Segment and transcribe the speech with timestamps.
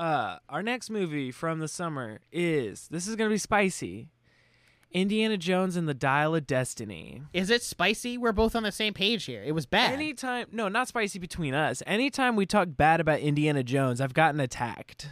[0.00, 4.08] Uh, our next movie from the summer is this is gonna be spicy.
[4.92, 7.20] Indiana Jones and the Dial of Destiny.
[7.34, 8.16] Is it spicy?
[8.16, 9.42] We're both on the same page here.
[9.44, 9.92] It was bad.
[9.92, 11.82] Anytime, no, not spicy between us.
[11.86, 15.10] Anytime we talk bad about Indiana Jones, I've gotten attacked.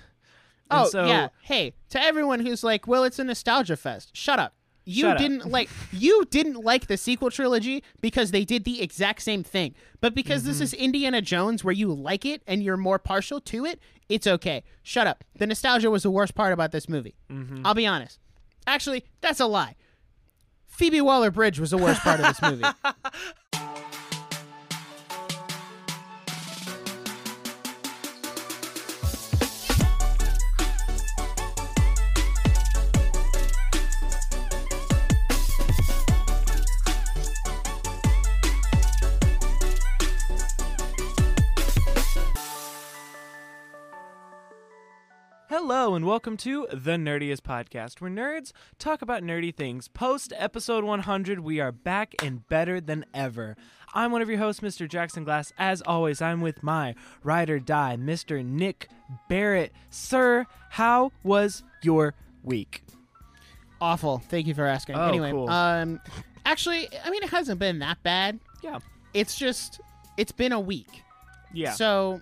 [0.71, 1.29] And oh so, yeah.
[1.43, 4.55] Hey, to everyone who's like, "Well, it's a nostalgia fest." Shut up.
[4.91, 9.21] You Shut didn't like you didn't like the sequel trilogy because they did the exact
[9.21, 9.75] same thing.
[10.01, 10.49] But because Mm-hmm.
[10.49, 14.27] this is Indiana Jones where you like it and you're more partial to it, it's
[14.27, 14.65] okay.
[14.83, 15.25] Shut up.
[15.37, 17.17] The nostalgia was the worst part about this movie.
[17.31, 17.67] Mm-hmm.
[17.67, 18.19] I'll be honest.
[18.67, 19.77] Actually, that's a lie.
[20.67, 22.65] Phoebe Waller-Bridge was the worst part of this movie.
[45.99, 49.89] and welcome to the Nerdiest Podcast, where nerds talk about nerdy things.
[49.89, 53.57] Post episode 100, we are back and better than ever.
[53.95, 54.89] I'm one of your hosts, Mr.
[54.89, 55.53] Jackson Glass.
[55.59, 58.45] As always, I'm with my ride or die, Mr.
[58.45, 58.89] Nic
[59.29, 59.73] Barrett.
[59.91, 62.85] Sir, how was your week?
[63.81, 64.19] Awful.
[64.19, 64.95] Thank you for asking.
[64.95, 65.51] Oh, anyway, cool.
[65.51, 66.01] um
[66.47, 68.39] actually, I mean it hasn't been that bad.
[68.63, 68.79] Yeah.
[69.15, 69.81] It's just
[70.17, 71.03] it's been a week.
[71.53, 71.73] Yeah.
[71.73, 72.21] So,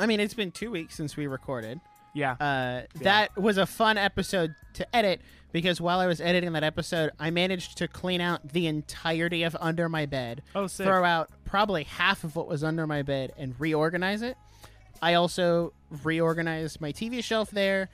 [0.00, 1.78] I mean, it's been two weeks since we recorded.
[2.14, 2.32] Yeah.
[2.32, 5.20] Uh, That was a fun episode to edit
[5.52, 9.56] because while I was editing that episode, I managed to clean out the entirety of
[9.60, 10.86] under my bed, oh, sick.
[10.86, 14.36] throw out probably half of what was under my bed, and reorganize it.
[15.02, 17.88] I also reorganized my TV shelf there.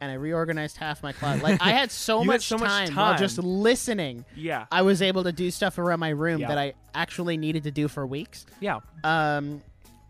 [0.00, 1.42] And I reorganized half my closet.
[1.42, 4.24] Like I had so, You had much, so much time while just listening.
[4.36, 4.66] Yeah.
[4.70, 6.48] I was able to do stuff around my room Yeah.
[6.48, 8.46] that I actually needed to do for weeks.
[8.60, 8.78] Yeah.
[9.02, 9.60] Um,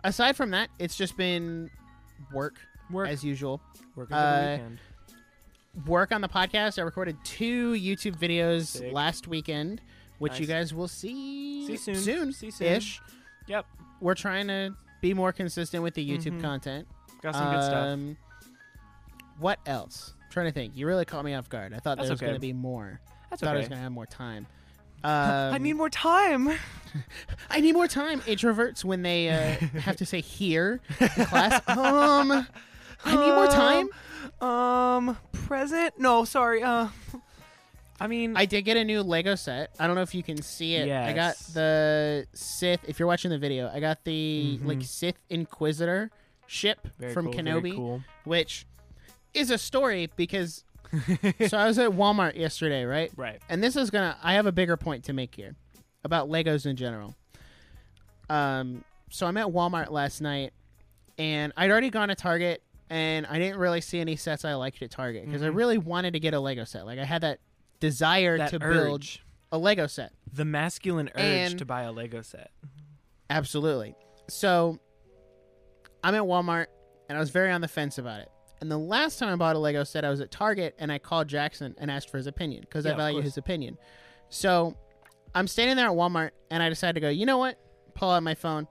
[0.04, 1.70] aside from that, it's just been
[2.34, 2.56] work
[2.90, 3.08] Work.
[3.08, 3.60] as usual.
[3.96, 4.78] Work over uh, the weekend.
[5.86, 6.78] Work on the podcast.
[6.78, 8.92] I recorded two YouTube videos Sick.
[8.92, 9.80] last weekend,
[10.18, 11.94] which you guys will see See soon.
[11.94, 12.66] soon, See soon.
[12.66, 13.00] ish.
[13.46, 13.66] Yep.
[14.00, 16.42] We're trying to be more consistent with the YouTube Mhm.
[16.42, 16.88] content.
[17.22, 17.86] Got some good stuff.
[17.86, 18.16] Um,
[19.38, 20.14] What else?
[20.30, 20.76] trying to think.
[20.76, 21.72] You really caught me off guard.
[21.72, 22.26] I thought That's there was okay.
[22.26, 23.00] going to be more.
[23.30, 23.70] That's thought I was okay.
[23.70, 24.46] going to have more time.
[25.04, 26.48] I Um, need more time.
[27.50, 28.20] I need more time.
[28.22, 31.62] Introverts when they uh, have to say here in class.
[31.68, 32.46] Um,
[33.08, 33.88] I need more time.
[34.40, 35.98] Um, present?
[35.98, 36.62] No, sorry.
[36.62, 36.88] Uh,
[38.00, 39.70] I mean, I did get a new Lego set.
[39.80, 40.88] I don't know if you can see it.
[40.90, 42.80] I got the Sith.
[42.86, 44.66] If you're watching the video, I got the Mhm.
[44.66, 46.10] like Sith Inquisitor
[46.46, 48.02] ship very from cool, Kenobi, Very cool.
[48.24, 48.66] which
[49.34, 50.64] is a story because.
[51.48, 53.10] so I was at Walmart yesterday, right?
[53.16, 53.42] Right.
[53.48, 54.16] And this is gonna.
[54.22, 55.54] I have a bigger point to make here
[56.04, 57.14] about Legos in general.
[58.30, 58.84] Um.
[59.10, 60.52] So I'm at Walmart last night,
[61.18, 64.82] and I'd already gone to Target, and I didn't really see any sets I liked
[64.82, 65.54] at Target because I Mhm.
[65.56, 66.86] really wanted to get a Lego set.
[66.86, 67.38] Like I had that
[67.80, 69.04] desire That to build
[69.52, 70.12] a Lego set.
[70.32, 72.50] the masculine urge And- to buy a Lego set.
[73.30, 73.94] Absolutely.
[74.28, 74.78] So
[76.02, 76.66] I'm at Walmart
[77.08, 78.30] and I was very on the fence about it.
[78.60, 80.98] And the last time I bought a Lego set, I was at Target and I
[80.98, 83.78] called Jackson and asked for his opinion because Yeah, I value his opinion.
[84.30, 84.74] So
[85.34, 87.58] I'm standing there at Walmart and I decided to go, you know what?
[87.94, 88.66] Pull out my phone.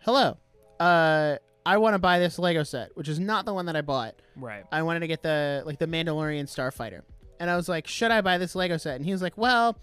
[0.00, 0.36] Hello.
[0.78, 3.82] Uh, I want to buy this Lego set, which is not the one that I
[3.82, 4.14] bought.
[4.36, 4.64] Right.
[4.72, 7.02] I wanted to get the like the Mandalorian Starfighter.
[7.38, 8.96] And I was like, should I buy this Lego set?
[8.96, 9.78] And he was like, well,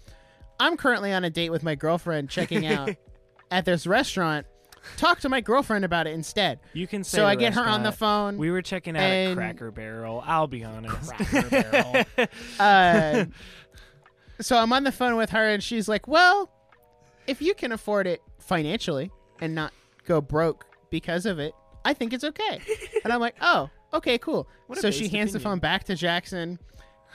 [0.60, 2.90] I'm currently on a date with my girlfriend checking out
[3.50, 4.46] at this restaurant.
[4.96, 6.60] Talk to my girlfriend about it instead.
[6.72, 8.38] You can say So I get her on the phone.
[8.38, 10.22] We were checking out and- at Cracker Barrel.
[10.24, 11.12] I'll be honest.
[11.12, 12.28] Cracker Barrel.
[12.60, 13.24] uh,
[14.40, 16.48] so I'm on the phone with her, and she's like, "Well,
[17.26, 19.10] if you can afford it financially
[19.40, 19.72] and not
[20.04, 21.54] go broke because of it,
[21.88, 22.60] I think it's okay."
[23.04, 26.58] And I'm like, "Oh, okay, cool." What So she hands the phone back to Jackson.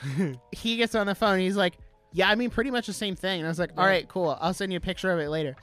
[0.51, 1.39] he gets on the phone.
[1.39, 1.77] He's like,
[2.11, 4.07] "Yeah, I mean, pretty much the same thing." And I was like, "All Right.
[4.07, 4.37] cool.
[4.41, 5.55] I'll send you a picture of it later."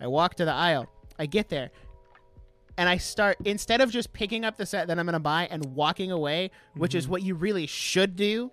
[0.00, 0.88] I walk to the aisle.
[1.18, 1.70] I get there.
[2.76, 5.64] And I start instead of just picking up the set that I'm gonna buy and
[5.76, 8.50] walking away, which is what you really should do.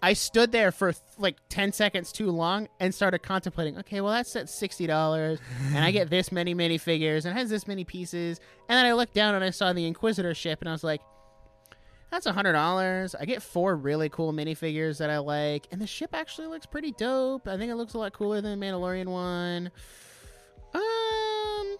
[0.00, 4.36] I stood there for like 10 seconds too long and started contemplating, okay, well, that's
[4.36, 5.38] at $60
[5.74, 8.38] and I get this many minifigures and it has this many pieces.
[8.68, 11.00] And then I looked down and I saw the Inquisitor ship and I was like,
[12.10, 13.14] that's $100.
[13.20, 15.66] I get four really cool minifigures that I like.
[15.72, 17.46] And the ship actually looks pretty dope.
[17.48, 19.70] I think it looks a lot cooler than the Mandalorian one.
[20.74, 21.76] Um,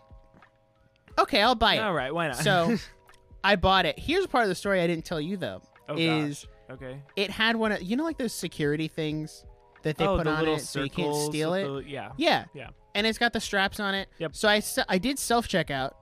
[1.18, 1.80] okay, I'll buy it.
[1.80, 2.12] All right.
[2.12, 2.38] Why not?
[2.38, 2.76] So
[3.44, 3.98] I bought it.
[3.98, 5.62] Here's part of the story I didn't tell you though.
[5.88, 6.57] oh, is gosh.
[6.70, 7.00] Okay.
[7.16, 9.44] it had one of you know like those security things
[9.82, 11.64] that they oh, put the on it so you can't steal it.
[11.64, 12.10] the- yeah.
[12.16, 12.46] Yeah.
[12.54, 12.70] Yeah.
[12.94, 14.08] And it's got the straps on it.
[14.18, 14.34] Yep.
[14.34, 15.92] So I I did self checkout,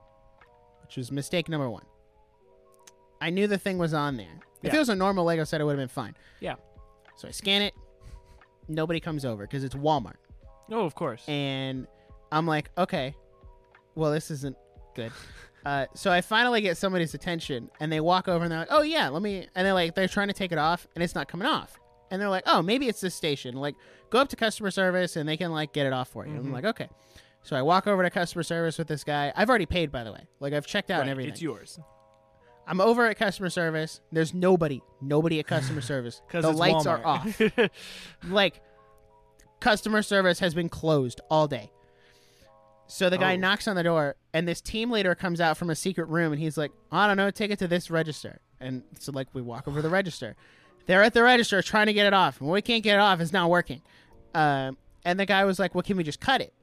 [0.83, 1.83] which was mistake number one.
[3.21, 4.39] I knew the thing was on there.
[4.63, 4.77] If Yeah.
[4.77, 6.15] it was a normal Lego set, it would have been fine.
[6.39, 6.55] Yeah.
[7.17, 7.73] So I scan it.
[8.67, 10.17] Nobody comes over because it's Walmart.
[10.71, 11.23] Oh, of course.
[11.29, 11.87] and
[12.31, 13.15] I'm like, okay,
[13.95, 14.57] well, this isn't
[14.95, 15.11] good.
[15.67, 18.83] Uh, so I finally get somebody's attention, and they walk over and they're like, oh
[18.83, 19.47] yeah, let me.
[19.53, 21.77] And they're like, they're trying to take it off, and it's not coming off.
[22.09, 23.53] And they're like, oh, maybe it's this station.
[23.53, 23.75] Like,
[24.09, 26.31] go up to customer service, and they can like get it off for you.
[26.31, 26.37] Mhm.
[26.37, 26.87] I'm like, okay.
[27.43, 29.33] So I walk over to customer service with this guy.
[29.35, 30.25] I've already paid, by the way.
[30.39, 31.33] Like I've checked out and everything.
[31.33, 31.77] It's yours.
[32.65, 33.99] I'm over at customer service.
[34.09, 36.21] There's nobody, nobody at customer service.
[36.27, 37.03] Because the lights Walmart.
[37.03, 37.69] are off.
[38.29, 38.61] like
[39.59, 41.71] customer service has been closed all day.
[42.87, 43.37] So the guy Oh.
[43.37, 46.41] knocks on the door, and this team leader comes out from a secret room, and
[46.41, 49.67] he's like, "I don't know, take it to this register." And so like we walk
[49.67, 50.35] over the register.
[50.85, 53.19] They're at the register trying to get it off, and we can't get it off.
[53.19, 53.81] It's not working.
[54.33, 56.53] Um, and the guy was like, "Well, can we just cut it?"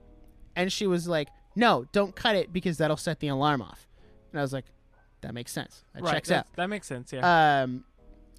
[0.56, 3.86] And she was like, "No, don't cut it because that'll set the alarm off."
[4.32, 4.64] And I was like,
[5.20, 5.84] "That makes sense.
[5.94, 6.12] That right.
[6.14, 7.12] checks out." that- That makes sense.
[7.12, 7.62] Yeah.
[7.62, 7.84] Um,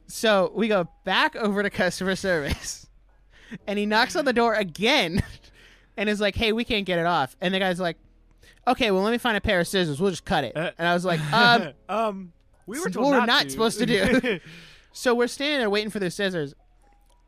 [0.07, 2.87] so we go back over to customer service,
[3.67, 5.21] and he knocks on the door again,
[5.97, 7.97] and is like, "Hey, we can't get it off." And the guy's like,
[8.67, 9.99] "Okay, well, let me find a pair of scissors.
[9.99, 12.33] We'll just cut it." Uh, and I was like, "Um." um,
[12.67, 14.39] we were told we're not, supposed to do.
[14.97, 16.53] So we're standing there waiting for the scissors,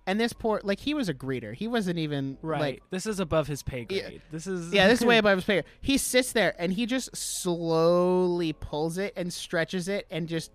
[0.08, 1.54] and this poor, like, he was a greeter.
[1.54, 2.62] He wasn't even right.
[2.62, 2.84] like.
[2.92, 4.08] this is above his pay Yeah.
[4.08, 4.22] grade.
[4.32, 5.56] This is Yeah, this is way above his pay.
[5.56, 5.66] grade.
[5.82, 10.52] He sits there and he just slowly pulls it and stretches it and just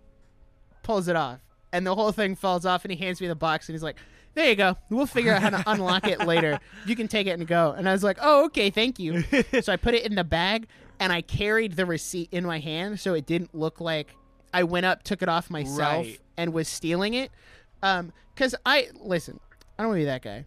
[0.83, 1.41] pulls it off.
[1.71, 3.97] And the whole thing falls off and he hands me the box and he's like,
[4.35, 4.77] There you go.
[4.89, 6.59] We'll figure out how to unlock it later.
[6.87, 7.73] You can take it and go.
[7.73, 9.25] And I was like, Oh, okay, thank you.
[9.61, 10.69] so I put it in the bag
[10.99, 14.15] and I carried the receipt in my hand so it didn't look like
[14.55, 16.21] I went up, took it off myself, Right.
[16.37, 17.31] and was stealing it.
[17.83, 19.39] Um, cause I listen,
[19.79, 20.47] I don't want to be that guy.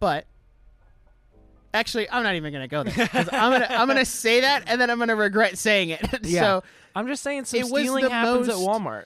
[0.00, 0.26] But
[1.74, 3.08] actually, I'm not even gonna go there.
[3.14, 6.06] I'm gonna I'm gonna say that and then I'm gonna regret saying it.
[6.24, 6.40] Yeah.
[6.42, 6.64] so
[6.94, 9.04] I'm just saying some It stealing happens at Walmart.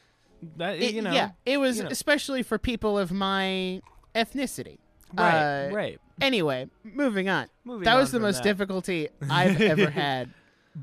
[0.57, 1.13] That it, you know.
[1.13, 1.91] yeah, it was you know.
[1.91, 3.81] especially for people of my
[4.15, 4.79] ethnicity.
[5.15, 5.69] Right.
[5.69, 6.01] Uh, right.
[6.21, 7.49] Anyway, moving on.
[7.65, 8.45] Moving that on was the most that.
[8.45, 10.31] difficulty I've ever had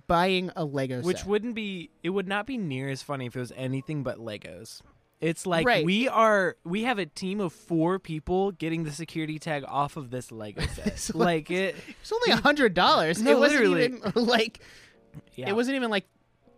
[0.07, 1.27] buying a Lego Which set.
[1.27, 4.81] wouldn't be it would not be near as funny if it was anything but Legos.
[5.19, 5.83] It's like Right.
[5.83, 10.11] we are we have a team of four people getting the security tag off of
[10.11, 10.87] this Lego set.
[10.87, 13.21] It's like it It's only a hundred dollars.
[13.21, 13.85] No, it wasn't literally.
[13.85, 14.59] even like
[15.35, 15.49] yeah.
[15.49, 16.05] it wasn't even like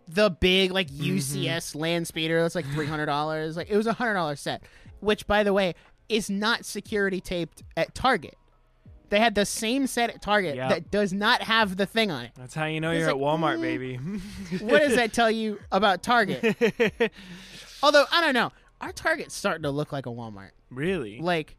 [0.08, 1.16] the big like Mm-hmm.
[1.16, 2.42] UCS land speeder.
[2.42, 3.56] That's like three hundred dollars.
[3.56, 4.62] Like it was a hundred dollar set,
[5.00, 5.74] which by the way
[6.08, 8.36] is not security taped at Target.
[9.08, 10.68] They had the same set at Target Yep.
[10.70, 12.30] that does not have the thing on it.
[12.34, 13.62] That's how you know It's you're at Walmart, mm.
[13.62, 13.96] baby.
[14.64, 16.42] What does that tell you about Target?
[17.82, 20.50] Although I don't know, our Target's starting to look like a Walmart.
[20.70, 21.18] really?
[21.20, 21.56] Like,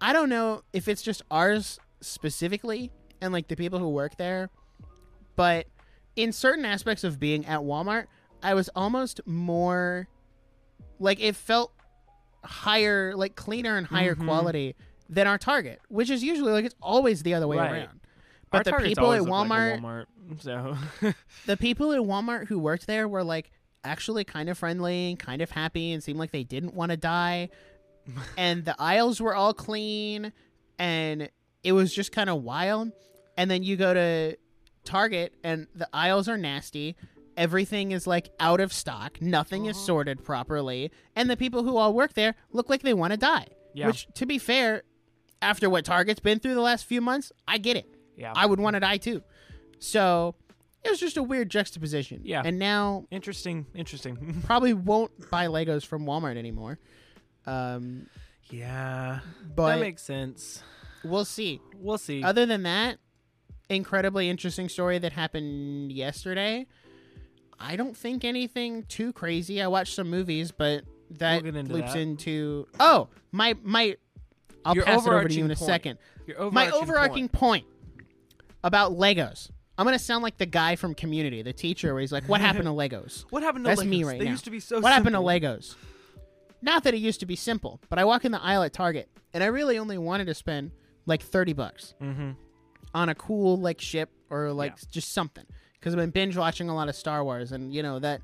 [0.00, 2.90] I don't know if it's just ours specifically
[3.20, 4.50] and like the people who work there,
[5.36, 5.66] but
[6.16, 8.06] in certain aspects of being at Walmart,
[8.42, 10.08] I was almost more
[10.98, 11.72] like it felt
[12.44, 14.24] higher, like cleaner and higher Mhm.
[14.24, 14.74] quality
[15.08, 17.72] than our Target, which is usually like it's always the other way Right.
[17.72, 18.00] around.
[18.50, 20.42] But Our the Targets people at look like Walmart, Walmart.
[20.42, 20.76] So
[21.46, 23.50] the people at Walmart who worked there were like
[23.84, 26.96] actually kind of friendly and kind of happy and seemed like they didn't want to
[26.96, 27.50] die.
[28.38, 30.32] and the aisles were all clean
[30.78, 31.28] and
[31.62, 32.92] it was just kind of wild.
[33.36, 34.36] And then you go to
[34.86, 36.96] Target and the aisles are nasty.
[37.36, 39.20] Everything is like out of stock.
[39.20, 39.84] Nothing is Uh-huh.
[39.86, 40.90] sorted properly.
[41.14, 43.48] And the people who all work there look like they want to die.
[43.74, 43.88] Yeah.
[43.88, 44.84] Which, to be fair,
[45.42, 47.94] after what Target's been through the last few months, I get it.
[48.16, 48.32] yeah.
[48.34, 49.22] I would want to die too.
[49.78, 50.34] So
[50.82, 52.22] it was just a weird juxtaposition.
[52.24, 52.40] Yeah.
[52.42, 53.66] And now interesting.
[53.74, 54.40] Interesting.
[54.46, 56.78] probably won't buy Legos from Walmart anymore.
[57.44, 58.06] Um,
[58.50, 59.20] yeah.
[59.54, 60.62] but that makes sense.
[61.04, 61.60] we'll see.
[61.76, 62.22] We'll see.
[62.22, 62.98] Other than that,
[63.68, 66.66] incredibly interesting story that happened yesterday.
[67.58, 69.62] I don't think anything too crazy.
[69.62, 71.98] I watched some movies, but that We'll into loops that.
[72.00, 73.96] into oh my my.
[74.64, 75.66] I'll Your pass it over to you in a point.
[75.66, 75.98] second.
[76.36, 77.64] Overarching my overarching point.
[77.64, 77.66] point.
[78.64, 79.50] about Legos.
[79.78, 82.64] I'm gonna sound like the guy from Community, the teacher, where he's like, "What happened
[82.64, 83.24] to Legos?
[83.30, 83.88] What happened to That's Legos?
[83.88, 84.30] me right they now.
[84.32, 85.20] used to be so what happened to.
[85.20, 85.76] Legos?"
[86.62, 89.08] Not that it used to be simple, but I walk in the aisle at Target,
[89.32, 90.72] and I really only wanted to spend
[91.06, 92.30] like thirty bucks Mm-hmm.
[92.96, 96.74] On a cool like ship or like just something because I've been binge watching a
[96.74, 98.22] lot of Star Wars, and you know that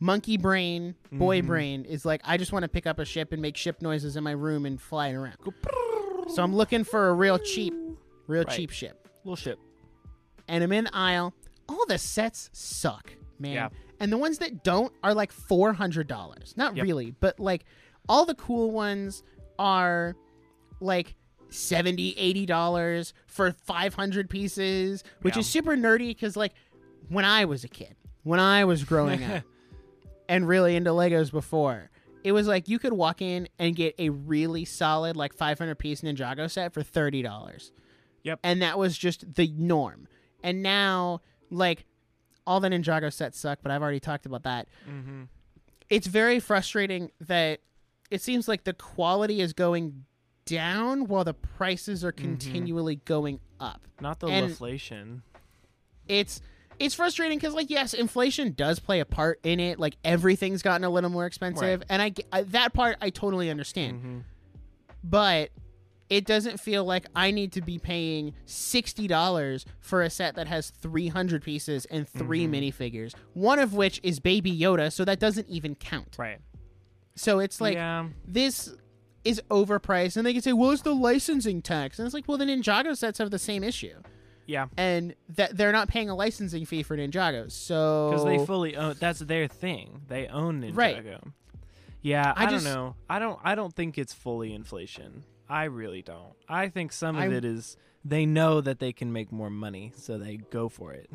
[0.00, 1.46] monkey brain, boy Mhm.
[1.46, 4.16] brain is like I just want to pick up a ship and make ship noises
[4.16, 5.36] in my room and fly it around.
[6.34, 7.72] So I'm looking for a real cheap,
[8.26, 8.54] real Right.
[8.56, 9.58] cheap ship Little ship.
[10.48, 11.32] and I'm in the aisle.
[11.68, 13.52] All the sets suck, man.
[13.52, 13.68] Yeah.
[14.00, 16.54] And the ones that don't are like four hundred dollars.
[16.56, 16.84] Not Yep.
[16.84, 17.64] really, but like
[18.08, 19.22] all the cool ones
[19.58, 20.14] are
[20.80, 21.14] like
[21.50, 25.40] 70 80 dollars for 500 pieces which Yeah.
[25.40, 26.52] is super nerdy because like
[27.08, 29.44] when i was a kid when i was growing up
[30.28, 31.88] and really into Legos before,
[32.22, 36.02] it was like you could walk in and get a really solid like 500 piece
[36.02, 37.72] Ninjago set for thirty dollars.
[38.24, 38.40] Yep.
[38.42, 40.06] And that was just the norm.
[40.42, 41.86] And now, like,
[42.46, 44.68] all the Ninjago sets suck, but I've already talked about that.
[44.86, 45.22] Mm-hmm.
[45.88, 47.60] It's very frustrating that
[48.10, 50.04] it seems like the quality is going
[50.48, 53.82] down while the prices are continually going up.
[54.00, 55.22] Not the And- inflation.
[56.06, 56.40] It's
[56.78, 59.78] it's frustrating because like yes, inflation does play a part in it.
[59.80, 61.86] Like everything's gotten a little more expensive, Right.
[61.90, 63.98] and I, I that part I totally understand.
[63.98, 64.18] Mm-hmm.
[65.04, 65.50] But
[66.08, 70.46] it doesn't feel like I need to be paying sixty dollars for a set that
[70.46, 72.50] has three hundred pieces and 3 Mhm.
[72.72, 76.16] minifigures, one of which is Baby Yoda, so that doesn't even count.
[76.18, 76.38] Right.
[77.16, 78.06] So it's like yeah.
[78.26, 78.72] this
[79.28, 82.38] is overpriced, and they can say, "Well, it's the licensing tax," and it's like, "Well,
[82.38, 83.94] the Ninjago sets have the same issue."
[84.46, 84.68] Yeah.
[84.78, 87.52] and that they're not paying a licensing fee for Ninjagos.
[87.52, 88.96] So Because they fully own.
[88.98, 90.00] That's their thing.
[90.08, 90.74] They own Ninjago.
[90.76, 91.04] Right.
[92.00, 92.32] Yeah.
[92.34, 92.94] I I, just- don't know.
[93.10, 93.38] I don't.
[93.44, 95.24] I don't think it's fully inflation.
[95.50, 96.32] I really don't.
[96.48, 99.92] I think some of I- it is they know that they can make more money,
[99.96, 101.10] so they go for it.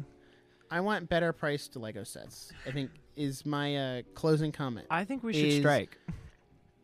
[0.69, 2.51] I want better priced Lego sets.
[2.67, 4.87] I think is my uh, closing comment.
[4.91, 5.97] I think we should Is- strike.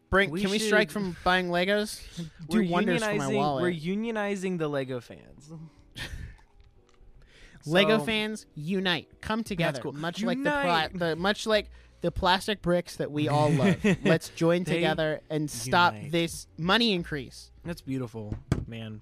[0.10, 2.01] Bring we can we strike from buying Legos?
[2.50, 3.62] Do we're wonders for my wallet.
[3.62, 5.51] We're unionizing the Lego fans.
[7.66, 9.94] Lego So- fans unite, come together, cool.
[9.94, 11.70] much like the, pla- the much like
[12.01, 13.75] the plastic bricks that we all love.
[14.04, 16.12] Let's join together and stop unite.
[16.12, 17.51] this money increase.
[17.66, 18.34] That's beautiful,
[18.68, 19.01] man.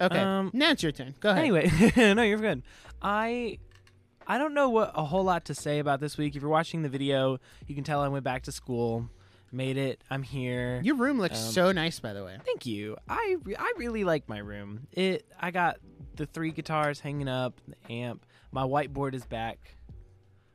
[0.00, 1.14] Okay, Um, now it's your turn.
[1.20, 1.44] Go ahead.
[1.44, 1.70] Anyway,
[2.14, 2.62] no, you're good.
[3.00, 3.58] I
[4.26, 6.34] I don't know what a whole lot to say about this week.
[6.34, 9.08] If you're watching the video, you can tell I went back to school,
[9.52, 10.02] made it.
[10.10, 10.80] I'm here.
[10.82, 12.36] your room looks Um, so nice, by the way.
[12.44, 12.96] Thank you.
[13.08, 14.86] I re- I really like my room.
[14.92, 15.76] It I got
[16.16, 18.24] the three guitars hanging up, the amp.
[18.50, 19.76] My whiteboard is back.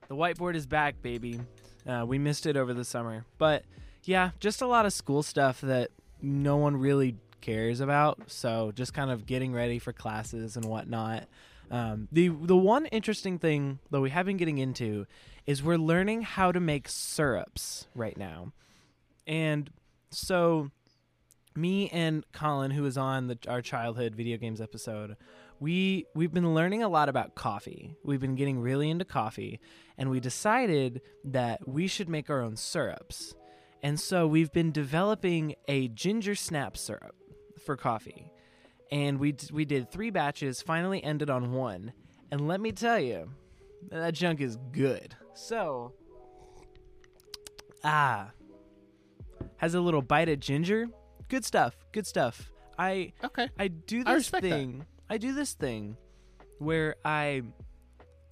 [0.07, 1.39] The whiteboard is back, baby.
[1.87, 3.63] Uh, we missed it over the summer, but
[4.03, 5.89] yeah, just a lot of school stuff that
[6.21, 8.19] no one really cares about.
[8.27, 11.25] So just kind of getting ready for classes and whatnot.
[11.69, 15.05] Um, the the one interesting thing that we have been getting into
[15.45, 18.51] is we're learning how to make syrups right now,
[19.27, 19.69] and
[20.09, 20.71] so
[21.55, 25.17] me and Colin, who was on the, our childhood video games episode,
[25.59, 27.95] we we've been learning a lot about coffee.
[28.03, 29.59] We've been getting really into coffee,
[29.97, 33.33] and we decided that we should make our own syrups.
[33.83, 37.15] And so we've been developing a ginger snap syrup
[37.65, 38.31] for coffee,
[38.91, 40.61] and we d- we did three batches.
[40.61, 41.91] Finally, ended on one,
[42.31, 43.31] and let me tell you,
[43.89, 45.15] that junk is good.
[45.33, 45.93] So,
[47.83, 48.31] ah,
[49.57, 50.87] has a little bite of ginger.
[51.29, 51.75] Good stuff.
[51.91, 52.51] Good stuff.
[52.77, 53.49] I Okay.
[53.57, 54.41] I do I this that.
[54.41, 54.85] thing.
[55.09, 55.97] I do this thing
[56.59, 57.43] where I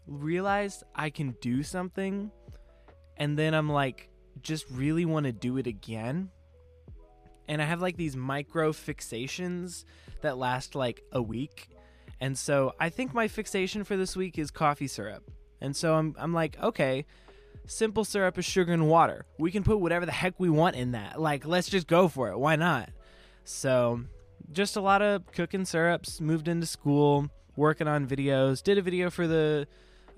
[0.07, 2.31] realize I can do something
[3.17, 4.09] and then I'm like
[4.41, 6.29] just really want to do it again.
[7.47, 9.85] And I have like these micro fixations
[10.21, 11.69] that last like a week.
[12.19, 15.29] And so I think my fixation for this week is coffee syrup.
[15.61, 17.05] And so I'm I'm like, okay,
[17.67, 19.25] simple syrup is sugar and water.
[19.37, 21.19] We can put whatever the heck we want in that.
[21.19, 22.37] Like, let's just go for it.
[22.37, 22.89] Why not?
[23.43, 24.01] So,
[24.51, 26.19] just a lot of cooking syrups.
[26.21, 28.63] Moved into school, working on videos.
[28.63, 29.67] Did a video for the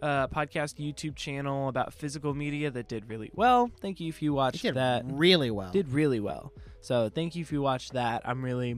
[0.02, 3.72] uh, podcast YouTube channel about physical media that did really well.
[3.82, 5.04] Thank you if you watched that.
[5.06, 5.72] really well.
[5.72, 6.54] Did really well.
[6.82, 8.22] So, thank you if you watched that.
[8.26, 8.72] I'm really,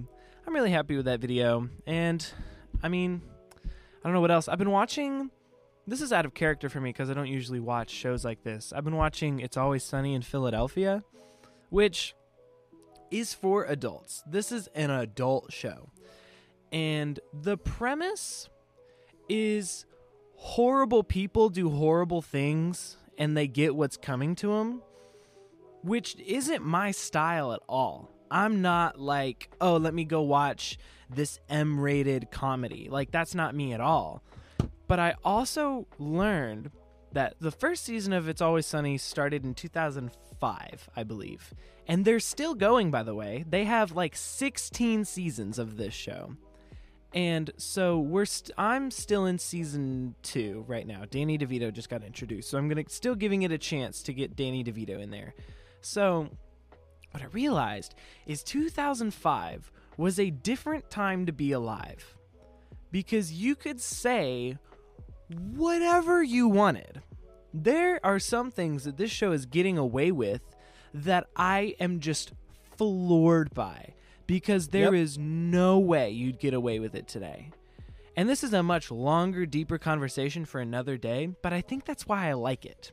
[0.48, 1.70] I'm really happy with that video.
[1.86, 2.26] And,
[2.82, 3.22] I mean,
[3.66, 3.70] I
[4.04, 4.48] don't know what else.
[4.48, 5.30] I've been watching.
[5.90, 8.72] This is out of character for me because I don't usually watch shows like this.
[8.76, 11.04] I've been watching It's Always Sunny in Philadelphia,
[11.72, 12.14] which
[13.10, 14.22] is for adults.
[14.30, 15.90] This is an adult show.
[16.72, 18.50] And the premise
[19.28, 19.88] is
[20.36, 24.84] horrible people do horrible things and they get what's coming to them,
[25.82, 28.12] which isn't my style at all.
[28.30, 30.78] I'm not like, oh, let me go watch
[31.10, 32.90] this M rated comedy.
[32.92, 34.22] Like, that's not me at all.
[34.90, 36.72] But I also learned
[37.12, 41.54] that the first season of It's Always Sunny started in 2005, I believe.
[41.88, 43.46] And they're still going, by the way.
[43.48, 46.36] They have like 16 seasons of this show.
[47.14, 51.04] And so we're st- I'm still in season two right now.
[51.08, 54.36] Danny DeVito just got introduced, so I'm gonna still giving it a chance to get
[54.36, 55.36] Danny DeVito in there.
[55.82, 56.30] So
[57.12, 57.94] what I realized
[58.26, 62.18] is 2005 was a different time to be alive
[62.92, 64.58] because you could say
[65.30, 67.02] whatever you wanted.
[67.54, 70.42] There are some things that this show is getting away with
[70.94, 72.34] that I am just
[72.78, 73.94] floored by
[74.28, 75.04] because there Yep.
[75.04, 77.50] is no way you'd get away with it today.
[78.16, 82.08] And this is a much longer, deeper conversation for another day, but I think that's
[82.08, 82.92] why I like it.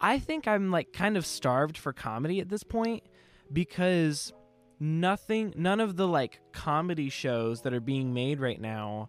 [0.00, 3.04] I think I'm like kind of starved for comedy at this point
[3.52, 4.32] because
[4.80, 9.08] nothing none of the like comedy shows that are being made right now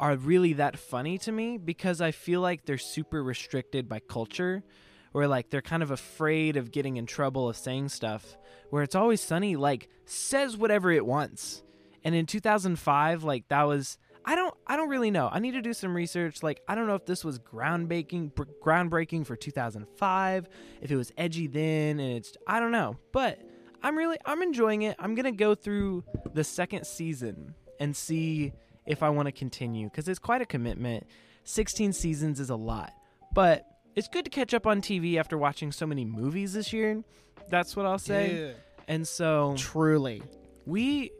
[0.00, 4.64] are really that funny to me because I feel like they're super restricted by culture
[5.12, 8.36] or like they're kind of afraid of getting in trouble of saying stuff
[8.70, 11.62] where it's always sunny like says whatever it wants.
[12.02, 15.28] And in 2005 like that was i don't i don't really know.
[15.30, 16.42] I need to do some research.
[16.42, 20.48] Like i don't know if this was groundbreaking br- groundbreaking for 2005
[20.80, 22.96] if it was edgy then and it's i don't know.
[23.12, 23.38] But
[23.82, 24.96] i'm really i'm enjoying it.
[24.98, 28.54] I'm gonna go through the second season and see
[28.90, 31.06] if i want to continue because it's quite a commitment
[31.44, 32.92] 16 seasons is a lot
[33.34, 33.66] but
[33.96, 37.02] it's good to catch up on tv after watching so many movies this year
[37.48, 38.54] that's what i'll say
[38.90, 40.20] and so Truly.
[40.66, 41.12] we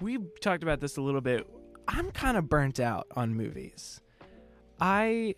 [0.00, 1.46] we talked about this a little bit.
[1.88, 4.00] I'm kind of burnt out on movies.
[4.80, 5.34] I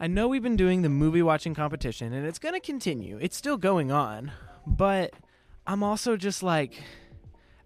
[0.00, 3.18] I know we've been doing the movie watching competition and it's going to continue.
[3.20, 4.32] It's still going on,
[4.66, 5.12] but
[5.66, 6.82] I'm also just like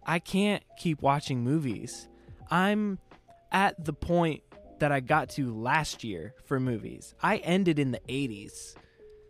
[0.04, 2.08] I can't keep watching movies.
[2.50, 2.98] I'm
[3.52, 4.42] at the point
[4.78, 7.14] that I got to last year for movies.
[7.22, 8.74] I ended in the 80s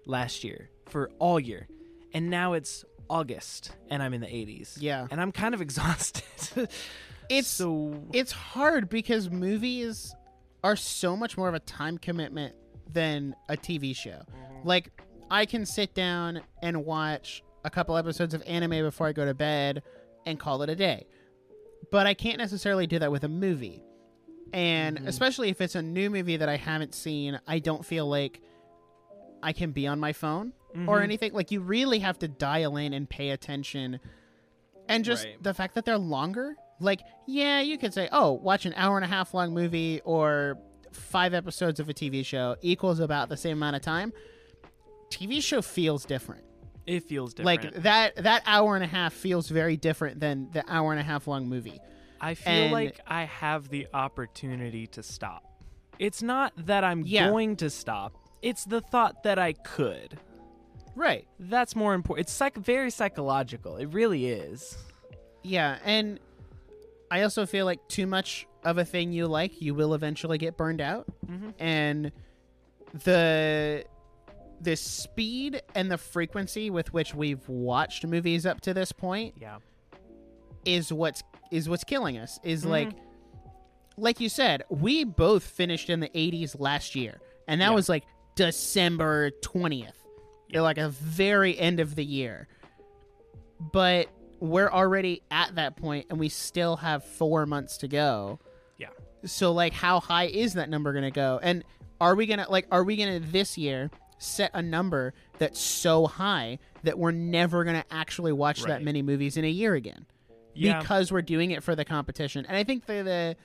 [0.06, 1.68] last year for all year.
[2.12, 4.76] And now it's August and I'm in the 80s.
[4.80, 5.06] Yeah.
[5.10, 6.68] And I'm kind of exhausted.
[7.28, 10.14] It's so it's hard because movies
[10.62, 12.54] are so much more of a time commitment
[12.92, 14.10] than a TV show.
[14.10, 14.68] Mm-hmm.
[14.68, 19.24] Like I can sit down and watch a couple episodes of anime before I go
[19.24, 19.82] to bed
[20.24, 21.06] and call it a day.
[21.90, 23.82] But I can't necessarily do that with a movie.
[24.52, 28.40] And especially if it's a new movie that I haven't seen, I don't feel like
[29.42, 30.52] I can be on my phone
[30.86, 31.02] or Mhm.
[31.04, 31.32] anything.
[31.32, 33.98] Like you really have to dial in and pay attention.
[34.88, 35.42] And just Right.
[35.42, 39.04] the fact that they're longer, like yeah, you could say, "Oh, watch an hour and
[39.04, 40.58] a half long movie or
[40.92, 44.12] 5 episodes of a TV show equals about the same amount of time."
[45.10, 46.42] TV show feels different.
[46.86, 47.64] it feels different.
[47.64, 51.02] Like that that hour and a half feels very different than the hour and a
[51.02, 51.80] half long movie.
[52.20, 55.42] I feel and- like I have the opportunity to stop.
[55.98, 57.30] It's not that I'm Yeah.
[57.30, 58.12] going to stop.
[58.42, 60.18] It's the thought that I could.
[60.94, 61.26] Right.
[61.38, 62.26] That's more important.
[62.26, 63.76] It's psych- very psychological.
[63.76, 64.76] It really is.
[65.42, 66.18] Yeah, and
[67.10, 70.56] I also feel like too much of a thing you like, you will eventually get
[70.56, 71.06] burned out.
[71.26, 71.54] Mhm.
[71.58, 72.12] And
[73.04, 73.84] the
[74.58, 79.58] the speed and the frequency with which we've watched movies up to this point Yeah.
[80.64, 82.38] is what's is what's killing us.
[82.42, 82.70] Is Mhm.
[82.70, 82.88] like
[83.98, 87.18] like you said, we both finished in the 80s last year.
[87.48, 87.74] And that Yeah.
[87.74, 88.04] was like
[88.34, 89.94] December 20th.
[90.50, 90.60] Yeah.
[90.60, 92.46] Like a very end of the year.
[93.72, 98.38] But we're already at that point and we still have 4 months to go.
[98.76, 98.88] Yeah.
[99.24, 101.40] So like how high is that number going to go?
[101.42, 101.64] And
[101.98, 105.58] are we going to like are we going to this year set a number that's
[105.58, 109.74] so high that we're never going to actually watch that many movies in a year
[109.74, 110.04] again?
[110.56, 110.80] Yeah.
[110.80, 112.44] because we're doing it for the competition.
[112.46, 113.36] And I think the, the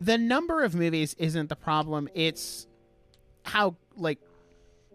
[0.00, 2.08] the number of movies isn't the problem.
[2.14, 2.66] It's
[3.44, 4.18] how like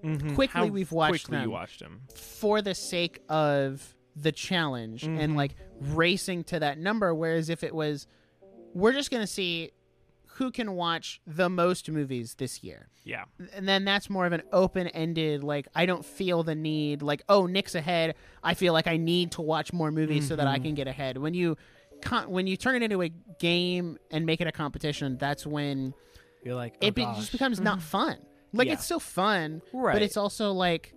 [0.04, 0.36] Mhm.
[0.36, 1.44] quickly How we've watched quickly them.
[1.46, 2.02] you watched them.
[2.16, 5.36] for the sake of the challenge and Mhm.
[5.36, 8.08] like racing to that number whereas if it was
[8.74, 9.72] we're just going to see
[10.38, 12.88] who can watch the most movies this year.
[13.04, 13.26] Yeah.
[13.54, 17.46] And then that's more of an open-ended like I don't feel the need like oh
[17.46, 18.16] Nic's ahead.
[18.44, 21.18] I feel like I need to watch more movies so that I can get ahead.
[21.18, 21.56] When you
[22.02, 25.94] con- when you turn it into a game and make it a competition, that's when
[26.44, 28.18] You're like, oh it be- just becomes not fun.
[28.54, 28.74] Like Yeah.
[28.74, 29.94] it's still fun, right.
[29.94, 30.94] but it's also like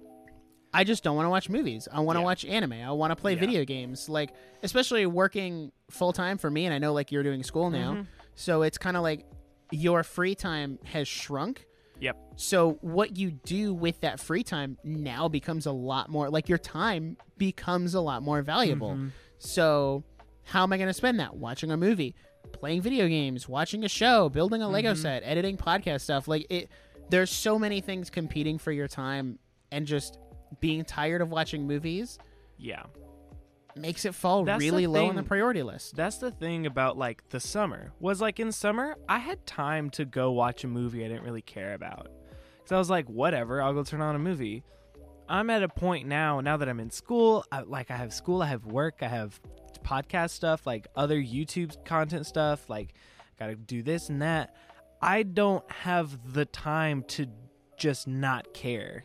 [0.74, 1.88] I just don't want to watch movies.
[1.90, 2.24] I want to Yeah.
[2.26, 2.72] watch anime.
[2.74, 3.40] I want to play Yeah.
[3.40, 4.08] video games.
[4.08, 4.30] Like
[4.62, 8.06] especially working full time for me, and I know like you're doing school now, Mhm.
[8.38, 9.26] So it's kind of like
[9.72, 11.66] your free time has shrunk.
[12.00, 12.16] Yep.
[12.36, 16.56] So what you do with that free time now becomes a lot more like your
[16.58, 18.94] time becomes a lot more valuable.
[18.94, 19.10] Mhm.
[19.38, 20.04] So
[20.44, 21.34] how am I going to spend that?
[21.36, 22.14] Watching a movie,
[22.52, 24.98] playing video games, watching a show, building a Lego Mhm.
[25.02, 26.28] set, editing podcast stuff.
[26.28, 26.70] Like it
[27.10, 29.38] there's so many things competing for your time
[29.72, 30.18] and just
[30.60, 32.18] being tired of watching movies
[32.58, 32.84] Yeah.
[33.76, 35.96] Makes it fall That's really low on the priority list.
[35.96, 40.04] That's the thing about like the summer was like in summer I had time to
[40.04, 42.08] go watch a movie I didn't really care about.
[42.64, 44.62] So I was like, whatever, I'll go turn on a movie.
[45.28, 48.42] I'm at a point now, now that I'm in school, I, like I have school,
[48.42, 49.40] I have work, I have
[49.84, 52.94] podcast stuff, like other YouTube content stuff, like
[53.38, 54.54] gotta do this and that.
[55.00, 57.26] I don't have the time to
[57.76, 59.04] just not care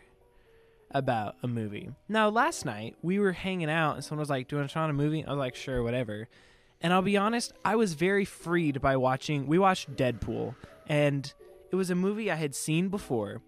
[0.93, 1.89] about a movie.
[2.07, 4.73] Now, last night we were hanging out and someone was like, Do you want to
[4.73, 5.25] turn on a movie?
[5.25, 6.27] I was like, Sure, whatever.
[6.81, 9.47] And I'll be honest, I was very freed by watching.
[9.47, 10.55] We watched Deadpool,
[10.87, 11.33] and
[11.71, 13.41] it was a movie I had seen before.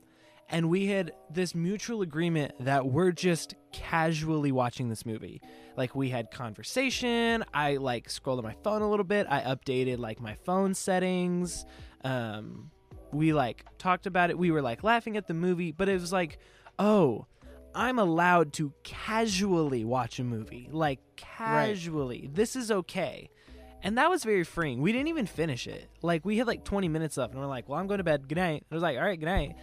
[0.50, 5.42] and we had this mutual agreement that we're just casually watching this movie.
[5.76, 9.98] Like we had conversation, I like scrolled on my phone a little bit, I updated
[10.00, 11.66] like my phone settings.
[12.04, 12.72] Um
[13.12, 14.38] we like talked about it.
[14.38, 16.38] We were like laughing at the movie, but it was like,
[16.78, 17.28] "Oh,
[17.76, 20.70] I'm allowed to casually watch a movie.
[20.72, 22.30] Like casually.
[22.34, 23.30] This is okay."
[23.84, 24.82] And that was very freeing.
[24.82, 25.90] We didn't even finish it.
[26.02, 28.28] Like we had like 20 minutes left and we're like, "Well, I'm going to bed.
[28.28, 29.56] Good night." I was like, "All right, good night."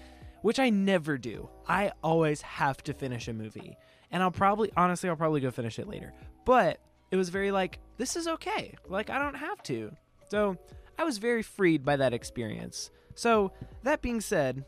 [0.42, 1.48] Which I never do.
[1.66, 3.77] I always have to finish a movie.
[4.11, 6.12] And I'll probably honestly I'll probably go finish it later.
[6.44, 6.79] But
[7.11, 8.77] it was very like, "This is okay.
[8.88, 9.90] Like I don't have to."
[10.31, 10.57] So,
[10.98, 12.90] I was very freed by that experience.
[13.14, 14.64] So, that being said,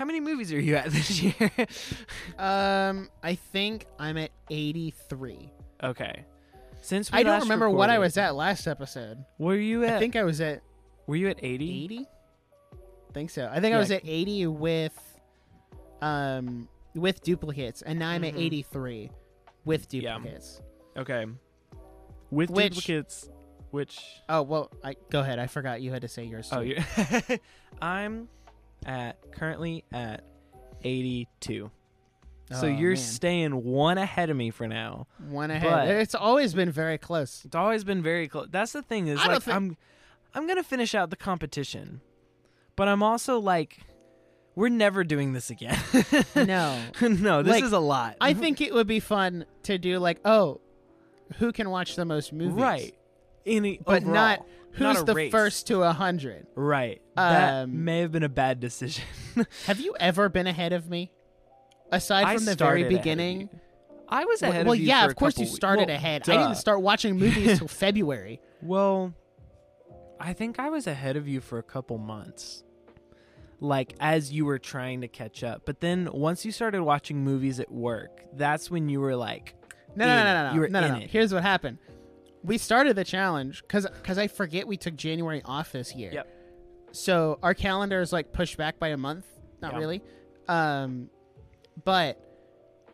[0.00, 1.50] how many movies are you at this year?
[2.38, 5.52] Um, I think I'm at 83.
[5.84, 6.24] okay.
[6.80, 9.22] Since we I don't remember what I was at last episode.
[9.36, 10.62] Were you at I think I was at
[11.06, 11.84] Were you at 80?
[11.84, 12.06] 80.
[13.12, 13.50] think so.
[13.52, 15.18] I think I was at 80 with,
[16.00, 18.38] um, with duplicates, and now I'm at Mhm.
[18.40, 19.10] 83
[19.66, 20.14] with Yeah.
[20.16, 20.62] duplicates.
[20.96, 21.26] Okay.
[22.30, 23.28] With Which- duplicates
[23.72, 25.38] which Oh well, I go ahead.
[25.38, 26.48] I forgot you had to say yours.
[26.48, 26.56] Too.
[26.56, 26.76] Oh, you
[27.82, 28.28] I'm
[28.86, 30.22] at currently at
[30.84, 31.70] 82.
[32.52, 32.96] so Oh, you're man.
[32.96, 35.06] staying one ahead of me for now.
[35.28, 35.88] one ahead.
[36.00, 37.42] it's always been very close.
[37.44, 38.48] It's always been very close.
[38.50, 39.76] That's the thing is I like think- I'm
[40.34, 42.00] I'm going to finish out the competition.
[42.76, 43.78] But I'm also like
[44.56, 45.78] we're never doing this again.
[46.36, 46.80] No.
[47.00, 48.16] no, this Like, is a lot.
[48.20, 50.60] I think it would be fun to do like, oh,
[51.38, 52.54] who can watch the most movies?
[52.54, 52.94] right.
[53.46, 55.30] Any But overall, not who's not the race.
[55.30, 56.46] first to a hundred.
[56.54, 57.00] Right.
[57.28, 59.04] That Um, may have been a bad decision.
[59.66, 61.10] Have you ever been ahead of me?
[61.92, 63.48] Aside I from the very beginning.
[64.08, 64.86] I was ahead well, of you.
[64.86, 66.22] yeah, for a of course you started well, ahead.
[66.24, 66.32] duh.
[66.34, 68.40] I didn't start watching movies till February.
[68.62, 69.14] Well,
[70.18, 72.64] I think I was ahead of you for a couple months.
[73.60, 75.62] Like as you were trying to catch up.
[75.64, 79.54] But then once you started watching movies at work, that's when you were like
[79.94, 81.04] No, no, no, no, no, no, no, no.
[81.04, 81.10] it.
[81.10, 81.78] Here's what happened.
[82.42, 86.10] We started the challenge because because I forget we took January off this year.
[86.12, 86.36] Yep.
[86.92, 89.26] So our calendar is like pushed back by a month.
[89.62, 89.78] Not Yeah.
[89.78, 90.02] really.
[90.48, 91.10] Um,
[91.84, 92.18] but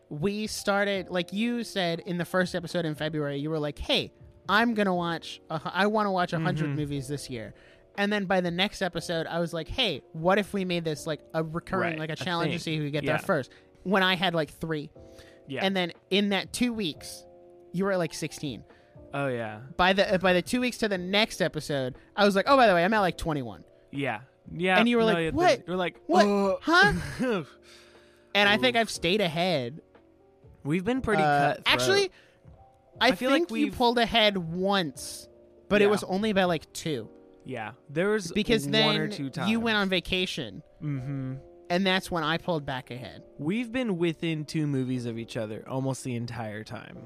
[0.09, 3.37] we started like you said in the first episode in February.
[3.37, 4.13] You were like, "Hey,
[4.47, 5.41] I'm gonna watch.
[5.49, 6.75] A, I want to watch a 100 Mhm.
[6.75, 7.53] movies this year."
[7.97, 11.07] And then by the next episode, I was like, "Hey, what if we made this
[11.07, 13.13] like a recurring, Right, like a challenge to see who could get Yeah.
[13.13, 13.51] there first?
[13.83, 14.91] When I had like three,
[15.47, 15.65] Yeah.
[15.65, 17.25] and then in that two weeks,
[17.73, 18.63] you were at like 16
[19.13, 19.59] oh yeah.
[19.77, 22.67] by the by the two weeks to the next episode, I was like, oh, by
[22.67, 24.19] the way, I'm at like 21, Yeah.
[24.53, 24.79] Yeah.
[24.79, 25.67] And you were no, like, yeah, "What?
[25.67, 26.25] You're like, What?
[26.25, 26.93] "Uh." huh?
[28.35, 29.81] And I think I've stayed ahead.
[30.63, 31.63] We've been pretty Uh, cut.
[31.65, 32.11] Actually,
[33.01, 35.27] I, I feel like think you we've- pulled ahead once,
[35.69, 37.09] but it was only by like two
[37.45, 37.71] yeah.
[37.89, 41.35] There was because one then or two times you went on vacation, Mm-hmm.
[41.69, 43.23] and that's when I pulled back ahead.
[43.39, 46.97] We've been within two movies of each other almost the entire time.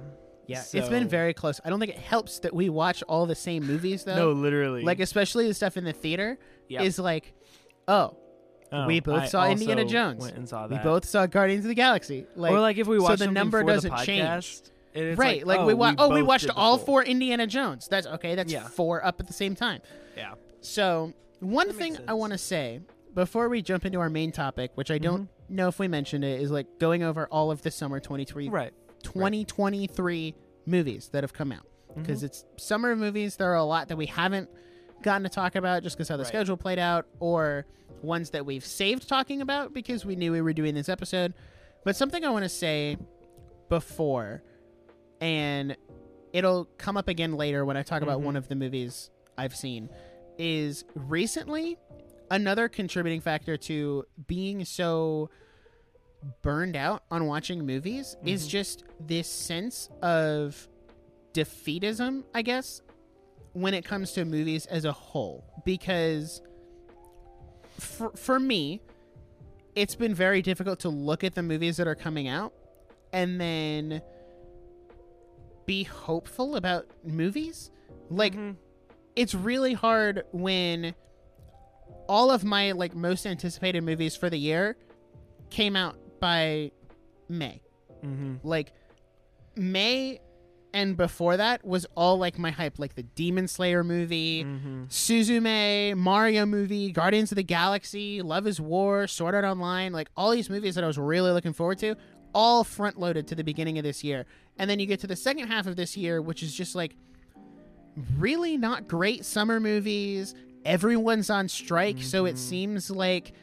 [0.47, 1.61] Yeah, it's been very close.
[1.63, 4.15] I don't think it helps that we watch all the same movies though.
[4.15, 4.81] No, literally.
[4.83, 6.39] like especially the stuff in the theater
[6.71, 6.81] Yep.
[6.83, 7.33] is like,
[7.87, 8.17] oh,
[8.73, 10.21] Oh, we both I saw Indiana Jones.
[10.21, 12.25] Went and saw we both saw Guardians of the Galaxy.
[12.37, 14.23] Like, or like if we so watch the number doesn't change.
[14.25, 15.97] podcast, and it's right, like, oh, we watched.
[15.99, 17.89] Oh, we watched all full- four Indiana Jones.
[17.89, 18.35] That's okay.
[18.35, 18.63] That's Yeah.
[18.69, 19.81] four up at the same time.
[20.15, 20.35] Yeah.
[20.61, 22.79] So one That thing I want to say
[23.13, 25.55] before we jump into our main topic, which I don't Mm-hmm.
[25.55, 28.71] know if we mentioned it, is like going over all of the summer 23, Right.
[29.03, 32.03] 2023 movies that have come out Mm-hmm.
[32.03, 33.35] because it's summer movies.
[33.35, 34.49] There are a lot that we haven't
[35.03, 36.27] gotten to talk about just because how the Right.
[36.29, 37.65] schedule played out, or
[38.01, 41.33] ones that we've saved talking about because we knew we were doing this episode.
[41.83, 42.97] But something I want to say
[43.69, 44.43] before,
[45.19, 45.75] and
[46.33, 48.25] it'll come up again later when I talk about Mhm.
[48.25, 49.89] one of the movies I've seen,
[50.37, 51.77] is recently
[52.31, 55.29] another contributing factor to being so
[56.41, 58.49] burned out on watching movies is Mhm.
[58.49, 60.69] just this sense of
[61.33, 62.81] defeatism, I guess,
[63.53, 65.43] when it comes to movies as a whole.
[65.65, 66.41] Because
[67.79, 68.81] for, for me,
[69.75, 72.53] it's been very difficult to look at the movies that are coming out
[73.13, 74.01] and then
[75.65, 77.71] be hopeful about movies.
[78.09, 78.57] Like, Mhm.
[79.15, 80.95] it's really hard when
[82.07, 84.75] all of my like most anticipated movies for the year
[85.49, 86.71] came out by
[87.29, 87.61] May.
[88.03, 88.39] Mhm.
[88.43, 88.73] Like
[89.55, 90.19] May
[90.73, 94.87] and before that was all like my hype, like the Demon Slayer movie, Mhm.
[94.87, 100.31] Suzume, Mario movie, Guardians of the Galaxy, Love is War, Sword Art Online, like all
[100.31, 101.95] these movies that I was really looking forward to,
[102.33, 104.25] all front loaded to the beginning of this year.
[104.57, 106.95] And then you get to the second half of this year, which is just like
[108.17, 110.33] really not great summer movies.
[110.63, 112.39] Everyone's on strike, so it Mhm.
[112.39, 113.33] seems like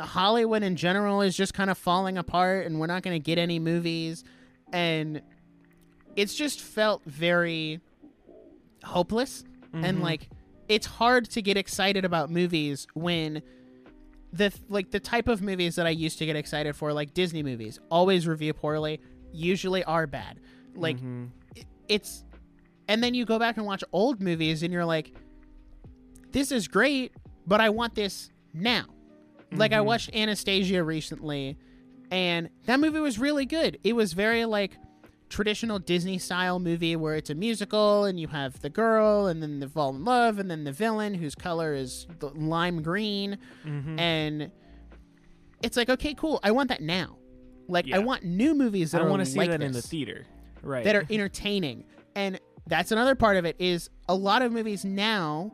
[0.00, 3.38] Hollywood in general is just kind of falling apart and we're not going to get
[3.38, 4.24] any movies
[4.72, 5.22] and
[6.16, 7.80] it's just felt very
[8.82, 10.02] hopeless and Mhm.
[10.02, 10.28] like
[10.68, 13.42] it's hard to get excited about movies when
[14.32, 17.42] the like the type of movies that I used to get excited for like Disney
[17.42, 19.00] movies always review poorly
[19.32, 20.38] usually are bad
[20.74, 21.30] like Mhm.
[21.56, 22.24] it- it's
[22.88, 25.12] and then you go back and watch old movies and you're like
[26.32, 27.12] this is great
[27.46, 28.84] but i want this now
[29.52, 29.84] like i Mhm.
[29.86, 31.56] watched anastasia recently
[32.10, 34.76] and that movie was really good it was very like
[35.34, 39.58] traditional disney style movie where it's a musical and you have the girl and then
[39.58, 43.98] they fall in love and then the villain whose color is the lime green Mhm.
[43.98, 44.50] and
[45.60, 47.16] it's like okay cool i want that now
[47.66, 47.96] like Yeah.
[47.96, 50.24] i want new movies that I want to see like that in the theater.
[50.62, 50.84] Right.
[50.84, 51.84] that are entertaining.
[52.14, 55.52] And that's another part of it is a lot of movies now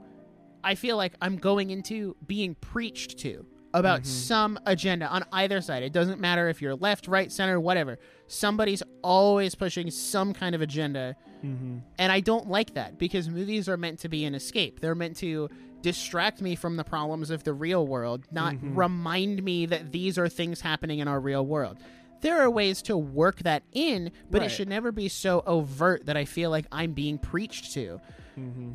[0.63, 4.07] I feel like I'm going into being preached to about Mhm.
[4.07, 5.83] some agenda on either side.
[5.83, 7.99] It doesn't matter if you're left, right, center, whatever.
[8.27, 11.17] Somebody's always pushing some kind of agenda.
[11.43, 14.81] hmm And I don't like that because movies are meant to be an escape.
[14.81, 15.49] They're meant to
[15.83, 18.77] distract me from the problems of the real world, not Mhm.
[18.77, 21.79] remind me that these are things happening in our real world.
[22.21, 24.51] There are ways to work that in, but Right.
[24.51, 28.01] it should never be so overt that I feel like I'm being preached to.
[28.35, 28.73] hmm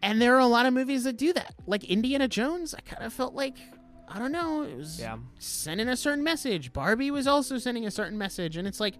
[0.00, 1.56] And there are a lot of movies that do that.
[1.66, 3.56] Like Indiana Jones, I kind of felt like
[4.10, 5.18] I don't know, it was Yeah.
[5.38, 6.72] sending a certain message.
[6.72, 8.94] Barbie was also sending a certain message, and it's like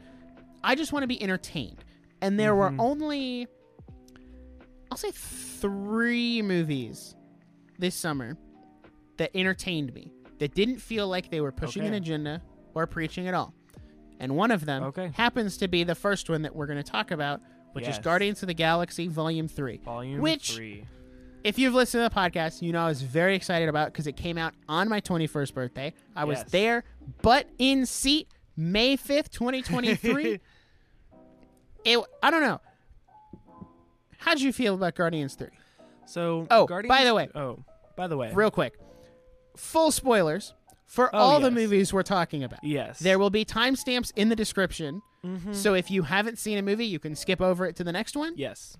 [0.62, 1.84] I just want to be entertained.
[2.20, 2.56] And there Mhm.
[2.76, 3.46] were only
[4.90, 7.14] I'll say three movies
[7.78, 8.36] this summer
[9.18, 10.12] that entertained me.
[10.38, 12.42] That didn't feel like they were pushing an agenda
[12.74, 13.54] or preaching at all.
[14.20, 15.10] And one of them Okay.
[15.14, 17.40] happens to be the first one that we're going to talk about,
[17.72, 19.78] which is Guardians of the Galaxy Volume 3.
[19.78, 20.84] Volume Which- three.
[21.48, 24.16] If you've listened to the podcast, you know I was very excited about because it
[24.18, 25.94] came out on my 21st birthday.
[26.14, 26.50] I was Yes.
[26.50, 26.84] there,
[27.22, 30.40] but in seat May 5th, 2023.
[31.86, 32.60] it, I don't know.
[34.18, 35.48] How'd you feel about Guardians 3?
[36.04, 36.46] So.
[36.50, 37.30] Oh, Guardians, by the way.
[37.34, 37.64] Oh,
[37.96, 38.30] by the way.
[38.34, 38.78] Real quick.
[39.56, 40.52] Full spoilers
[40.84, 42.62] for Oh, all the movies we're talking about.
[42.62, 42.98] Yes.
[42.98, 45.00] There will be timestamps in the description.
[45.24, 45.54] Mhm.
[45.54, 48.16] So if you haven't seen a movie, you can skip over it to the next
[48.16, 48.34] one.
[48.36, 48.76] Yes.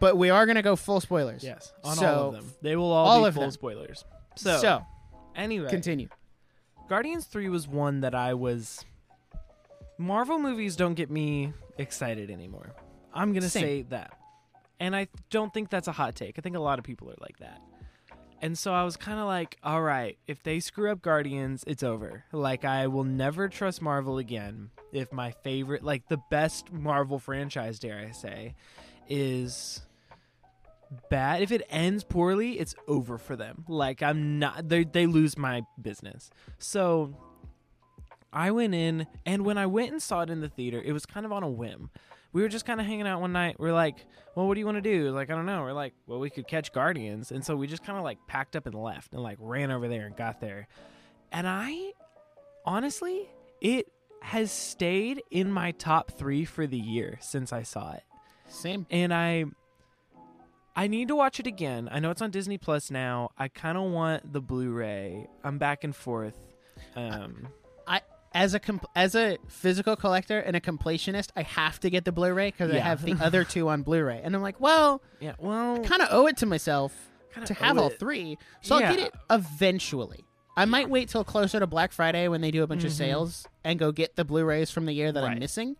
[0.00, 1.44] But we are going to go full spoilers.
[1.44, 1.72] Yes.
[1.84, 2.52] On all So, of them.
[2.62, 3.50] They will all, all be of full them.
[3.50, 4.04] spoilers.
[4.36, 4.86] So, so
[5.36, 6.08] anyway, continue.
[6.88, 8.84] Guardians 3 was one that I was.
[9.98, 12.74] Marvel movies don't get me excited anymore.
[13.12, 14.12] I'm going to say that.
[14.80, 16.38] And I don't think that's a hot take.
[16.38, 17.60] I think a lot of people are like that.
[18.40, 21.82] And so I was kind of like, all right, if they screw up Guardians, it's
[21.82, 22.24] over.
[22.32, 27.78] Like, I will never trust Marvel again if my favorite, like, the best Marvel franchise,
[27.78, 28.54] dare I say,
[29.06, 29.82] is
[31.08, 31.42] bad.
[31.42, 33.64] If it ends poorly, it's over for them.
[33.68, 36.30] Like, I'm not, they, they lose my business.
[36.58, 37.16] So
[38.32, 41.06] I went in, and when I went and saw it in the theater, it was
[41.06, 41.90] kind of on a whim.
[42.32, 43.56] We were just kind of hanging out one night.
[43.58, 45.10] We're like, well, what do you want to do?
[45.10, 45.62] Like, I don't know.
[45.62, 47.32] We're like, well, we could catch Guardians.
[47.32, 49.88] And so we just kind of like packed up and left and like ran over
[49.88, 50.68] there and got there.
[51.32, 51.92] And I,
[52.64, 53.28] honestly,
[53.60, 53.88] it
[54.22, 58.02] has stayed in my top three for the year since I saw it
[58.48, 58.86] Same.
[58.90, 59.46] and I
[60.76, 61.88] I need to watch it again.
[61.90, 63.30] I know it's on Disney Plus now.
[63.36, 65.26] I kind of want the Blu-ray.
[65.44, 66.36] I'm back and forth.
[66.96, 67.48] Um,
[68.32, 72.12] As a comp- as a physical collector and a completionist, I have to get the
[72.12, 75.80] Blu-ray because I have the other two on Blu-ray, and I'm like, well, yeah, well,
[75.82, 76.94] kind of owe it to myself
[77.46, 77.98] to have all it.
[77.98, 78.38] three.
[78.60, 80.24] So I'll get it eventually.
[80.56, 82.98] I might wait till closer to Black Friday when they do a bunch of Mhm.
[82.98, 85.74] sales and go get the Blu-rays from the year that I'm missing.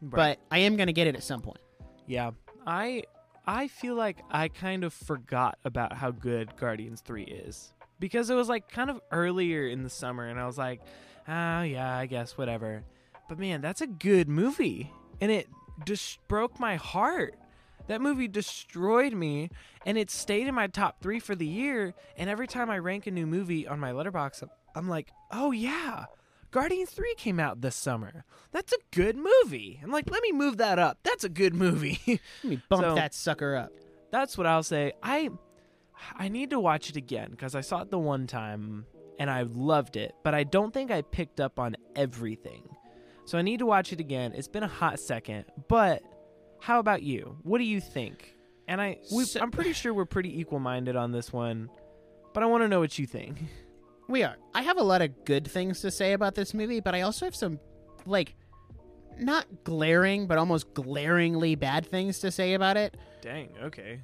[0.00, 0.38] Right.
[0.38, 1.60] But I am gonna get it at some point.
[2.06, 2.30] yeah,
[2.66, 3.02] I
[3.46, 8.34] I feel like I kind of forgot about how good Guardians 3 is because it
[8.34, 10.80] was like kind of earlier in the summer and I was like,
[11.28, 12.82] "Oh, yeah, I guess whatever."
[13.28, 14.92] But man, that's a good movie.
[15.20, 15.48] And it
[15.84, 17.36] just broke my heart.
[17.86, 19.50] That movie destroyed me
[19.84, 23.06] and it stayed in my top 3 for the year and every time I rank
[23.06, 26.04] a new movie on my Letterboxd, I'm like, "Oh yeah,
[26.50, 28.24] Guardians 3 came out this summer.
[28.52, 30.98] That's a good movie." I'm like, "Let me move that up.
[31.02, 32.00] That's a good movie."
[32.42, 33.70] Let me bump So- that sucker up.
[34.10, 34.92] that's what I'll say.
[35.02, 35.30] I
[36.16, 38.86] I need to watch it again because I saw it the one time
[39.18, 42.62] and I loved it, but I don't think I picked up on everything.
[43.26, 44.32] So I need to watch it again.
[44.34, 46.02] It's been a hot second, but
[46.58, 47.36] how about you?
[47.42, 48.34] What do you think?
[48.66, 51.68] And I we, I'm pretty sure we're pretty equal minded on this one,
[52.32, 53.38] but I want to know what you think.
[54.10, 54.36] We are.
[54.54, 57.26] I have a lot of good things to say about this movie, but I also
[57.26, 57.60] have some,
[58.06, 58.34] like,
[59.16, 62.96] not glaring, but almost glaringly bad things to say about it.
[63.20, 63.50] Dang.
[63.62, 64.00] Okay.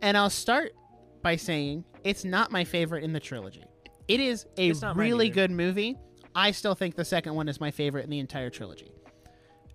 [0.00, 0.74] And I'll start
[1.22, 3.64] by saying it's not my favorite in the trilogy.
[4.06, 5.96] It is a It's not mine really good movie.
[6.36, 8.92] I still think the second one is my favorite in the entire trilogy.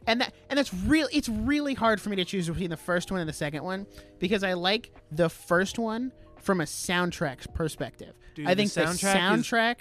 [0.07, 3.11] And that and that's real it's really hard for me to choose between the first
[3.11, 3.85] one and the second one
[4.19, 6.11] because I like the first one
[6.43, 8.13] from a soundtrack perspective.
[8.36, 8.93] Dude, I the think the soundtrack
[9.38, 9.75] is- soundtrack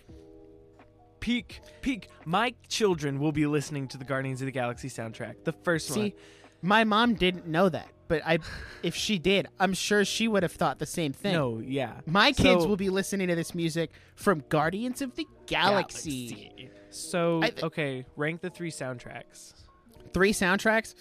[1.21, 2.09] Peak, peak.
[2.25, 5.45] My children will be listening to the Guardians of the Galaxy soundtrack.
[5.45, 5.97] The first one.
[6.01, 6.15] See,
[6.63, 8.39] my mom didn't know that, but I
[8.83, 11.33] if she did, I'm sure she would have thought the same thing.
[11.33, 12.01] No, yeah.
[12.07, 16.29] My kids So- will be listening to this music from Guardians of the Galaxy.
[16.29, 16.71] Galaxy.
[16.91, 19.55] So, I okay, rank the three soundtracks.
[20.13, 20.95] Three soundtracks.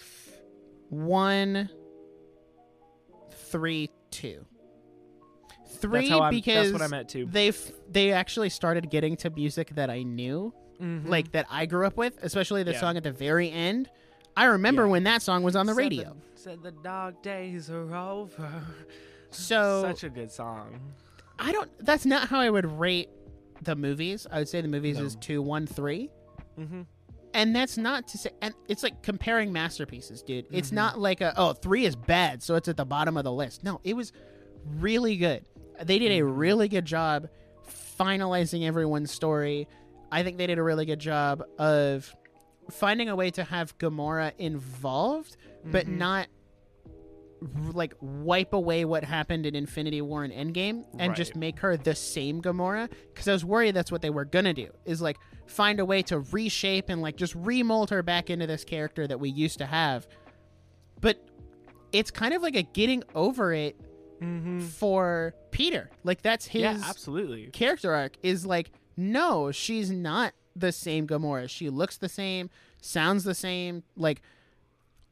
[0.88, 1.68] One,
[3.50, 4.46] three, two.
[5.82, 7.26] Three That's because That's what I meant too.
[7.30, 11.06] they've they actually started getting to music that I knew, Mhm.
[11.08, 12.80] like that I grew up with, especially the Yeah.
[12.80, 13.90] song at the very end.
[14.36, 14.92] I remember Yeah.
[14.92, 16.16] when that song was on the Said radio.
[16.36, 18.48] said the dog days are over.
[19.30, 20.78] So Such a good song.
[21.38, 21.70] I don't.
[21.80, 23.08] That's not how I would rate
[23.62, 24.26] the movies.
[24.30, 25.04] I would say the movies No.
[25.04, 26.10] is two, one, three,
[26.58, 26.82] Mm-hmm.
[27.32, 28.30] and that's not to say.
[28.42, 30.44] And it's like comparing masterpieces, dude.
[30.50, 30.74] It's Mhm.
[30.74, 33.64] not like a oh three is bad, so it's at the bottom of the list.
[33.64, 34.12] No, it was
[34.78, 35.44] really good.
[35.82, 36.38] They did a Mhm.
[36.38, 37.28] really good job
[37.98, 39.68] finalizing everyone's story.
[40.10, 42.14] I think they did a really good job of
[42.70, 45.96] finding a way to have Gamora involved, but Mhm.
[45.98, 46.28] not
[47.72, 51.94] like wipe away what happened in Infinity War and Endgame and just make her the
[51.94, 55.80] same Gamora because I was worried that's what they were gonna do is like find
[55.80, 59.28] a way to reshape and like just remold her back into this character that we
[59.28, 60.06] used to have
[61.00, 61.18] but
[61.90, 63.74] it's kind of like a getting over it
[64.22, 64.60] Mm-hmm.
[64.60, 67.46] for Peter like that's his Yeah, absolutely.
[67.48, 72.48] character arc is like no she's not the same Gamora she looks the same
[72.80, 74.22] sounds the same like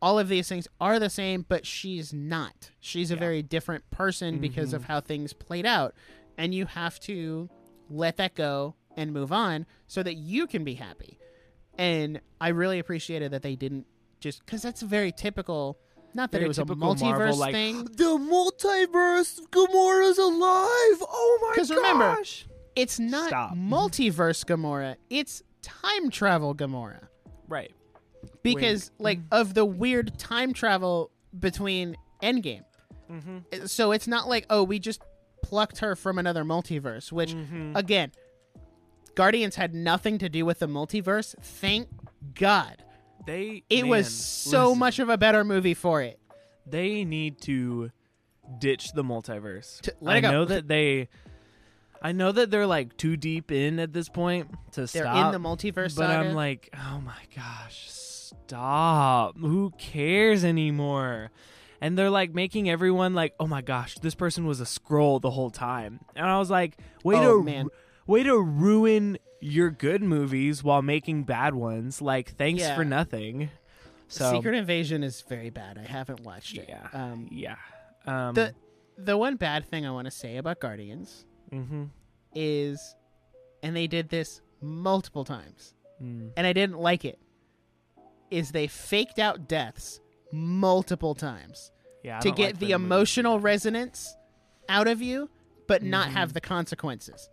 [0.03, 3.21] all of these things are the same but she's not she's a Yeah.
[3.21, 4.87] very different person because of Mhm.
[4.87, 5.95] how things played out
[6.39, 7.51] and you have to
[7.91, 11.19] let that go and move on so that you can be happy
[11.79, 13.87] and i really appreciated that they didn't
[14.21, 15.79] just because that's very typical
[16.15, 21.03] not that it was a multiverse Marvel, like, thing The multiverse, Gamora's alive.
[21.09, 21.55] Oh my gosh!
[21.55, 22.17] Because remember,
[22.77, 23.55] it's not Stop.
[23.57, 27.01] multiverse gamora it's time travel gamora
[27.49, 27.73] right.
[28.43, 29.01] because Wink.
[29.01, 32.63] like of the weird time travel between Endgame.
[33.11, 33.67] Mm-hmm.
[33.67, 35.03] So it's not like oh we just
[35.43, 37.77] plucked her from another multiverse, which Mhm.
[37.77, 38.13] again,
[39.17, 41.35] Guardians had nothing to do with the multiverse.
[41.43, 41.89] Thank
[42.35, 42.85] God.
[43.27, 43.63] They.
[43.69, 46.19] It man, was so listen, much of a better movie for it.
[46.67, 47.91] They need to
[48.59, 49.81] ditch the multiverse.
[49.83, 51.09] To- I know that they.
[52.03, 54.93] I know that they're like too deep in at this point to stop.
[54.93, 55.35] They're stop.
[55.35, 56.29] in the multiverse but saga.
[56.29, 59.39] I'm like, oh my gosh, stop!
[59.39, 61.31] Who cares anymore?
[61.83, 65.31] And they're like making everyone like, oh my gosh, this person was a scroll the
[65.31, 66.01] whole time.
[66.15, 67.69] And I was like, wait Oh, to man.
[68.11, 72.03] Way to ruin your good movies while making bad ones.
[72.03, 72.75] Like, thanks Yeah.
[72.77, 73.49] for nothing.
[74.09, 75.79] So Secret Invasion is very bad.
[75.79, 76.67] I haven't watched it.
[76.69, 77.57] yeah, Um, yeah.
[78.07, 78.55] Um, the
[78.99, 81.89] the one bad thing I want to say about Guardians mhm.
[82.35, 82.95] is,
[83.63, 85.75] and they did this multiple times.
[86.03, 86.33] Mm.
[86.35, 87.19] and I didn't like it
[88.31, 90.01] is they faked out deaths
[90.33, 91.71] multiple times
[92.03, 92.21] yeah.
[92.21, 94.17] To get like the emotional resonance
[94.71, 95.29] out of you
[95.67, 96.13] but not Mhm.
[96.13, 97.29] have the consequences.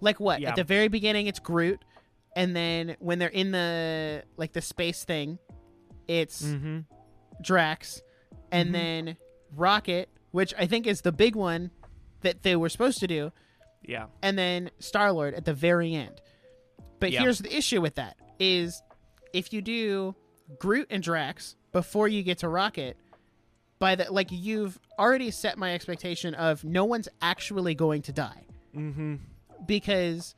[0.00, 0.40] Like what?
[0.40, 0.50] Yeah.
[0.50, 1.82] At the very beginning it's Groot
[2.36, 5.38] and then when they're in the like the space thing
[6.08, 6.42] it's.
[6.42, 6.84] Mhm.
[7.42, 8.02] Drax
[8.52, 8.72] and Mhm.
[8.72, 9.16] then
[9.56, 11.70] Rocket, which I think is the big one
[12.20, 13.32] that they were supposed to do
[13.82, 14.06] Yeah.
[14.22, 16.20] and then Star Lord at the very end.
[16.98, 17.20] But Yeah.
[17.22, 18.82] here's the issue with that: is
[19.32, 20.14] if you do
[20.58, 22.98] Groot and Drax before you get to Rocket,
[23.78, 28.44] by the like you've already set my expectation of no one's actually going to die
[28.76, 29.14] Mm-hmm.
[29.66, 30.34] Because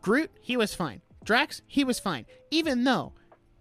[0.00, 3.12] Groot he was fine, Drax he was fine, even though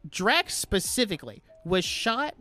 [0.07, 2.35] Drax specifically was shot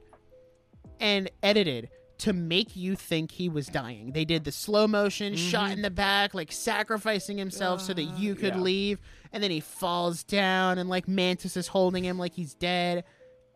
[1.01, 4.13] and edited to make you think he was dying.
[4.13, 5.49] They did the slow motion mm-hmm.
[5.49, 8.61] shot in the back, like sacrificing himself so that uh, you could yeah.
[8.61, 9.01] leave,
[9.33, 13.05] and then he falls down and like Mantis is holding him like he's dead.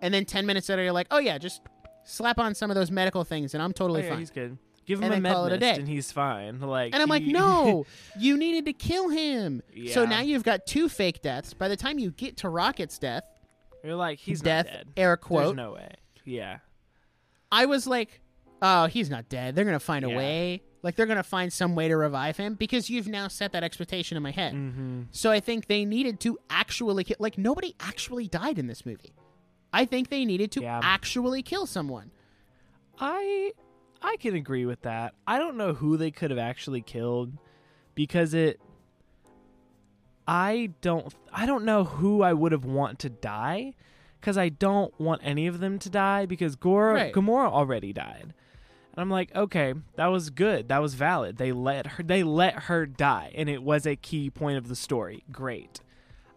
[0.00, 1.62] And then 10 minutes later you're like, "Oh yeah, just
[2.04, 4.58] slap on some of those medical things and I'm Oh, totally yeah, fine." he's good.
[4.86, 5.74] Give him a med call it a mist day.
[5.80, 6.60] and he's fine.
[6.60, 7.86] Like, And I'm like, he- no,
[8.18, 9.62] you needed to kill him.
[9.92, 11.54] So now you've got two fake deaths.
[11.54, 13.24] By the time you get to Rocket's death,
[13.84, 14.88] You're like, he's death, not dead.
[14.96, 15.88] air There's quote, no way.
[16.24, 16.58] Yeah.
[17.50, 18.20] I was like,
[18.60, 19.54] oh, he's not dead.
[19.54, 20.62] They're going to find a way.
[20.82, 23.62] Like, they're going to find some way to revive him because you've now set that
[23.62, 24.52] expectation in my head.
[24.54, 25.02] Mm-hmm.
[25.12, 27.16] So I think they needed to actually kill.
[27.20, 29.12] Like, nobody actually died in this movie.
[29.72, 30.80] I think they needed to Yeah.
[30.82, 32.10] actually kill someone.
[32.98, 33.52] I
[34.03, 35.14] I can agree with that.
[35.26, 37.32] I don't know who they could have actually killed
[37.94, 38.61] because it
[40.26, 43.74] I don't I don't know who I would have want to die
[44.20, 47.12] because I don't want any of them to die because Gora Right.
[47.12, 48.34] Gamora already died.
[48.94, 50.68] And I'm like, okay, that was good.
[50.68, 51.38] That was valid.
[51.38, 54.76] They let her they let her die and it was a key point of the
[54.76, 55.24] story.
[55.30, 55.80] Great.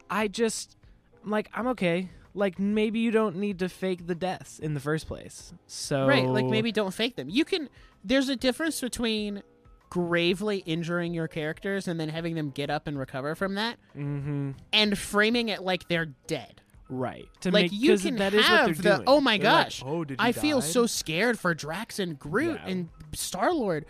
[0.10, 0.78] I just
[1.24, 2.10] I'm like I'm okay.
[2.36, 5.54] Like maybe you don't need to fake the deaths in the first place.
[5.68, 7.30] So Right, like maybe don't fake them.
[7.30, 7.70] You can.
[8.04, 9.42] There's a difference between
[9.90, 14.52] gravely injuring your characters and then having them get up and recover from that, hmm
[14.74, 16.62] and framing it like they're dead.
[16.90, 17.28] right.
[17.42, 19.04] To like make, you 'cause can that is what have they're the doing.
[19.08, 22.20] oh my They're like, gosh, oh, did he I feel so scared for Drax and
[22.20, 22.70] Groot Yeah.
[22.70, 23.86] and Star Lord.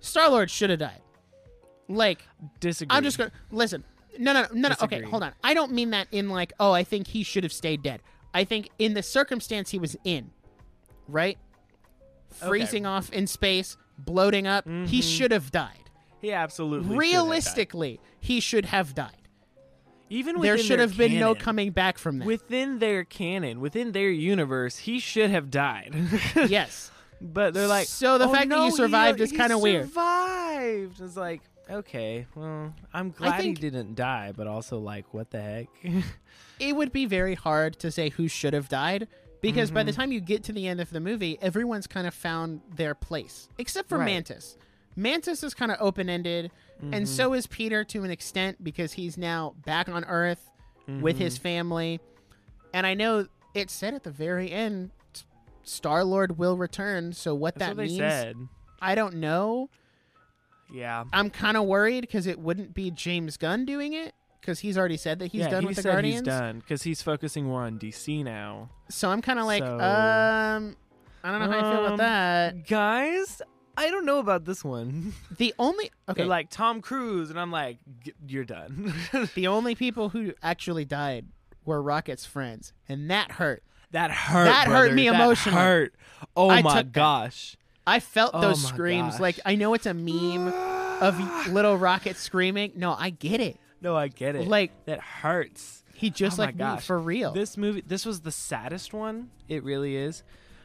[0.00, 1.00] Star Lord should have died.
[1.88, 2.26] Like
[2.60, 2.96] disagree.
[2.96, 3.84] I'm just gonna listen.
[4.18, 4.74] No, no, no, no.
[4.82, 5.32] Okay, hold on.
[5.42, 8.02] I don't mean that in like, oh, I think he should have stayed dead.
[8.34, 10.30] I think in the circumstance he was in,
[11.08, 11.38] right?
[12.30, 14.86] Freezing off in space, bloating up, Mm-hmm.
[14.86, 15.78] he should have died.
[16.20, 16.98] He absolutely have died.
[16.98, 19.16] Realistically, he should have died.
[20.08, 22.26] even there within should their have been no canon- coming back from that.
[22.26, 24.78] within their canon, within their universe.
[24.78, 25.94] He should have died.
[26.48, 26.90] yes.
[27.20, 29.88] but they're like, So the "Oh, fact that no, you he- survived is kinda weird."
[29.88, 31.00] Survived.
[31.00, 35.40] It's like, okay, well, I'm glad think- he didn't die, but also like, what the
[35.40, 35.68] heck?
[36.60, 39.08] It would be very hard to say who should have died
[39.40, 39.86] because by Mm-hmm.
[39.86, 42.94] the time you get to the end of the movie, everyone's kind of found their
[42.94, 44.04] place, except for Right.
[44.06, 44.56] Mantis.
[44.94, 46.50] Mantis is kind of open ended,
[46.80, 46.94] Mm-hmm.
[46.94, 50.50] and so is Peter to an extent because he's now back on Earth
[51.00, 51.42] with his Mm-hmm.
[51.42, 52.00] family.
[52.74, 54.90] And I know it said at the very end,
[55.64, 57.12] Star Lord will return.
[57.12, 58.36] So what That's that what means.
[58.80, 59.68] I don't know.
[60.72, 61.04] Yeah.
[61.12, 64.96] I'm kind of worried because it wouldn't be James Gunn doing it because he's already
[64.96, 66.14] said that he's yeah, done he with the Guardians.
[66.20, 68.70] he's done because he's focusing more on DC now.
[68.90, 70.76] So I'm kind of like, So- um,
[71.24, 72.66] I don't know how I feel about Um, that.
[72.66, 73.40] Guys,
[73.76, 75.12] I don't know about this one.
[75.38, 78.92] The only okay, They're like Tom Cruise, and I'm like, "G- you're done.
[79.34, 81.26] the only people who actually died
[81.64, 83.62] were Rocket's friends, and that hurt.
[83.92, 84.44] that hurt.
[84.46, 84.94] That hurt brother.
[84.94, 85.58] me That emotionally.
[85.60, 85.94] Hurt.
[86.36, 87.56] Oh I my took that.
[87.86, 89.14] I felt Oh those screams.
[89.14, 89.20] gosh.
[89.20, 92.72] Like I know it's a meme of little Rocket screaming.
[92.76, 93.58] No, I get it.
[93.80, 94.46] No, I get it.
[94.46, 95.82] Like that hurts.
[95.94, 97.32] he just Oh like me for real.
[97.32, 99.30] This movie, this was the saddest one.
[99.48, 100.22] It really is.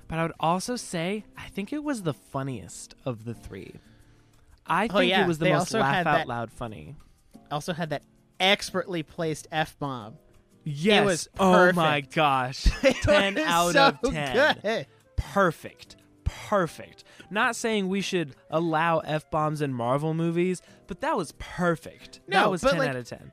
[0.08, 3.74] But I would also say, I think it was the funniest of the three.
[4.66, 5.24] I oh, think Oh, yeah.
[5.24, 6.96] it was the They most laugh out that- loud funny.
[7.52, 8.04] also had that
[8.40, 10.16] expertly placed f bomb.
[10.64, 11.06] Yes.
[11.06, 12.64] was oh my gosh.
[13.02, 14.58] ten out so of ten.
[14.62, 14.88] Good.
[15.16, 15.96] perfect.
[16.24, 17.04] Perfect.
[17.30, 22.22] Not saying we should allow f bombs in Marvel movies, but that was perfect.
[22.28, 23.32] No, that was ten like- out of ten.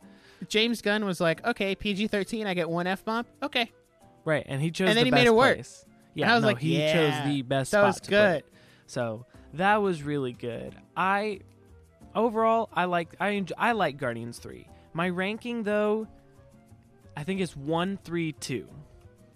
[0.49, 3.25] James Gunn was like, okay, PG thirteen, I get one f bomb.
[3.43, 3.71] Okay,
[4.25, 5.55] Right, and he chose And then the he best made it work.
[5.57, 5.85] place.
[6.15, 6.93] Yeah, And I was no, like, he yeah,
[7.23, 8.43] chose the best that was good.
[8.87, 10.75] So that was really good.
[10.97, 11.41] I
[12.15, 14.67] overall, I like I enjoy, I like Guardians three.
[14.93, 16.07] My ranking though,
[17.17, 18.69] I think is one, three, two.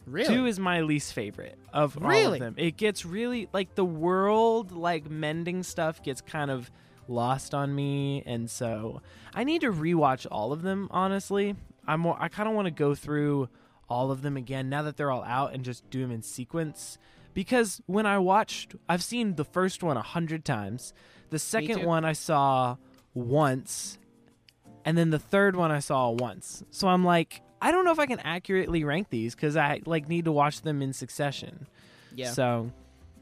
[0.09, 0.35] Really?
[0.35, 2.55] Two is my least favorite of all of them.
[2.57, 6.71] It gets really like the world like mending stuff gets kind of
[7.07, 9.01] lost on me, and so
[9.35, 10.89] I need to rewatch all of them.
[10.91, 11.55] Honestly,
[11.87, 13.49] I'm more, I kind of want to go through
[13.89, 16.99] all of them again now that they're all out and just do them in sequence.
[17.35, 20.93] Because when I watched, I've seen the first one a hundred times.
[21.31, 22.77] The second one I saw
[23.15, 23.99] once,
[24.85, 26.65] and then the third one I saw once.
[26.71, 30.09] So I'm like, I don't know if I can accurately rank these because I like
[30.09, 31.67] need to watch them in succession.
[32.15, 32.31] yeah.
[32.33, 32.71] So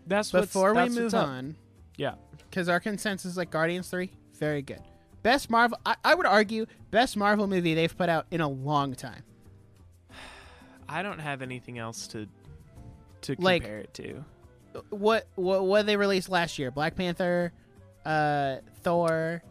[0.07, 1.27] that's what's, Before we that's what's move up.
[1.29, 1.57] on,
[1.97, 2.15] Yeah.
[2.51, 4.81] because our consensus is like Guardians 3, very good.
[5.23, 8.95] Best Marvel, I, I would argue, best Marvel movie they've put out in a long
[8.95, 9.23] time.
[10.89, 12.29] I don't have anything else to
[13.23, 14.25] to Like- compare it to.
[14.91, 16.71] What what what they released last year?
[16.71, 17.53] Black Panther,
[18.05, 19.43] uh, Thor,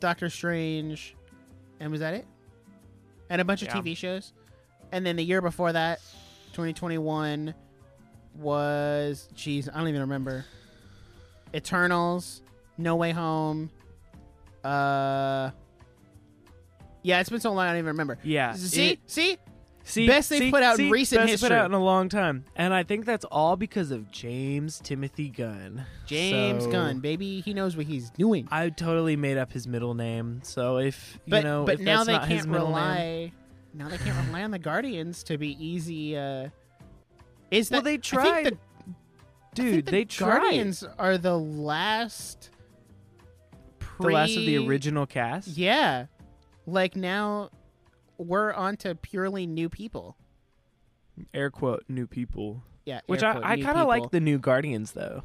[0.00, 1.14] Doctor Strange,
[1.78, 2.26] and was that it?
[3.30, 3.78] And a bunch Yeah.
[3.78, 4.32] of TV shows.
[4.92, 6.00] And then the year before that,
[6.52, 7.54] 2021,
[8.34, 10.44] was jeez, I don't even remember.
[11.54, 12.42] Eternals,
[12.76, 13.70] No Way Home.
[14.64, 15.50] Uh,
[17.02, 18.18] yeah, it's been so long I don't even remember.
[18.22, 18.52] Yeah.
[18.54, 19.38] See, it- see,
[19.84, 21.48] see, best they've see, put out in recent best they history.
[21.50, 25.28] put out in a long time, and I think that's all because of James Timothy
[25.28, 25.84] Gunn.
[26.06, 28.48] James So, Gunn, baby, he knows what he's doing.
[28.50, 32.04] I totally made up his middle name, so if you but know, but if now
[32.04, 32.96] that's they not can't rely.
[32.98, 33.32] name,
[33.74, 36.16] Now they can't rely on the Guardians to be easy.
[36.16, 36.48] Uh,
[37.50, 38.58] is that well, they tried, the-
[39.54, 39.86] dude.
[39.86, 40.40] the they tried.
[40.40, 42.50] Guardians are the last.
[44.00, 45.48] the last of the original cast.
[45.48, 46.06] Yeah,
[46.66, 47.50] like now
[48.20, 50.16] we're on to purely new people.
[51.34, 52.62] Air quote new people.
[52.84, 55.22] Yeah, Which I, quote, I new kind of like the new Guardians though.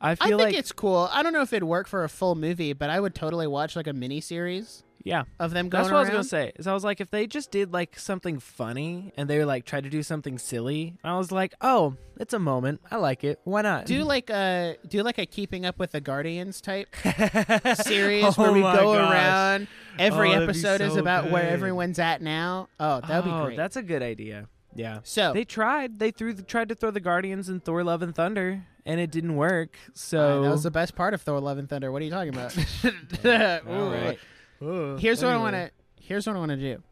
[0.00, 1.08] I I feel think like it's cool.
[1.12, 3.76] I don't know if it'd work for a full movie, but I would totally watch
[3.76, 5.22] like a mini series yeah.
[5.38, 6.52] of them going That's what I was gonna say.
[6.56, 9.64] Is I was like, if they just did like something funny and they were like
[9.64, 12.80] tried to do something silly, I was like, oh, it's a moment.
[12.90, 13.38] I like it.
[13.44, 13.86] Why not?
[13.86, 16.88] Do like a do like a Keeping Up with the Guardians type
[17.82, 19.10] series where Oh we go gosh.
[19.12, 19.68] around.
[19.98, 22.68] Every Oh, that'd episode is so about where everyone's at now.
[22.80, 23.56] Oh, that would Oh, be great.
[23.56, 24.48] That's a good idea.
[24.74, 24.98] Yeah.
[25.04, 25.98] so They tried.
[25.98, 29.10] They threw the, tried to throw the Guardians in Thor: Love and Thunder, and it
[29.10, 29.78] didn't work.
[29.86, 31.90] uh, So that was the best part of Thor: Love and Thunder.
[31.90, 32.54] What are you talking about?
[33.66, 34.18] All right.
[34.60, 35.70] Here's what I want to.
[36.00, 36.82] Here's what I want to do.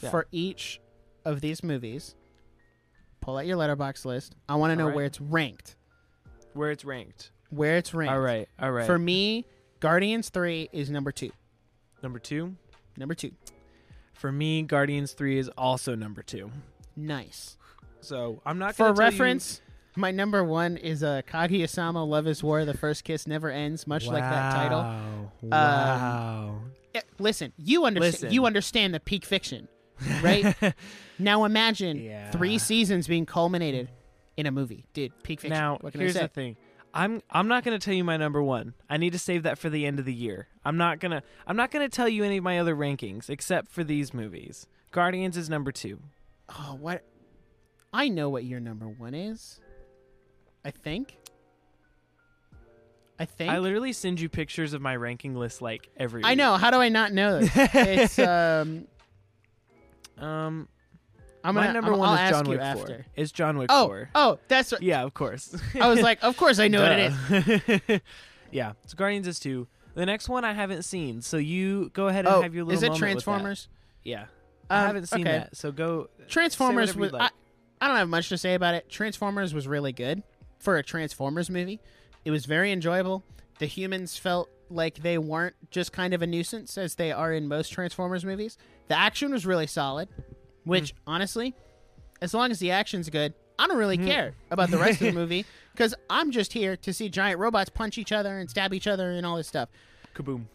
[0.00, 0.10] Yeah.
[0.10, 0.80] For each
[1.24, 2.14] of these movies,
[3.20, 4.34] pull out your Letterboxd list.
[4.48, 4.96] I want to know Alright.
[4.96, 5.76] where it's ranked.
[6.52, 7.30] where it's ranked.
[7.50, 8.12] Where it's ranked.
[8.12, 8.48] All right.
[8.60, 8.86] All right.
[8.86, 9.46] For me,
[9.80, 11.30] Guardians Three is number two.
[12.02, 12.56] number two.
[12.96, 13.32] Number two.
[14.14, 16.50] For me, Guardians Three is also number two.
[16.96, 17.56] Nice.
[18.00, 19.60] So I'm not For gonna you- reference,
[19.96, 24.06] my number one is uh, Kaguya-sama Love is War, The First Kiss Never Ends, much
[24.06, 24.78] like that title.
[24.80, 25.30] Wow.
[25.42, 26.60] Um, Wow.
[26.94, 28.32] Eh, listen, you understand Listen.
[28.32, 29.68] you understand the peak fiction,
[30.22, 30.54] right?
[31.18, 32.30] now imagine Yeah.
[32.30, 33.90] three seasons being culminated
[34.36, 34.86] in a movie.
[34.92, 35.56] Dude, peak fiction.
[35.58, 36.56] Now, here's the thing.
[36.96, 38.74] I'm I'm not gonna tell you my number one.
[38.88, 40.46] I need to save that for the end of the year.
[40.64, 43.82] I'm not gonna I'm not gonna tell you any of my other rankings except for
[43.82, 44.68] these movies.
[44.92, 45.98] Guardians is number two.
[46.48, 47.02] Oh, what?
[47.92, 49.58] I know what your number one is.
[50.64, 51.16] I think.
[53.18, 53.50] I think.
[53.52, 56.24] I literally send you pictures of my ranking list like every.
[56.24, 56.38] I week.
[56.38, 56.56] know.
[56.56, 57.50] How do I not know this?
[57.54, 58.86] it's um.
[60.18, 60.68] Um,
[61.42, 62.86] I'm my gonna, number I'm- one I'll is John Wick after.
[62.86, 63.06] Four.
[63.16, 64.10] Is John Wick Oh, Four?
[64.14, 64.82] oh, that's what.
[64.82, 65.54] Yeah, of course.
[65.80, 68.00] I was like, of course I know what it is.
[68.50, 69.66] yeah, so Guardians is two.
[69.94, 72.76] The next one I haven't seen, so you go ahead and Oh, have your little
[72.78, 73.12] is it moment with that.
[73.24, 73.68] Transformers?
[74.02, 74.24] Yeah,
[74.70, 75.38] I Um, haven't seen okay.
[75.38, 76.08] that, so go.
[76.28, 77.12] Transformers was.
[77.12, 77.22] like.
[77.22, 78.88] I, I don't have much to say about it.
[78.88, 80.22] Transformers was really good
[80.58, 81.80] for a Transformers movie.
[82.24, 83.24] It was very enjoyable.
[83.58, 87.46] The humans felt like they weren't just kind of a nuisance as they are in
[87.48, 88.56] most Transformers movies.
[88.88, 90.08] The action was really solid,
[90.64, 90.98] which Mm.
[91.06, 91.54] honestly,
[92.20, 94.06] as long as the action's good, I don't really Mhm.
[94.06, 97.70] care about the rest of the movie because I'm just here to see giant robots
[97.70, 99.68] punch each other and stab each other and all this stuff.
[100.14, 100.46] Kaboom.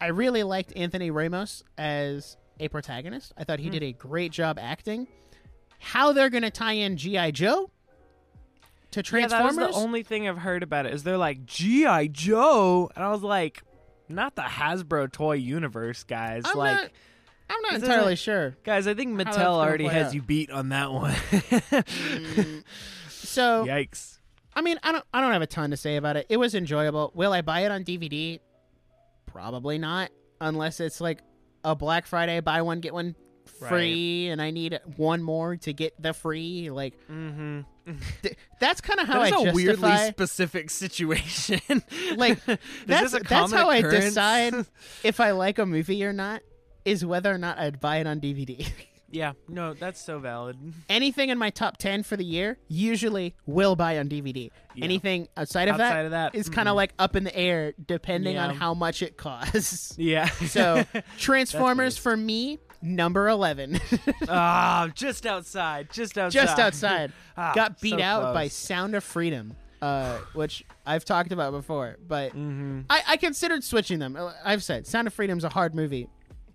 [0.00, 3.32] I really liked Anthony Ramos as a protagonist.
[3.36, 3.72] I thought he Hmm.
[3.72, 5.08] did a great job acting.
[5.78, 7.70] How they're going to tie in GI Joe
[8.96, 9.56] to Yeah, Transformers?
[9.56, 10.94] that was the only thing I've heard about it.
[10.94, 13.62] Is they're like GI Joe, and I was like,
[14.08, 16.42] not the Hasbro toy universe, guys.
[16.44, 16.90] I'm like, not,
[17.50, 18.56] I'm not entirely isn't- sure.
[18.64, 20.14] guys, I think Mattel already has out.
[20.14, 21.14] you beat on that one.
[23.08, 24.18] So Yikes.
[24.54, 26.26] I mean, I don't I don't have a ton to say about it.
[26.28, 27.12] It was enjoyable.
[27.14, 28.40] Will I buy it on DVD?
[29.26, 31.20] Probably not, unless it's like
[31.64, 33.14] a Black Friday buy one get one
[33.58, 36.70] free, and I need one more to get the free.
[36.70, 37.60] Like Mm-hmm.
[38.22, 39.50] th- that's kind of how That is I justify.
[39.50, 41.60] A weirdly specific situation.
[42.16, 42.38] Like,
[42.86, 44.54] that's that's how I decide
[45.02, 46.42] if I like a movie or not.
[46.84, 48.66] Is whether or not I'd buy it on DVD.
[49.10, 50.56] yeah, no, that's so valid.
[50.88, 54.50] Anything in my top ten for the year usually will buy on DVD.
[54.74, 54.84] Yeah.
[54.84, 56.76] Anything outside of Outside that of that, is kind of mm-mm.
[56.76, 59.96] like up in the air depending on how much it costs.
[59.98, 60.28] Yeah.
[60.28, 60.84] So
[61.18, 63.80] Transformers for me, number eleven,
[64.28, 68.48] Ah, just outside, just outside, just outside, Ah, got beat so out by.
[68.48, 71.96] Sound of Freedom, uh, which I've talked about before.
[72.06, 72.84] But Mhm.
[72.88, 74.16] I, I considered switching them.
[74.16, 76.08] Uh, I've said Sound of Freedom's a hard movie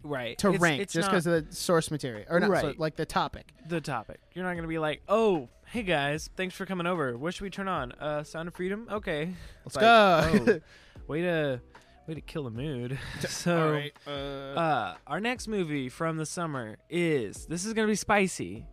[0.04, 2.62] Right to It's- rank it's just because of the source material or not Right.
[2.62, 3.52] so- like the topic.
[3.68, 4.20] the topic.
[4.34, 7.16] You're not gonna be like, oh, hey guys, thanks for coming over.
[7.18, 7.92] What should we turn on?
[7.94, 8.88] Uh, Sound of Freedom.
[8.92, 10.54] Okay, Let's Like, go.
[10.54, 10.60] oh,
[11.08, 11.62] way to,
[12.08, 12.98] way to kill the mood.
[13.30, 18.66] so, Uh, uh, our next movie from the summer is this is gonna be spicy.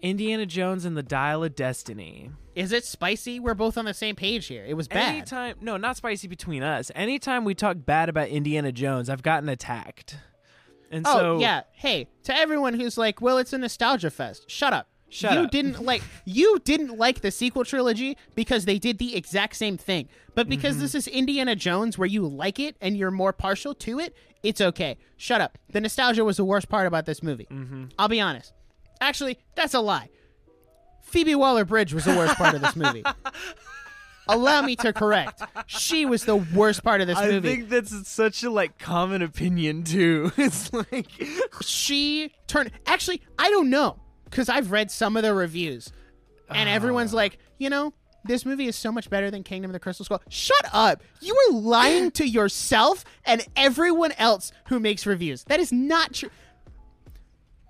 [0.00, 2.30] Indiana Jones and the Dial of Destiny.
[2.56, 3.38] is it spicy?
[3.38, 4.64] We're both on the same page here.
[4.66, 5.14] It was bad.
[5.14, 6.90] Anytime, no, not spicy between us.
[6.96, 10.16] Anytime we talk bad about Indiana Jones, I've gotten attacked.
[10.90, 11.62] And oh so, yeah.
[11.72, 14.88] Hey, to everyone who's like, "Well, it's a nostalgia fest." Shut up.
[15.12, 15.50] Shut you up.
[15.50, 20.08] didn't like you didn't like the sequel trilogy because they did the exact same thing.
[20.34, 20.82] But because Mm-hmm.
[20.82, 24.60] this is Indiana Jones where you like it and you're more partial to it, it's
[24.60, 24.96] okay.
[25.18, 25.58] Shut up.
[25.70, 27.46] The nostalgia was the worst part about this movie.
[27.50, 27.84] Mm-hmm.
[27.98, 28.54] I'll be honest.
[29.02, 30.08] Actually, that's a lie.
[31.02, 33.04] Phoebe Waller-Bridge was the worst part of this movie.
[34.28, 35.42] Allow me to correct.
[35.66, 37.48] She was the worst part of this I movie.
[37.48, 40.30] I think that's such a like common opinion too.
[40.38, 41.10] it's like
[41.60, 43.98] she turned actually i don't know
[44.32, 45.92] because i've read some of the reviews
[46.50, 46.72] and Ah.
[46.72, 47.92] everyone's like you know
[48.24, 51.34] this movie is so much better than kingdom of the crystal skull shut up you
[51.48, 56.30] are lying to yourself and everyone else who makes reviews that is not true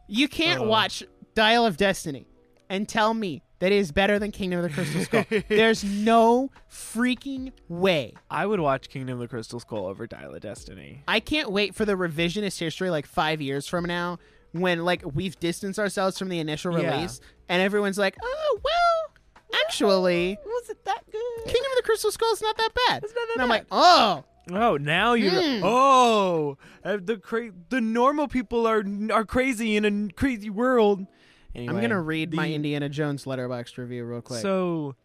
[0.08, 0.64] you can't Uh.
[0.64, 1.02] watch
[1.34, 2.26] dial of destiny
[2.68, 5.24] and tell me that is better than Kingdom of the Crystal Skull.
[5.48, 8.12] There's no freaking way.
[8.28, 11.04] I would watch Kingdom of the Crystal Skull over Dial of Destiny.
[11.06, 14.18] I can't wait for the revisionist history like five years from now
[14.52, 16.94] when like we've distanced ourselves from the initial Yeah.
[16.94, 21.44] release and everyone's like, oh well, actually, Was it that good?
[21.44, 23.02] Kingdom of the Crystal Skull is not that bad.
[23.04, 23.54] It's not that and I'm bad.
[23.54, 25.60] like, oh, Oh, now you're Hmm.
[25.62, 28.82] oh uh, the cra- the normal people are
[29.12, 31.06] are crazy in a crazy world.
[31.54, 34.40] Anyway, I'm gonna read my the- Indiana Jones Letterboxd review real quick.
[34.40, 34.96] So,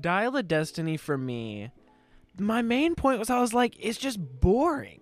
[0.00, 1.70] Dial of Destiny for me,
[2.38, 5.01] my main point was I was like, it's just boring.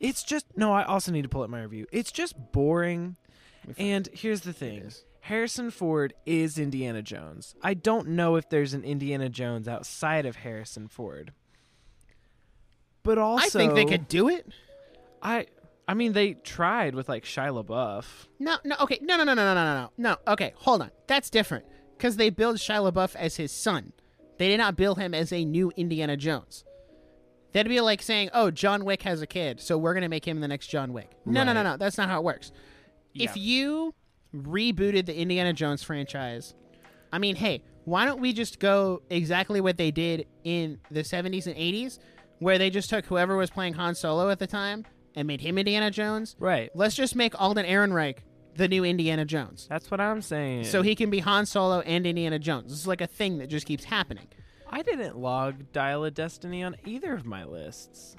[0.00, 0.72] It's just no.
[0.72, 1.86] I also need to pull up my review.
[1.92, 3.16] It's just boring.
[3.76, 4.90] And here's the thing.
[5.20, 7.54] Harrison Ford is Indiana Jones.
[7.62, 11.32] I don't know if there's an Indiana Jones outside of Harrison Ford.
[13.02, 14.46] But also, I think they could do it.
[15.22, 15.46] I
[15.86, 18.04] I mean, they tried with like Shia LaBeouf.
[18.38, 20.32] No, no, okay, no, no, no, no, no, no, no, no.
[20.32, 20.90] Okay, hold on.
[21.06, 21.64] That's different
[21.96, 23.92] because they build Shia LaBeouf as his son.
[24.38, 26.64] They did not build him as a new Indiana Jones.
[27.52, 30.40] That'd be like saying, "Oh, John Wick has a kid, so we're gonna make him
[30.40, 31.76] the next John Wick." No, no, no, no.
[31.76, 32.52] That's not how it works.
[33.14, 33.94] If you
[34.34, 36.54] rebooted the Indiana Jones franchise,
[37.12, 41.46] I mean, hey, why don't we just go exactly what they did in the 70s
[41.46, 41.98] and 80s,
[42.38, 44.84] where they just took whoever was playing Han Solo at the time
[45.16, 46.36] and made him Indiana Jones?
[46.38, 46.70] Right.
[46.74, 48.18] Let's just make Alden Ehrenreich
[48.54, 49.66] the new Indiana Jones.
[49.68, 50.64] That's what I'm saying.
[50.64, 52.70] So he can be Han Solo and Indiana Jones.
[52.70, 54.26] This is like a thing that just keeps happening.
[54.70, 58.16] I didn't log Dial of Destiny on either of my lists.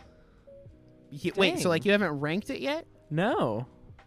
[1.36, 2.86] Wait, so like you haven't ranked it yet?
[3.10, 3.66] No.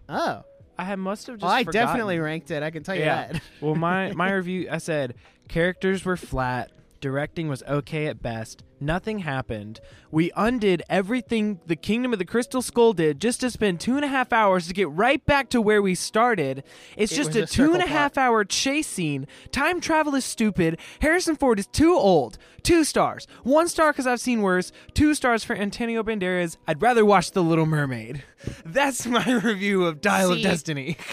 [0.08, 0.42] Oh.
[0.76, 1.86] I have must have just Oh, I forgotten.
[1.86, 2.62] definitely ranked it.
[2.62, 3.28] I can tell you Yeah.
[3.32, 3.42] that.
[3.60, 5.14] well, my my review I said
[5.48, 6.70] characters were flat,
[7.04, 8.64] directing was okay at best.
[8.80, 9.78] Nothing happened.
[10.10, 14.04] We undid everything the Kingdom of the Crystal Skull did just to spend two and
[14.06, 16.64] a half hours to get right back to where we started.
[16.96, 18.24] It's It just a, a two and a half plot.
[18.24, 19.26] hour chase scene.
[19.52, 20.78] Time travel is stupid.
[21.00, 22.38] Harrison Ford is too old.
[22.62, 23.26] Two stars.
[23.42, 24.72] One star because I've seen worse.
[24.94, 26.56] Two stars for Antonio Banderas.
[26.66, 28.24] I'd rather watch The Little Mermaid.
[28.64, 30.96] That's my review of Dial of Destiny.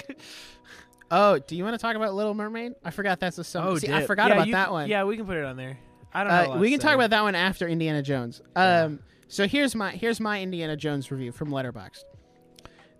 [1.11, 2.73] Oh, do you want to talk about Little Mermaid?
[2.83, 3.67] I forgot that's a song.
[3.67, 4.89] Oh, See, I forgot Yeah, about you that one.
[4.89, 5.77] Yeah, we can put it on there.
[6.13, 6.53] I don't know.
[6.53, 8.41] Uh, we can talk about that one after Indiana Jones.
[8.55, 12.03] Um, so here's my here's my Indiana Jones review from Letterboxd.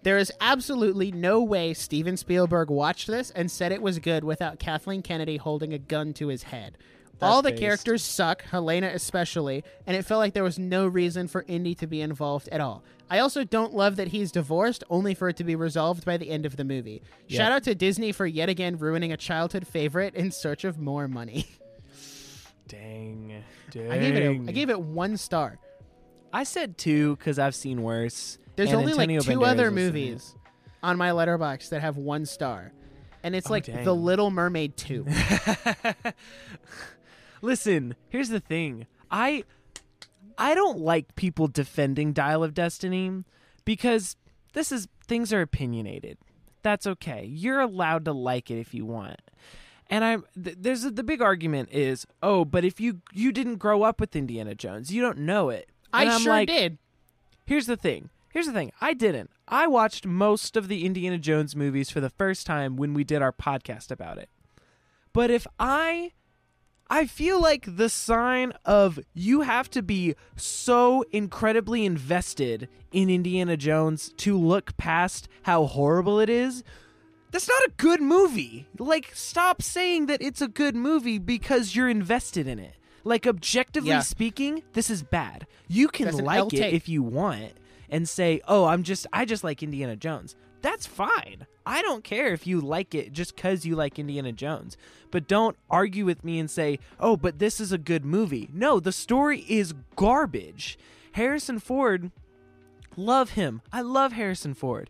[0.03, 4.59] There is absolutely no way Steven Spielberg watched this and said it was good without
[4.59, 6.77] Kathleen Kennedy holding a gun to his head.
[7.21, 7.61] All the based.
[7.61, 11.85] characters suck, Helena especially, and it felt like there was no reason for Indy to
[11.85, 12.83] be involved at all.
[13.11, 16.29] I also don't love that he's divorced, only for it to be resolved by the
[16.29, 17.03] end of the movie.
[17.27, 21.09] Shout out to Disney for yet again ruining a childhood favorite in search of more
[21.09, 21.45] money.
[22.69, 23.43] Dang.
[23.71, 23.91] Dang.
[23.91, 25.59] I gave it a, I gave it one star.
[26.31, 28.37] I said two because I've seen worse.
[28.55, 29.85] There's only Antonio like two Banderas other was in it.
[29.85, 30.35] movies
[30.81, 32.71] on my Letterboxd that have one star.
[33.23, 33.83] And it's Oh, like dang.
[33.83, 35.05] The Little Mermaid 2.
[37.41, 38.87] Listen, here's the thing.
[39.09, 39.43] I
[40.41, 43.23] I don't like people defending Dial of Destiny
[43.63, 44.15] because
[44.53, 46.17] this is things are opinionated.
[46.63, 47.25] That's okay.
[47.25, 49.21] You're allowed to like it if you want.
[49.87, 53.57] And I th- there's a, the big argument is, "Oh, but if you you didn't
[53.57, 56.79] grow up with Indiana Jones, you don't know it." I I'm sure like, did.
[57.45, 58.09] Here's the thing.
[58.33, 58.71] Here's the thing.
[58.81, 59.29] I didn't.
[59.47, 63.21] I watched most of the Indiana Jones movies for the first time when we did
[63.21, 64.29] our podcast about it.
[65.13, 66.13] But if I
[66.91, 73.55] I feel like the sign of you have to be so incredibly invested in Indiana
[73.55, 76.65] Jones to look past how horrible it is.
[77.31, 78.67] That's not a good movie.
[78.77, 82.75] Like stop saying that it's a good movie because you're invested in it.
[83.05, 84.01] Like objectively Yeah.
[84.01, 85.47] speaking, this is bad.
[85.69, 87.53] You can like it if you want
[87.89, 91.47] and say, "Oh, I'm just I just like Indiana Jones." That's fine.
[91.65, 94.77] I don't care if you like it just cuz you like Indiana Jones.
[95.11, 98.79] But don't argue with me and say, "Oh, but this is a good movie." No,
[98.79, 100.77] the story is garbage.
[101.13, 102.11] Harrison Ford
[102.95, 103.61] love him.
[103.71, 104.89] I love Harrison Ford.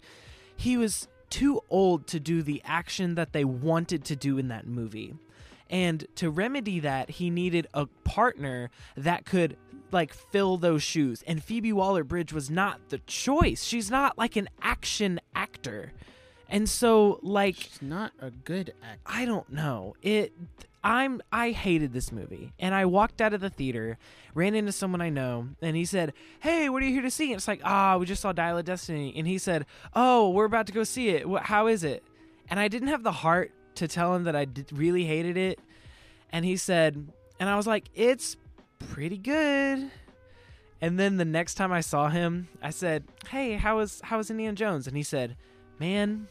[0.55, 4.67] He was too old to do the action that they wanted to do in that
[4.67, 5.15] movie.
[5.69, 9.57] And to remedy that, he needed a partner that could
[9.91, 11.23] like fill those shoes.
[11.25, 13.63] And Phoebe Waller-Bridge was not the choice.
[13.63, 15.93] She's not like an action actor.
[16.51, 18.99] And so like It's not a good act.
[19.05, 19.95] I don't know.
[20.01, 20.33] It
[20.83, 22.53] I'm I hated this movie.
[22.59, 23.97] And I walked out of the theater,
[24.33, 27.31] ran into someone I know, and he said, "Hey, what are you here to see?"
[27.31, 30.45] And it's like, "Ah, we just saw Dial of Destiny." And he said, "Oh, we're
[30.45, 31.23] about to go see it.
[31.27, 32.03] Wh- How is it?"
[32.49, 35.59] And I didn't have the heart to tell him that I did, really hated it.
[36.33, 37.07] And he said,
[37.39, 38.35] and I was like, "It's
[38.79, 39.91] pretty good."
[40.81, 44.31] And then the next time I saw him, I said, "Hey, how was how was
[44.31, 45.37] Indiana Jones?" And he said,
[45.79, 46.27] "Man,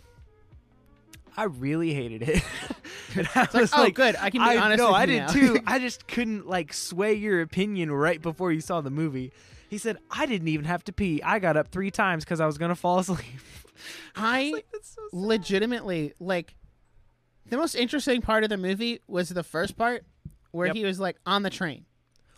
[1.41, 2.43] I really hated it."
[3.17, 4.15] And I It's like, was oh, good.
[4.21, 5.27] I can be I, honest no, with I did now.
[5.33, 5.59] too.
[5.67, 9.33] I just couldn't like sway your opinion right before you saw the movie.
[9.69, 11.21] He said, I didn't even have to pee.
[11.21, 13.25] I got up three times because I was going to fall asleep.
[14.15, 16.55] I like, so legitimately like
[17.49, 20.05] the most interesting part of the movie was the first part
[20.53, 20.77] where Yep.
[20.77, 21.87] he was like on the train.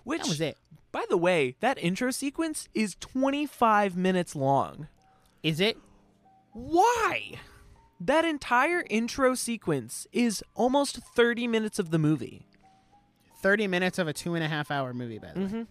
[0.05, 0.57] Which, That was it.
[0.91, 4.89] by the way, that intro sequence is 25 minutes long.
[5.43, 5.77] Is it?
[6.55, 7.33] Why?
[8.07, 12.49] That entire intro sequence is almost 30 minutes of the movie.
[13.43, 15.47] 30 minutes of a two and a half hour movie, by the way.
[15.47, 15.67] Mhm.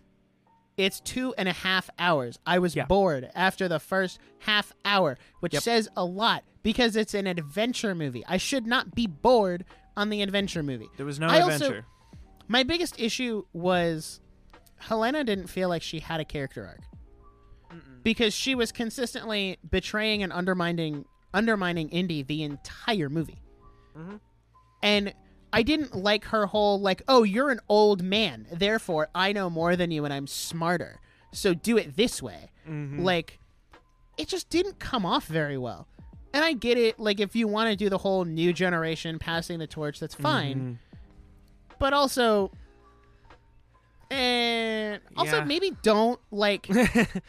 [0.77, 2.39] It's two and a half hours.
[2.45, 2.85] I was Yeah.
[2.85, 5.63] bored after the first half hour, which Yep.
[5.63, 8.23] says a lot because it's an adventure movie.
[8.27, 9.65] I should not be bored
[9.97, 10.87] on the adventure movie.
[10.97, 11.85] There was no I also- adventure.
[12.47, 14.21] My biggest issue was
[14.77, 16.81] Helena didn't feel like she had a character arc
[18.03, 23.41] because she was consistently betraying and undermining undermining Indy the entire movie.
[23.97, 24.19] Mhm.
[24.83, 25.13] And
[25.53, 29.75] I didn't like her whole like, "Oh, you're an old man, therefore I know more
[29.75, 30.99] than you and I'm smarter.
[31.33, 33.01] So do it this way." Mhm.
[33.01, 33.39] Like
[34.17, 35.87] it just didn't come off very well.
[36.33, 39.59] And I get it, like if you want to do the whole new generation passing
[39.59, 40.97] the torch, that's fine Mhm.
[41.79, 42.51] but also
[44.09, 45.43] and also Yeah.
[45.45, 46.67] maybe don't like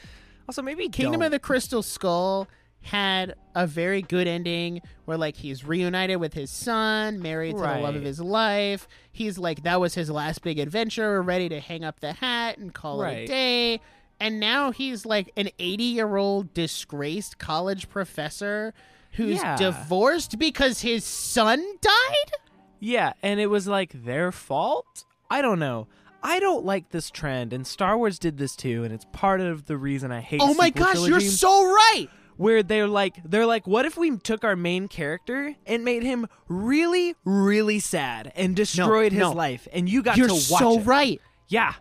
[0.48, 1.26] also, maybe Kingdom don't.
[1.26, 2.48] of the Crystal Skull
[2.82, 7.78] had a very good ending where like he's reunited with his son, married to the
[7.78, 8.88] love of his life.
[9.10, 12.58] He's like that was his last big adventure, we're ready to hang up the hat
[12.58, 13.80] and call it a day.
[14.20, 18.72] And now he's like an 80-year-old disgraced college professor
[19.12, 19.56] who's Yeah.
[19.56, 22.32] divorced because his son died?
[22.78, 25.04] Yeah, and it was like their fault?
[25.30, 25.88] I don't know.
[26.22, 29.66] I don't like this trend, and Star Wars did this too, and it's part of
[29.66, 30.40] the reason I hate.
[30.40, 32.06] Oh my gosh, you're so right.
[32.36, 36.26] Where they're like, they're like, what if we took our main character and made him
[36.48, 39.32] really, really sad and destroyed his no.
[39.32, 40.46] life, and you got You're to watch it?
[40.58, 40.86] so it?
[40.86, 41.20] right.
[41.48, 41.74] Yeah,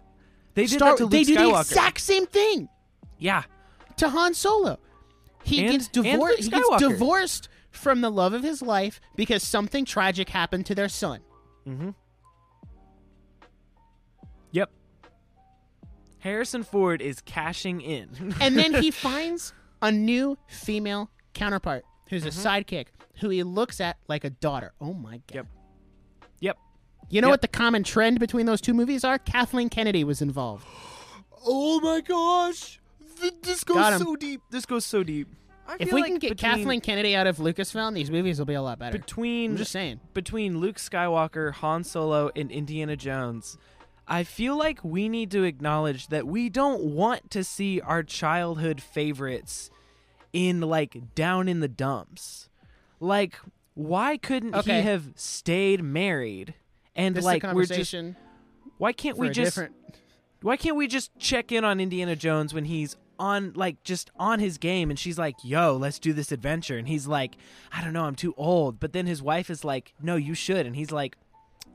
[0.55, 1.53] they did Star- that to Luke they did Skywalker.
[1.53, 2.69] the exact same thing
[3.17, 3.43] yeah,
[3.97, 4.77] to Han Solo.
[5.43, 6.43] He And- gets divorced.
[6.43, 10.89] He gets divorced from the love of his life because something tragic happened to their
[10.89, 11.21] son.
[11.67, 11.89] Mm-hmm.
[14.51, 14.69] Yep.
[16.19, 18.35] Harrison Ford is cashing in.
[18.41, 22.47] And then he finds a new female counterpart who's Mm-hmm.
[22.47, 22.87] a sidekick
[23.19, 24.73] who he looks at like a daughter.
[24.81, 25.35] Oh my god.
[25.35, 25.47] Yep.
[26.39, 26.57] yep.
[27.09, 27.33] You know Yep.
[27.33, 29.17] what the common trend between those two movies are?
[29.19, 30.65] Kathleen Kennedy was involved.
[31.43, 32.79] Oh my gosh.
[33.19, 34.41] Th- This goes so deep.
[34.51, 35.27] This goes so deep.
[35.67, 38.45] I If we like can get between, Kathleen Kennedy out of Lucasfilm, these movies will
[38.45, 38.99] be a lot better.
[38.99, 40.01] between I'm just saying.
[40.13, 43.57] between Luke Skywalker, Han Solo, and Indiana Jones,
[44.11, 48.81] I feel like we need to acknowledge that we don't want to see our childhood
[48.81, 49.71] favorites
[50.33, 52.49] in like down in the dumps.
[52.99, 53.35] Like,
[53.73, 54.81] why couldn't Okay.
[54.81, 56.55] he have stayed married?
[56.93, 57.95] And This like we're just
[58.77, 59.75] why can't we just different
[60.41, 64.39] why can't we just check in on Indiana Jones when he's on like just on
[64.39, 67.37] his game and she's like, "Yo, let's do this adventure." And he's like,
[67.71, 70.65] "I don't know, I'm too old." But then his wife is like, "No, you should."
[70.65, 71.15] And he's like,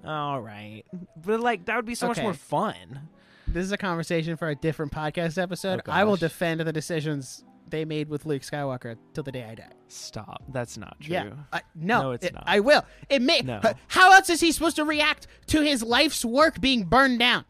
[0.05, 0.82] "All right."
[1.24, 2.24] But like that would be so much Okay.
[2.24, 3.09] more fun.
[3.49, 5.80] This is a conversation for a different podcast episode.
[5.86, 6.20] Oh, I will gosh.
[6.20, 9.70] defend the decisions they made with Luke Skywalker till the day I die.
[9.88, 10.42] Stop.
[10.53, 11.14] That's not true.
[11.14, 12.44] Yeah, I, no, No, it's it- not.
[12.47, 12.84] I will.
[13.09, 13.40] It may.
[13.40, 13.61] No.
[13.88, 17.44] How else is he supposed to react to his life's work being burned down?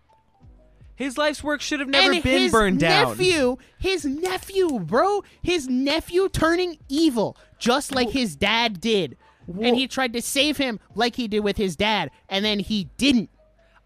[0.94, 3.08] His life's work should have never and been his burned down.
[3.08, 9.18] His nephew, his nephew, bro, his nephew turning evil, just like his dad did.
[9.48, 12.88] And he tried to save him like he did with his dad, and then he
[12.96, 13.30] didn't.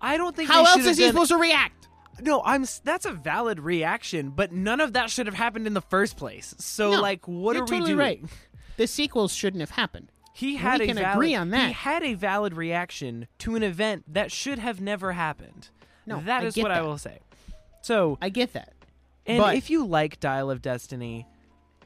[0.01, 1.89] I don't think How they else is he done- supposed to react?
[2.23, 2.63] No, I'm.
[2.63, 6.17] s- That's a valid reaction, but none of that should have happened in the first
[6.17, 6.55] place.
[6.59, 7.99] So, No, like, what you're are totally we doing?
[7.99, 8.25] right.
[8.77, 10.11] The sequels shouldn't have happened.
[10.35, 11.67] He had We a can valid, agree on that.
[11.69, 15.69] He had a valid reaction to an event that should have never happened.
[16.07, 16.87] No, that I is get what I that.
[16.87, 17.19] will say.
[17.83, 18.73] So, I get that.
[19.27, 21.27] and but- if you like Dial of Destiny,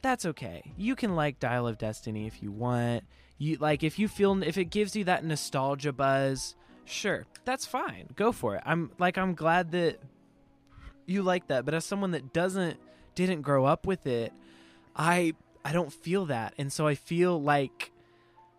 [0.02, 0.72] that's okay.
[0.76, 3.04] You can like Dial of Destiny if you want.
[3.38, 6.54] You like if you feel if it gives you that nostalgia buzz,
[6.84, 8.08] sure, that's fine.
[8.16, 8.62] Go for it.
[8.64, 9.98] I'm like I'm glad that
[11.06, 12.78] you like that, but as someone that doesn't
[13.14, 14.32] didn't grow up with it,
[14.96, 16.54] I I don't feel that.
[16.58, 17.90] And so I feel like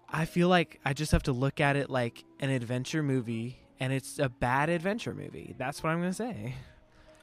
[0.10, 3.92] I feel like I just have to look at it like an adventure movie and
[3.92, 5.56] it's a bad adventure movie.
[5.58, 6.56] That's what I'm going to say.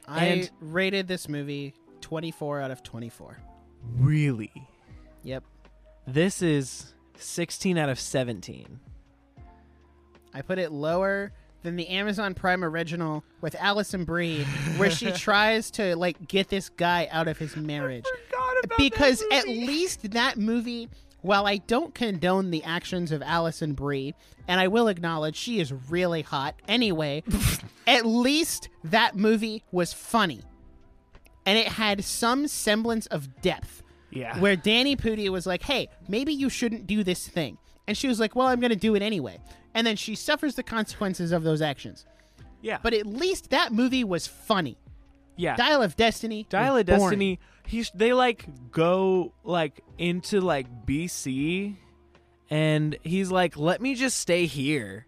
[0.07, 3.37] I And- rated this movie 24 out of 24.
[3.97, 4.51] Really?
[5.23, 5.43] Yep.
[6.05, 6.93] This is
[7.23, 8.79] 16 out of 17.
[10.33, 14.43] I put it lower than the Amazon Prime original with Alison Brie,
[14.77, 18.05] where she tries to like get this guy out of his marriage.
[18.77, 20.89] because at least that movie
[21.23, 24.13] while I don't condone the actions of Alison Brie,
[24.47, 27.23] and I will acknowledge she is really hot anyway,
[27.87, 30.41] at least that movie was funny.
[31.45, 33.82] And it had some semblance of depth.
[34.15, 34.37] Yeah.
[34.39, 37.57] Where Danny Pudi was like, hey, maybe you shouldn't do this thing.
[37.87, 39.39] And she was like, well, I'm going to do it anyway.
[39.73, 42.05] And then she suffers the consequences of those actions.
[42.61, 42.77] yeah.
[42.81, 44.77] But at least that movie was funny.
[45.35, 45.55] yeah.
[45.55, 46.45] Dial of Destiny.
[46.49, 46.85] Dial of.
[46.85, 47.39] Destiny.
[47.65, 51.75] He's they like go like into like BC,
[52.49, 55.07] and he's like, "Let me just stay here,"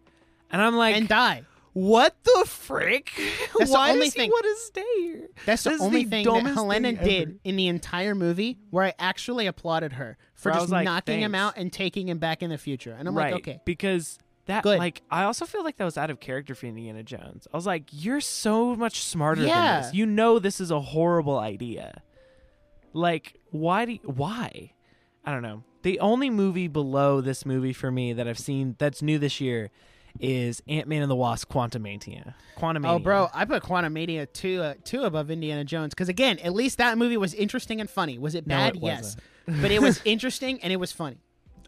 [0.50, 1.44] and I'm like, And die.
[1.76, 3.12] "What the frick?
[3.60, 6.06] That's the Why only does thing- he want to stay here?" That's the This only
[6.06, 10.52] thing that Helena thing did in the entire movie where I actually applauded her for
[10.52, 12.96] Where just like, knocking him out and taking him back in the future.
[12.98, 13.34] And I'm right?
[13.34, 13.60] like, okay.
[13.66, 14.80] because that Good.
[14.80, 17.48] like I also feel like that was out of character for Indiana Jones.
[17.54, 19.74] I was like, "You're so much smarter Yeah.
[19.74, 19.94] than this.
[19.94, 22.02] You know this is a horrible idea.
[22.94, 24.72] Like, why do you, why?
[25.26, 25.64] I don't know.
[25.82, 29.70] The only movie below this movie for me that I've seen that's new this year
[30.20, 32.34] is Ant Man and the Wasp: Quantumania.
[32.58, 32.90] Quantumania.
[32.90, 36.78] Oh, bro, I put Quantumania two uh, two above Indiana Jones because again, at least
[36.78, 38.18] that movie was interesting and funny.
[38.18, 38.76] Was it No, bad?
[38.78, 41.18] it yes, but it was interesting and it was funny.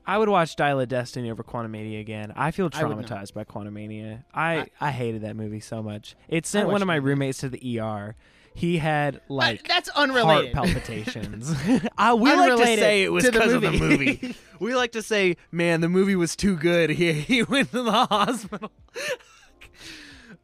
[0.09, 2.31] I would watch Dial of Destiny over Quantumania again.
[2.37, 4.23] I feel I traumatized by Quantumania.
[4.33, 6.15] I, I- I hated that movie so much.
[6.29, 8.15] It sent one of my roommates to the ER.
[8.57, 10.51] He had like Uh, that's heart unrelated.
[10.53, 11.53] palpitations.
[11.97, 14.35] I, we like to say it was because of the movie.
[14.59, 16.89] we like to say, man, the movie was too good.
[16.97, 18.71] He he went to the hospital.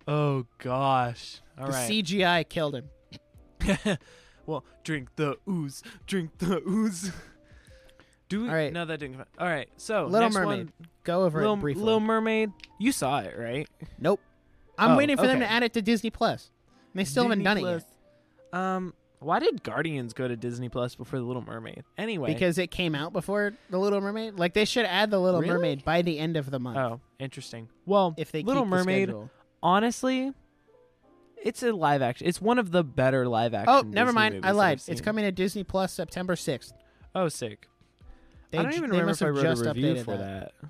[0.07, 1.41] oh gosh.
[1.57, 1.89] All the right.
[1.89, 3.97] CGI killed him.
[4.45, 5.81] well, drink the ooze.
[6.05, 7.11] Drink the ooze.
[8.29, 8.49] Do we?
[8.49, 8.71] All right.
[8.71, 9.21] No, that didn't.
[9.39, 9.69] All right.
[9.77, 10.57] So Little next Mermaid.
[10.59, 11.83] one, Go over Little, it briefly.
[11.83, 12.51] Little Mermaid.
[12.77, 13.67] You saw it, right?
[13.99, 14.19] nope.
[14.77, 16.51] I'm Oh, waiting for them to add it to Disney Plus.
[16.95, 17.85] They still haven't Disney done it yet
[18.53, 21.83] Um, why did Guardians go to Disney Plus before The Little Mermaid?
[21.97, 24.35] Anyway, because it came out before The Little Mermaid.
[24.35, 25.53] Like they should add The Little Really?
[25.53, 26.77] Mermaid by the end of the month.
[26.77, 27.69] oh, interesting.
[27.85, 29.29] Well, if they Little keep the Mermaid, schedule.
[29.61, 30.33] honestly,
[31.41, 32.27] it's a live action.
[32.27, 33.73] It's one of the better live action.
[33.73, 34.33] Oh, never Disney mind.
[34.35, 34.73] movies I lied.
[34.77, 34.97] It's seen.
[34.99, 36.73] coming to Disney Plus September 6th.
[37.15, 37.67] Oh, sick.
[38.51, 40.05] They, I don't even they remember must if I have wrote just a review updated
[40.05, 40.51] for that.
[40.61, 40.69] that.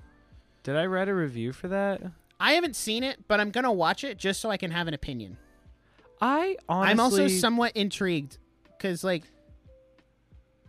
[0.62, 2.02] Did I write a review for that?
[2.40, 4.94] I haven't seen it, but I'm gonna watch it just so I can have an
[4.94, 5.36] opinion.
[6.24, 9.24] I honestly, I'm also somewhat intrigued because, like,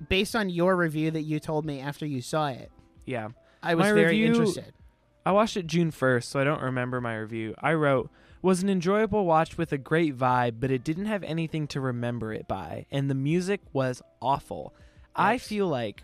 [0.09, 2.71] based on your review that you told me after you saw it,
[3.05, 3.29] yeah.
[3.63, 4.73] I was My very review- interested.
[5.25, 7.55] I watched it June 1st, so I don't remember my review.
[7.59, 8.11] I wrote,
[8.43, 12.31] was an enjoyable watch with a great vibe, but it didn't have anything to remember
[12.31, 14.75] it by, and the music was awful.
[15.15, 16.03] I feel like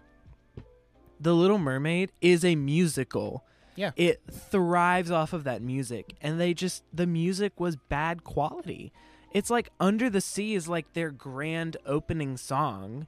[1.19, 3.45] The Little Mermaid is a musical.
[3.75, 3.91] Yeah.
[3.95, 8.91] It thrives off of that music, and they just, the music was bad quality.
[9.33, 13.07] It's like Under the Sea is like their grand opening song,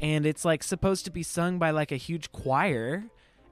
[0.00, 3.04] and it's like supposed to be sung by like a huge choir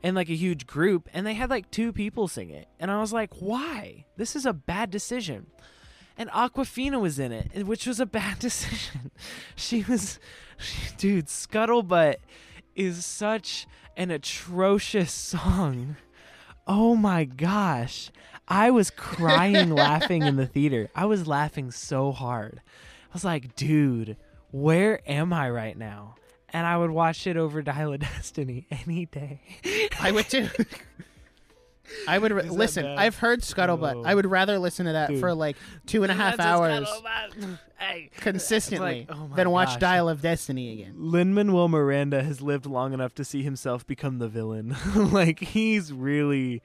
[0.02, 2.68] and like a huge group and they had like two people sing it.
[2.80, 4.04] And i was like why?
[4.16, 5.46] This is a bad decision.
[6.18, 9.10] And Awkwafina was in it which was a bad decision.
[9.54, 10.18] She was
[10.96, 12.16] dude scuttlebutt
[12.74, 13.66] is such
[13.96, 15.96] an atrocious song.
[16.66, 18.10] Oh my gosh
[18.48, 23.54] i was crying laughing in the theater i was laughing so hard i was like
[23.56, 24.16] dude
[24.50, 26.14] where am i right now
[26.52, 29.40] and I would watch it over Dial of Destiny any day.
[29.98, 30.48] I would too.
[32.06, 32.84] I would re- listen.
[32.84, 32.98] bad?
[32.98, 33.96] I've heard Scuttlebutt.
[33.96, 34.02] Oh.
[34.04, 35.20] I would rather listen to that Dude.
[35.20, 36.88] for like two and a half hours
[38.18, 39.78] consistently like, oh than watch gosh.
[39.78, 40.94] Dial of Destiny again.
[40.96, 44.76] Lin Manuel Miranda has lived long enough to see himself become the villain.
[44.94, 46.62] like he's really,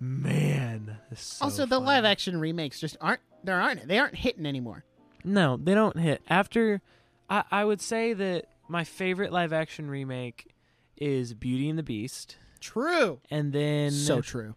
[0.00, 0.98] man.
[1.14, 3.20] so also, the live action remakes just aren't.
[3.44, 3.86] There aren't.
[3.86, 4.84] They aren't hitting anymore.
[5.24, 6.22] No, they don't hit.
[6.28, 6.80] After,
[7.28, 10.52] I I would say that my favorite live action remake
[10.96, 13.20] is Beauty and the Beast, True.
[13.30, 14.54] and then So true.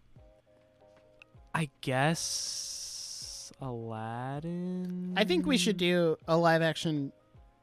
[1.54, 5.14] I guess Aladdin.
[5.16, 7.12] I think we should do a live action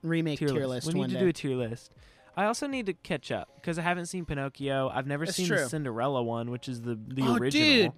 [0.03, 0.87] remake tier, list.
[0.87, 1.19] We need to day.
[1.19, 1.91] do a tier list.
[2.37, 4.89] I also need to catch up because I haven't seen Pinocchio.
[4.89, 5.57] I've never That's seen true.
[5.59, 7.95] the Cinderella one, which is the the Oh, original.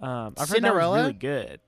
[0.00, 0.90] Um, I've heard that Cinderella?
[0.96, 1.60] was really good.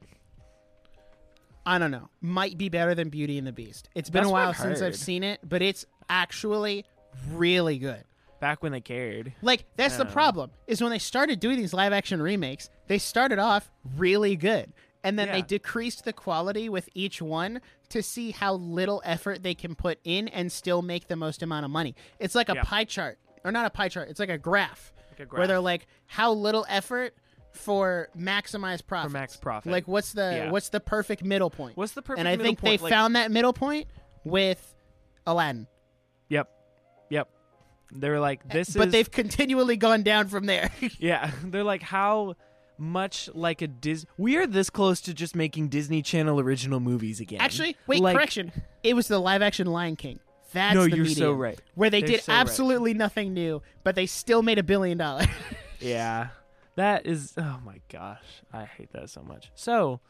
[1.67, 2.09] I don't know.
[2.21, 3.89] Might be better than Beauty and the Beast.
[3.95, 6.85] It's been That's a while I've since I've seen it, but it's actually
[7.33, 8.05] really good.
[8.41, 9.35] Back when they cared.
[9.43, 13.39] Like that's the problem is when they started doing these live action remakes, they started
[13.39, 14.73] off really good.
[15.05, 17.61] And then they decreased the quality with each one
[17.91, 21.65] to see how little effort they can put in and still make the most amount
[21.65, 21.95] of money.
[22.19, 22.63] It's like a Yeah.
[22.65, 23.19] pie chart.
[23.45, 26.33] Or not a pie chart, it's like a graph, Like a where they're like how
[26.33, 27.15] little effort
[27.53, 29.11] for maximized profit.
[29.11, 29.73] For max profit.
[29.73, 30.51] Like what's the Yeah.
[30.51, 31.77] what's the perfect middle point?
[31.77, 32.81] What's the perfect and I think point?
[32.81, 33.87] they Like- found that middle point
[34.25, 34.75] with
[35.27, 35.67] Aladdin.
[36.29, 36.49] Yep.
[37.11, 37.29] Yep.
[37.93, 40.71] They were like, "This but is," they've continually gone down from there.
[41.01, 42.37] yeah, they're like, "How
[42.81, 44.07] much like a Dis?
[44.17, 48.17] We are this close to just making Disney Channel original movies again." Actually, wait, Like-
[48.17, 48.51] correction.
[48.83, 50.19] It was the live action Lion King.
[50.53, 51.61] That's No, the you're so right.
[51.77, 52.41] Where they They're did so right.
[52.41, 55.27] absolutely nothing new, but they still made a billion dollars.
[55.79, 56.29] Yeah.
[56.77, 58.23] That is oh my gosh.
[58.53, 59.51] I hate that so much.
[59.55, 60.01] So,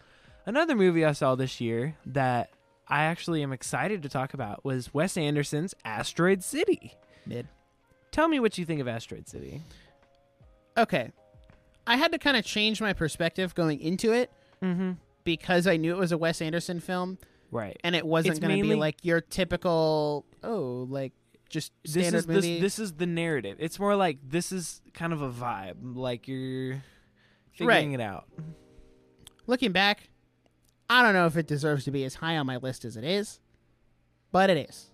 [0.46, 2.50] another movie I saw this year that
[2.88, 6.94] I actually am excited to talk about was Wes Anderson's Asteroid City.
[7.26, 7.46] Mid.
[8.10, 9.62] Tell me what you think of Asteroid City.
[10.76, 11.12] Okay.
[11.86, 14.30] I had to kind of change my perspective going into it
[14.62, 14.98] Mhm.
[15.24, 17.18] because I knew it was a Wes Anderson film
[17.50, 17.76] Right.
[17.82, 21.12] and it wasn't going to be like your typical oh, like
[21.48, 22.60] just This is this, movie.
[22.60, 23.56] this is the narrative.
[23.58, 26.80] It's more like this is kind of a vibe, like you're Right.
[27.52, 28.28] figuring it out.
[29.46, 30.10] Looking back,
[30.88, 33.04] I don't know if it deserves to be as high on my list as it
[33.04, 33.40] is,
[34.30, 34.90] but it is.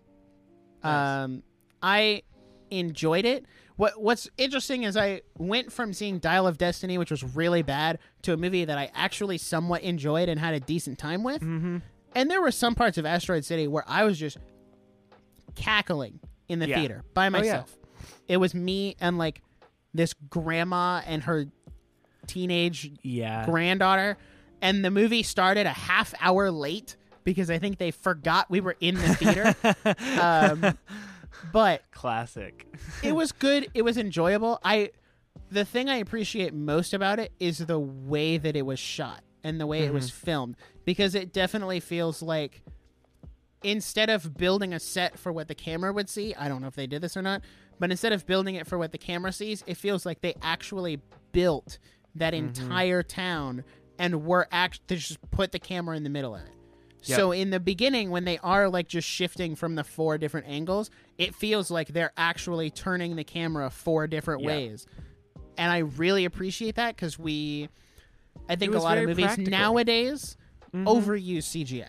[0.83, 1.25] Nice.
[1.25, 1.43] Um,
[1.83, 2.23] I
[2.71, 3.45] enjoyed it.
[3.77, 7.99] What What's interesting is I went from seeing Dial of Destiny, which was really bad,
[8.23, 11.43] to a movie that I actually somewhat enjoyed and had a decent time with.
[11.43, 11.79] Mm-hmm.
[12.15, 14.39] And there were some parts of Asteroid City where I was just
[15.55, 16.77] cackling in the Yeah.
[16.79, 17.31] theater by Oh, yeah.
[17.31, 17.77] myself.
[18.29, 19.43] It was me and like
[19.95, 21.47] this grandma and her
[22.27, 23.45] teenage Yeah.
[23.47, 24.17] granddaughter,
[24.63, 28.77] and the movie started a half hour late because I think they forgot we were
[28.81, 29.55] in the theater.
[30.21, 30.79] um,
[31.53, 32.67] but Classic.
[33.03, 33.69] it was good.
[33.75, 34.61] It was enjoyable.
[34.65, 34.91] I
[35.51, 39.61] the thing I appreciate most about it is the way that it was shot and
[39.61, 40.25] the way it was mm-hmm.
[40.25, 42.63] filmed because it definitely feels like
[43.63, 46.75] instead of building a set for what the camera would see, I don't know if
[46.75, 47.43] they did this or not,
[47.79, 51.01] but instead of building it for what the camera sees, it feels like they actually
[51.33, 51.79] built
[52.15, 52.47] that mm-hmm.
[52.47, 53.65] entire town
[53.99, 56.56] and were act they just put the camera in the middle of it.
[57.09, 57.17] Yep.
[57.19, 60.91] So in the beginning when they are like just shifting from the four different angles,
[61.19, 64.49] it feels like they're actually turning the camera four different Yeah.
[64.49, 64.87] ways.
[65.59, 67.69] And I really appreciate that cuz we
[68.49, 69.51] I think a lot of movies practical.
[69.51, 70.37] nowadays
[70.75, 70.85] Mhm.
[70.85, 71.87] overuse CGI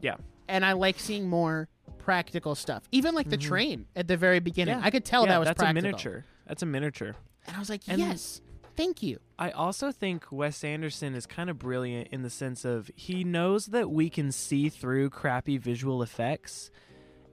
[0.00, 0.16] Yeah.
[0.48, 2.88] and I like seeing more practical stuff.
[2.92, 4.84] Even like the train at the very beginning, Yeah.
[4.84, 5.88] I could tell yeah, that was that's practical.
[5.88, 6.24] a miniature.
[6.46, 7.14] That's a miniature.
[7.46, 8.40] and I was like, And- yes,
[8.78, 9.18] thank you.
[9.36, 13.66] I also think Wes Anderson is kind of brilliant in the sense of he knows
[13.66, 16.70] that we can see through crappy visual effects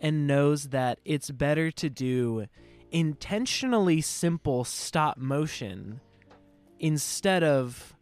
[0.02, 2.48] and knows that it's better to do
[2.91, 6.02] intentionally simple stop motion
[6.80, 7.96] instead of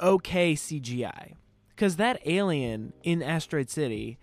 [0.00, 1.32] okay CGI.
[1.76, 4.16] Cuz that alien in Asteroid City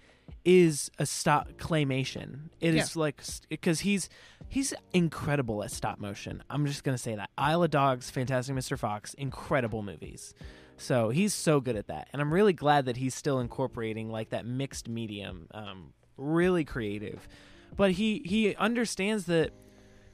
[0.43, 2.49] is a stop claymation.
[2.59, 3.01] It is Yeah.
[3.01, 4.09] like because he's
[4.49, 6.43] he's incredible at stop motion.
[6.49, 8.77] I'm just gonna say that Isle of Dogs, Fantastic Mr.
[8.77, 10.33] Fox, incredible movies.
[10.77, 14.29] So he's so good at that, and I'm really glad that he's still incorporating like
[14.29, 15.47] that mixed medium.
[15.53, 17.27] Um, really creative,
[17.75, 19.51] but he he understands that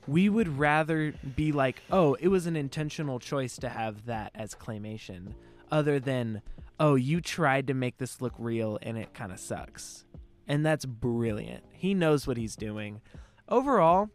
[0.07, 4.53] we would rather be like, oh, it was an intentional choice to have that as
[4.55, 5.33] claymation,
[5.71, 6.41] other than
[6.79, 10.05] oh, you tried to make this look real and it kind of sucks.
[10.47, 11.63] And that's brilliant.
[11.71, 13.01] He knows what he's doing.
[13.49, 14.09] Overall,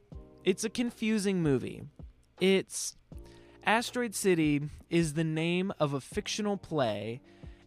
[0.45, 1.83] it's a confusing movie.
[2.41, 2.97] It's
[3.65, 7.21] Asteroid City is the name of a fictional play,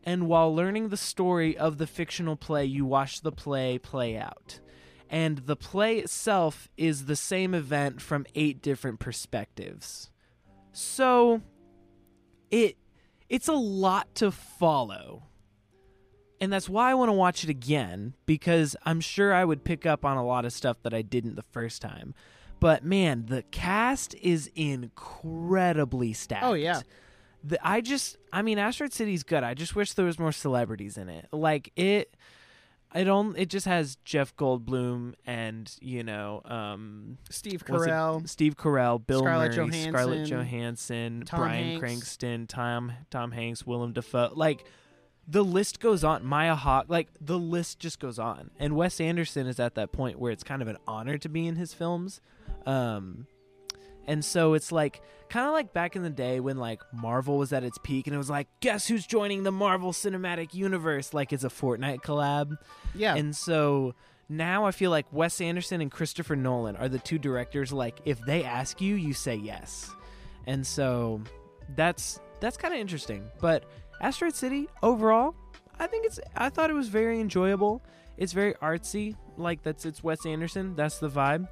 [0.03, 4.59] and while learning the story of the fictional play, you watch the play play out.
[5.09, 10.09] And the play itself is the same event from eight different perspectives.
[10.73, 11.41] So
[12.51, 12.77] it
[13.29, 15.23] it's a lot to follow.
[16.41, 19.85] And that's why I want to watch it again because I'm sure I would pick
[19.85, 22.13] up on a lot of stuff that I didn't the first time.
[22.59, 26.43] But man, the cast is incredibly stacked.
[26.43, 26.81] Oh, yeah.
[27.43, 29.43] The, I just I mean Asteroid City's good.
[29.43, 31.27] I just wish there was more celebrities in it.
[31.31, 32.15] Like it
[32.95, 39.05] it don't it just has Jeff Goldblum and, you know, um Steve Carell, Steve Carell,
[39.05, 41.79] Bill Scarlett Murray, Scarlett Johansson, Johansson, Tom Brian Hanks.
[41.79, 44.31] Cranston, Tom Tom Hanks, Willem Dafoe.
[44.33, 44.65] Like
[45.27, 46.25] the list goes on.
[46.25, 48.51] Maya Hawke, like the list just goes on.
[48.59, 51.47] And Wes Anderson is at that point where it's kind of an honor to be
[51.47, 52.21] in his films.
[52.65, 53.27] Um
[54.07, 57.51] and so it's like kind of like back in the day when like Marvel was
[57.51, 61.13] at its peak and it was like, guess who's joining the Marvel Cinematic Universe?
[61.13, 62.57] Like it's a Fortnite collab.
[62.93, 63.95] yeah, And so
[64.29, 68.19] now I feel like Wes Anderson and Christopher Nolan are the two directors like if
[68.25, 69.91] they ask you, you say yes.
[70.47, 71.21] And so
[71.75, 73.27] that's that's kind of interesting.
[73.41, 73.65] But
[74.01, 75.35] Asteroid City overall,
[75.79, 77.81] I think it's I thought it was very enjoyable.
[78.17, 81.47] It's very artsy, like that's it's Wes Anderson, that's the vibe.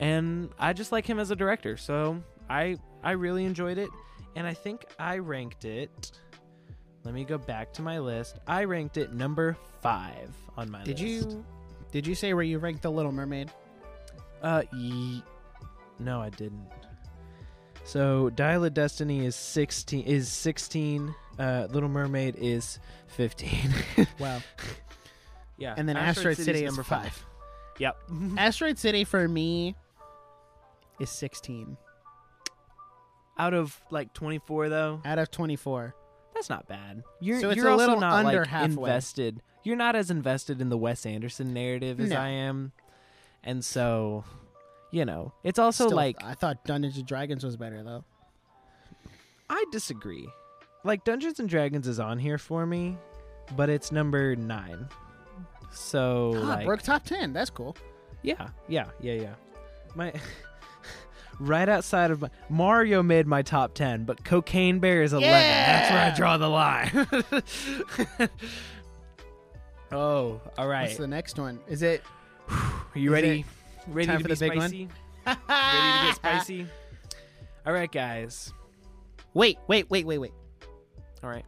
[0.00, 1.76] And I just like him as a director.
[1.76, 3.90] So I I really enjoyed it
[4.36, 6.12] and I think I ranked it
[7.04, 8.38] let me go back to my list.
[8.46, 11.30] I ranked it number five on my did list.
[11.30, 11.44] you
[11.92, 13.50] did you say where you ranked the Little Mermaid?
[14.42, 15.22] Uh, ye-
[15.98, 16.68] No, I didn't.
[17.84, 20.04] So Dial of Destiny is sixteen.
[20.04, 21.14] Is sixteen.
[21.38, 23.72] Uh, Little Mermaid is fifteen.
[24.18, 24.40] Wow.
[25.56, 25.74] yeah.
[25.76, 27.24] And then Asteroid, City's City is number five.
[27.78, 27.96] Yep.
[28.36, 29.74] Asteroid City for me
[31.00, 31.76] is 16
[33.38, 35.94] Out of like twenty four though, out of 24.
[36.34, 37.02] that's not bad.
[37.20, 38.88] You're So it's you're a also little not under like halfway.
[38.90, 39.42] invested.
[39.64, 42.16] You're not as invested in the Wes Anderson narrative as No.
[42.16, 42.72] I am,
[43.44, 44.24] and so,
[44.90, 48.04] you know, it's also Still, like I thought Dungeons and Dragons was better though.
[49.50, 50.28] I disagree.
[50.84, 52.96] Like Dungeons and Dragons is on here for me,
[53.56, 54.88] but it's number nine.
[55.70, 57.32] So Ah, like, broke top 10.
[57.32, 57.76] That's cool.
[58.22, 59.34] yeah, yeah, yeah, yeah.
[59.94, 60.12] My
[61.40, 65.30] right outside of my Mario made my top ten, but Cocaine Bear is eleven.
[65.30, 68.28] That's where I draw the line.
[69.92, 70.84] oh, all right.
[70.84, 71.60] What's the next one?
[71.68, 72.02] Is it
[72.50, 73.44] Are you is ready?
[73.86, 74.68] Ready time to for be the big one?
[74.68, 74.88] spicy?
[75.26, 76.66] ready to get spicy?
[77.66, 78.52] All right, guys.
[79.34, 80.32] Wait, wait, wait, wait, wait.
[81.22, 81.44] All right.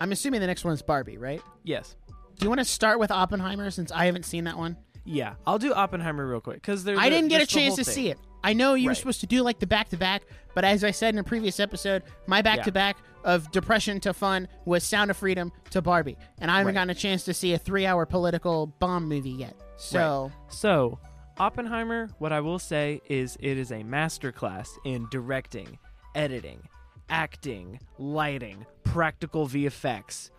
[0.00, 1.42] I'm assuming the next one's Barbie, right?
[1.64, 1.96] Yes.
[2.38, 4.76] Do you want to start with Oppenheimer since I haven't seen that one?
[5.04, 6.98] Yeah, I'll do Oppenheimer real quick because there's.
[6.98, 7.94] I didn't get a chance to thing.
[7.94, 8.18] see it.
[8.44, 8.96] I know you were Right.
[8.96, 10.22] supposed to do like the back to back,
[10.54, 14.14] but as I said in a previous episode, my back to back of depression to
[14.14, 16.74] fun was Sound of Freedom to Barbie, and I haven't Right.
[16.80, 19.54] gotten a chance to see a three hour political bomb movie yet.
[19.76, 20.98] So So,
[21.38, 25.78] Oppenheimer, what I will say is it is a masterclass in directing,
[26.14, 26.62] editing,
[27.08, 30.30] acting, lighting, practical VFX.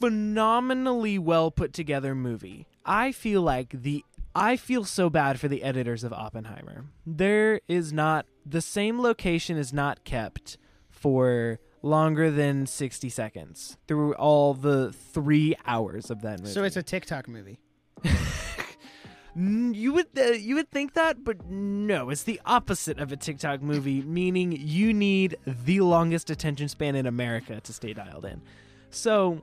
[0.00, 2.66] Phenomenally well put together movie.
[2.84, 4.04] I feel like the
[4.36, 6.84] I feel so bad for the editors of Oppenheimer.
[7.06, 10.58] There is not the same location is not kept
[10.90, 16.52] for longer than 60 seconds through all the 3 hours of that movie.
[16.52, 17.58] so it's a TikTok movie.
[19.38, 23.60] You would uh, you would think that, but no, it's the opposite of a TikTok
[23.60, 28.40] movie, meaning you need the longest attention span in America to stay dialed in.
[28.88, 29.42] So,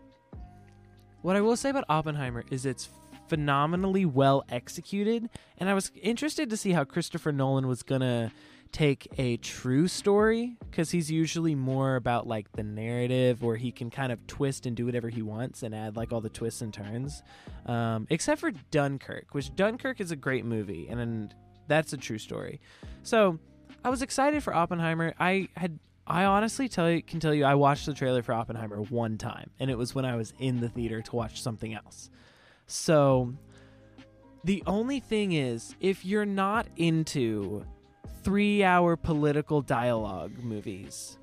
[1.22, 2.90] what I will say about Oppenheimer is it's
[3.28, 8.32] phenomenally well executed, and I was interested to see how Christopher Nolan was gonna
[8.74, 13.92] take a true story because he's usually more about like the narrative where he can
[13.92, 16.74] kind of twist and do whatever he wants and add like all the twists and
[16.74, 17.22] turns
[17.68, 21.36] um, except for dunkirk which dunkirk is a great movie and, and
[21.68, 22.60] that's a true story.
[23.04, 23.40] So
[23.86, 25.14] i was excited for oppenheimer.
[25.20, 28.82] I had i honestly tell you can tell you i watched the trailer for oppenheimer
[28.82, 32.10] one time and it was when i was in the theater to watch something else
[32.74, 33.32] so
[34.44, 37.64] the only thing is if you're not into
[38.24, 41.20] three hour political dialogue movies,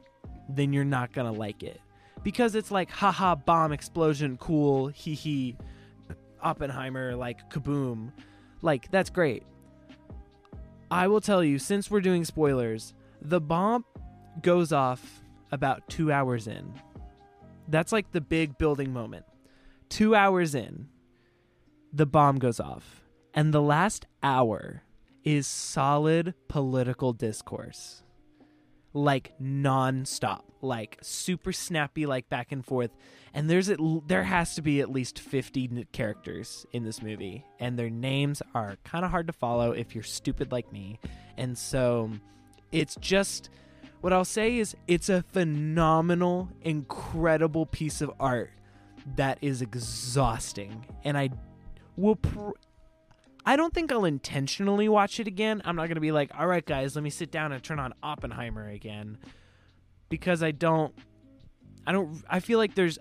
[0.49, 1.81] then you're not gonna like it.
[2.23, 5.57] Because it's like, haha, bomb explosion, cool, hee hee,
[6.41, 8.13] Oppenheimer, like kaboom.
[8.63, 9.43] Like, that's great.
[10.89, 13.85] I will tell you, since we're doing spoilers, the bomb
[14.41, 16.73] goes off about two hours in.
[17.67, 19.25] That's like the big building moment.
[19.89, 20.89] Two hours in,
[21.93, 23.03] the bomb goes off.
[23.35, 24.83] And the last hour
[25.25, 28.03] is solid political discourse.
[28.93, 32.91] Like non-stop, like super snappy, like back and forth.
[33.33, 33.79] And there's at,
[34.09, 38.43] there has to be at least 50 n- characters in this movie, and their names
[38.53, 40.99] are kind of hard to follow if you're stupid like me.
[41.37, 42.11] And so,
[42.73, 43.51] it's just
[44.01, 48.51] what I'll say is it's a phenomenal, incredible piece of art
[49.17, 51.31] that is exhausting, and I
[52.01, 52.17] will.
[52.17, 52.51] Pr-
[53.47, 55.63] I don't think I'll intentionally watch it again.
[55.65, 57.79] I'm not going to be like, all right, guys, let me sit down and turn
[57.79, 59.19] on Oppenheimer again.
[60.09, 60.95] Because I don't.
[61.87, 62.23] I don't.
[62.29, 62.99] I feel like there's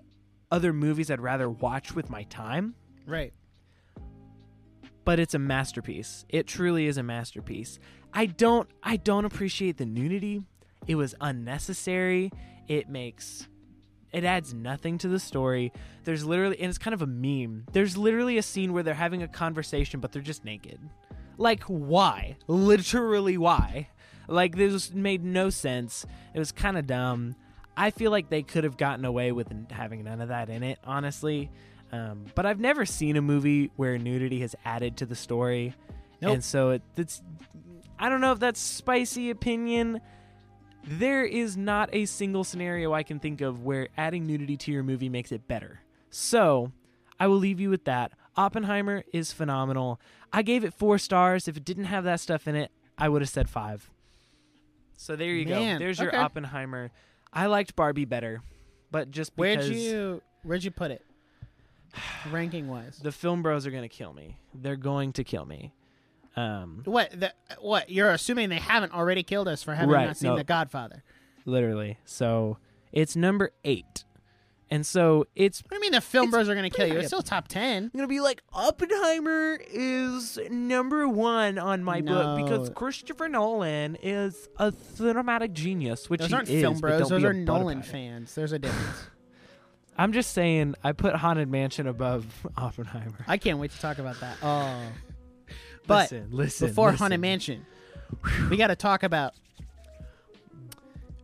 [0.50, 2.74] other movies I'd rather watch with my time,
[3.06, 3.32] Right.
[5.04, 6.24] but it's a masterpiece.
[6.28, 7.78] It truly is a masterpiece.
[8.12, 8.68] I don't.
[8.82, 10.42] I don't appreciate the nudity.
[10.86, 12.30] It was unnecessary.
[12.68, 13.46] It makes.
[14.12, 15.72] It adds nothing to the story.
[16.04, 17.66] There's literally, and it's kind of a meme.
[17.72, 20.80] There's literally a scene where they're having a conversation, but they're just naked.
[21.38, 22.36] Like, why?
[22.48, 23.88] Literally, why?
[24.28, 26.04] Like, this made no sense.
[26.34, 27.36] It was kind of dumb.
[27.76, 30.78] I feel like they could have gotten away with having none of that in it,
[30.84, 31.50] honestly.
[31.92, 35.74] Um, but I've never seen a movie where nudity has added to the story,
[36.20, 36.34] Nope.
[36.34, 37.22] and so it, it's.
[37.98, 40.00] I don't know if that's spicy opinion.
[40.84, 44.82] There is not a single scenario I can think of where adding nudity to your
[44.82, 45.80] movie makes it better.
[46.10, 46.72] So,
[47.18, 48.12] I will leave you with that.
[48.36, 50.00] Oppenheimer is phenomenal.
[50.32, 51.46] I gave it four stars.
[51.48, 53.90] If it didn't have that stuff in it, I would have said five.
[54.96, 55.84] So there you Man, go.
[55.84, 56.18] There's your okay.
[56.18, 56.90] Oppenheimer.
[57.32, 58.42] I liked Barbie better,
[58.90, 61.04] but just because Where'd you Where'd you put it?
[62.30, 62.98] Ranking wise.
[63.02, 64.36] the film bros are going to kill me.
[64.54, 65.72] They're going to kill me.
[66.36, 67.10] Um, What?
[67.18, 67.90] The, what?
[67.90, 70.36] You're assuming they haven't already killed us for having Right, not seen no.
[70.36, 71.02] The Godfather.
[71.44, 71.98] literally.
[72.04, 72.58] So
[72.92, 74.04] it's number eight,
[74.70, 76.98] and so it's What do you mean the film bros are going to kill you?
[76.98, 77.84] It's still top ten.
[77.84, 84.48] I'm gonna be like Oppenheimer is number one on my book because Christopher Nolan is
[84.58, 86.62] a cinematic genius, which Those he aren't is.
[86.62, 87.08] film bros.
[87.08, 88.34] Those are Nolan fans.
[88.34, 89.04] There's a difference.
[89.98, 92.24] I'm just saying, I put Haunted Mansion above
[92.56, 93.24] Oppenheimer.
[93.28, 94.36] I can't wait to talk about that.
[94.42, 94.80] Oh,
[95.86, 96.98] but listen, listen, before listen.
[96.98, 97.66] Haunted Mansion,
[98.48, 99.34] we got to talk about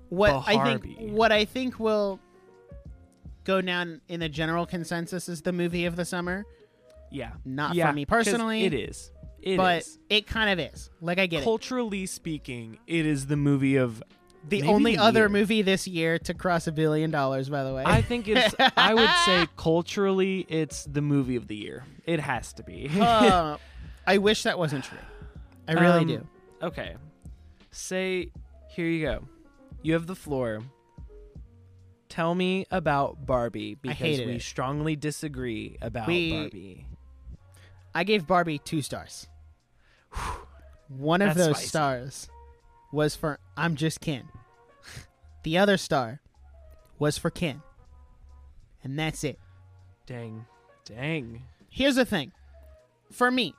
[0.08, 1.12] what I think.
[1.12, 2.20] What I think will
[3.44, 6.44] go down in the general consensus is the movie of the summer.
[7.10, 8.64] yeah, Not yeah, for me personally.
[8.64, 9.10] It is.
[9.42, 9.98] It but is.
[10.10, 10.90] it kind of is.
[11.00, 11.44] Like I get it.
[11.44, 14.02] Culturally speaking, it is the movie of
[14.48, 15.28] The only other year.
[15.28, 17.84] movie this year to cross a billion dollars, by the way.
[17.86, 18.54] I think it's.
[18.76, 21.84] I would say culturally, it's the movie of the year.
[22.06, 22.90] It has to be.
[22.98, 23.58] Uh,
[24.06, 24.98] I wish that wasn't true.
[25.68, 26.28] I really Um, do.
[26.62, 26.96] Okay.
[27.70, 28.30] Say,
[28.70, 29.28] here you go.
[29.82, 30.60] You have the floor.
[32.08, 34.42] Tell me about Barbie because we it.
[34.42, 36.86] strongly disagree about We- Barbie.
[37.94, 39.26] I gave Barbie two stars.
[40.88, 41.68] One of That's those spicy.
[41.68, 42.28] stars
[42.92, 44.28] was for I'm just Ken.
[45.42, 46.20] The other star
[46.98, 47.62] was for Ken.
[48.82, 49.38] And that's it.
[50.04, 50.44] Dang.
[50.84, 51.42] Dang.
[51.70, 52.32] Here's the thing.
[53.12, 53.54] For me,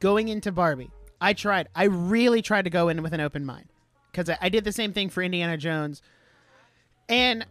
[0.00, 0.90] going into Barbie,
[1.20, 1.68] I tried.
[1.74, 3.66] I really tried to go in with an open mind.
[4.12, 6.02] Because I, I did the same thing for Indiana Jones.
[7.08, 7.46] And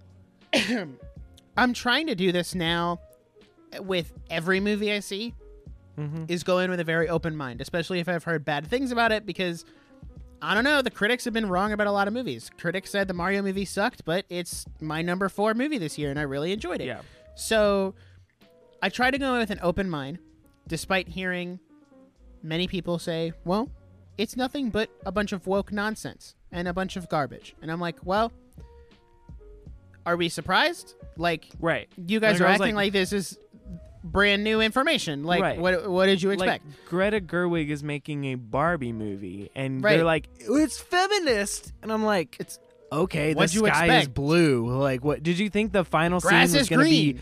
[1.58, 3.00] I'm trying to do this now
[3.80, 5.34] with every movie I see
[6.00, 6.26] Mm-hmm.
[6.28, 9.12] is go in with a very open mind, especially if I've heard bad things about
[9.12, 9.66] it because
[10.44, 12.52] I don't know, the critics have been wrong about a lot of movies.
[12.56, 16.20] Critics said the Mario movie sucked, but it's my number 4 movie this year and
[16.20, 16.86] I really enjoyed it.
[16.86, 17.02] Yeah.
[17.34, 17.96] So
[18.80, 20.20] I try to go in with an open mind
[20.68, 21.60] despite hearing
[22.44, 23.70] many people say, "Well,
[24.18, 27.80] it's nothing but a bunch of woke nonsense and a bunch of garbage." And I'm
[27.80, 28.32] like, "Well,
[30.06, 30.96] are we surprised?
[31.18, 31.90] Like Right.
[31.98, 33.38] you guys Like, are acting like- like, this is
[34.04, 35.24] brand new information.
[35.26, 35.60] Like, Right.
[35.60, 36.66] what what did you expect?
[36.66, 39.98] Like Greta Gerwig is making a Barbie movie, and Right.
[39.98, 42.60] they're like, "It's feminist," and I'm like, It's-
[42.92, 43.34] okay.
[43.34, 44.68] The What'd you sky is blue.
[44.80, 47.18] Like, what did you think the final Grass scene was going to be?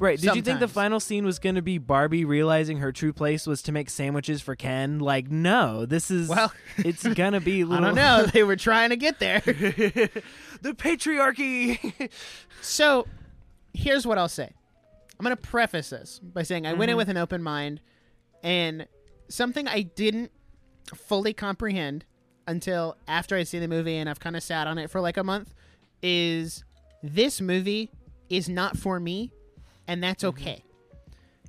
[0.00, 0.18] Right.
[0.18, 0.72] Did you think the Sometimes.
[0.72, 4.40] final scene was going to be Barbie realizing her true place was to make sandwiches
[4.40, 4.98] for Ken?
[4.98, 5.84] Like, no.
[5.86, 8.24] This is Well, it's going to be I little don't know.
[8.32, 9.40] they were trying to get there.
[9.44, 12.10] the patriarchy.
[12.62, 13.06] so,
[13.74, 14.50] here's what I'll say.
[15.18, 16.98] I'm going to preface this by saying I went in Mhm.
[16.98, 17.80] with an open mind,
[18.42, 18.86] and
[19.28, 20.32] something I didn't
[20.94, 22.06] fully comprehend
[22.46, 25.18] until after I'd seen the movie and I've kind of sat on it for like
[25.18, 25.52] a month
[26.02, 26.64] is
[27.02, 27.90] this movie
[28.30, 29.30] is not for me,
[29.90, 30.40] and that's mm-hmm.
[30.40, 30.64] okay.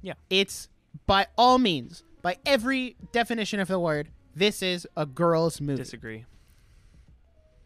[0.02, 0.14] Yeah.
[0.32, 0.68] It's
[1.06, 5.78] by all means, by every definition of the word, this is a girl's movie.
[5.84, 6.26] Disagree.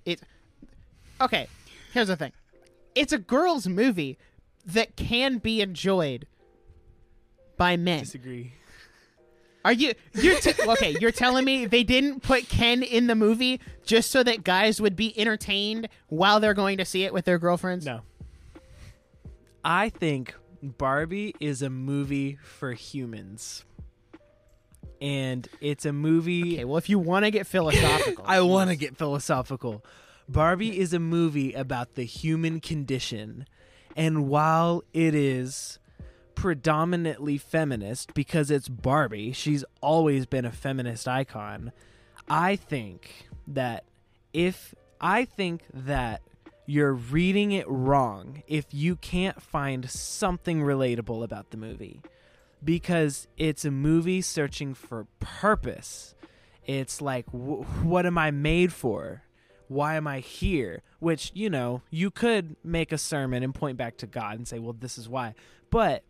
[0.05, 0.21] It
[1.21, 1.47] okay.
[1.93, 2.33] Here's the thing.
[2.93, 4.17] It's a girls' movie
[4.65, 6.27] that can be enjoyed
[7.55, 7.99] by men.
[7.99, 8.53] Disagree.
[9.63, 9.93] Are you?
[10.13, 10.97] You're t- okay.
[10.99, 14.97] You're telling me they didn't put Ken in the movie just so that guys would
[14.97, 17.85] be entertained while they're going to see it with their girlfriends?
[17.85, 18.01] No.
[19.63, 23.63] I think Barbie is a movie for humans.
[25.01, 26.65] And it's a movie Okay.
[26.65, 29.83] Well, if you want to get philosophical, I want to get philosophical.
[30.27, 33.45] Barbie is a movie about the human condition.
[33.95, 35.79] And while it is
[36.33, 41.71] predominantly feminist because it's Barbie, she's always been a feminist icon.
[42.27, 43.85] I think that
[44.33, 46.21] if I think that
[46.65, 52.01] you're reading it wrong if you can't find something relatable about the movie
[52.63, 56.15] because it's a movie searching for purpose.
[56.65, 59.23] It's like, wh- what am I made for?
[59.67, 60.81] Why am I here?
[60.99, 64.59] Which, you know, you could make a sermon and point back to God and say,
[64.59, 65.35] well, this is why.
[65.69, 66.03] But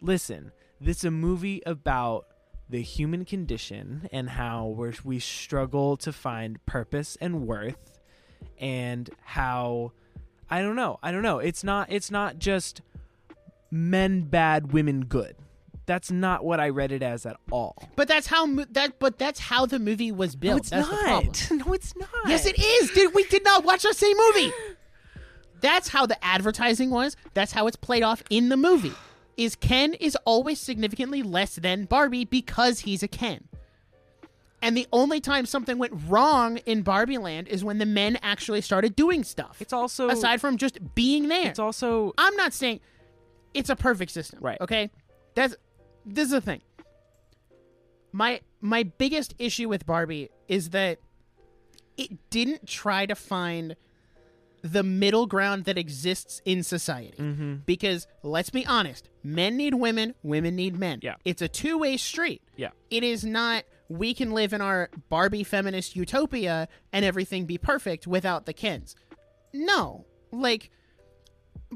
[0.00, 2.26] listen, this is a movie about
[2.68, 7.99] the human condition and how we struggle to find purpose and worth
[8.58, 9.92] and how
[10.50, 10.98] I don't know.
[11.02, 11.38] I don't know.
[11.38, 12.82] It's not it's not just
[13.70, 15.36] men bad, women good.
[15.86, 17.74] That's not what I read it as at all.
[17.96, 18.98] But that's how mo- that.
[19.00, 20.52] But that's how the movie was built.
[20.52, 21.26] no, it's that's The problem.
[21.26, 21.50] not.
[21.66, 22.08] No, it's not.
[22.28, 22.90] Yes, it is.
[22.92, 24.52] Did we did not watch the same movie?
[25.60, 27.16] That's how the advertising was.
[27.34, 28.92] That's how it's played off in the movie.
[29.36, 33.44] Is Ken is always significantly less than Barbie because he's a Ken.
[34.62, 38.60] And the only time something went wrong in Barbie Land is when the men actually
[38.60, 39.56] started doing stuff.
[39.60, 41.48] It's also aside from just being there.
[41.48, 42.80] It's also I'm not saying
[43.54, 44.38] it's a perfect system.
[44.42, 44.60] Right.
[44.60, 44.90] Okay.
[45.34, 45.56] That's
[46.04, 46.60] this is the thing.
[48.12, 50.98] my my biggest issue with Barbie is that
[51.96, 53.76] it didn't try to find
[54.62, 57.16] the middle ground that exists in society.
[57.18, 57.54] Mm-hmm.
[57.64, 61.00] Because let's be honest, men need women, women need men.
[61.02, 61.14] Yeah.
[61.24, 62.42] It's a two-way street.
[62.56, 62.70] Yeah.
[62.90, 68.06] It is not we can live in our Barbie feminist utopia and everything be perfect
[68.06, 68.94] without the Kens.
[69.52, 70.06] No.
[70.30, 70.70] Like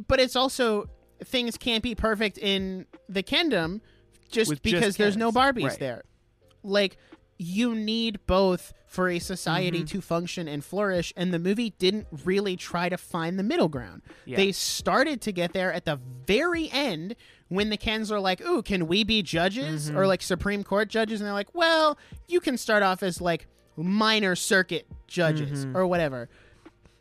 [0.09, 0.89] but it's also
[1.25, 3.83] things can't be perfect in the kingdom
[4.31, 5.79] just With just because there's no Barbies Right.
[5.79, 6.05] there.
[6.63, 6.97] Like
[7.37, 9.87] you need both for a society Mm-hmm.
[9.87, 14.03] to function and flourish and the movie didn't really try to find the middle ground.
[14.25, 14.37] Yeah.
[14.37, 17.17] They started to get there at the very end
[17.49, 19.99] when the Kens are like, "Ooh, can we be judges Mm-hmm.
[19.99, 21.99] or like Supreme Court judges?" and they're like, "Well,
[22.29, 23.47] you can start off as like
[23.77, 25.77] minor circuit judges Mm-hmm.
[25.77, 26.29] or whatever."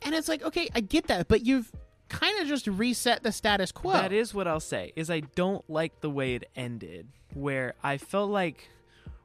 [0.01, 1.71] And it's like, "Okay, I get that, but you've
[2.09, 4.91] kind of just reset the status quo." That is what I'll say.
[4.95, 8.69] Is I don't like the way it ended, where I felt like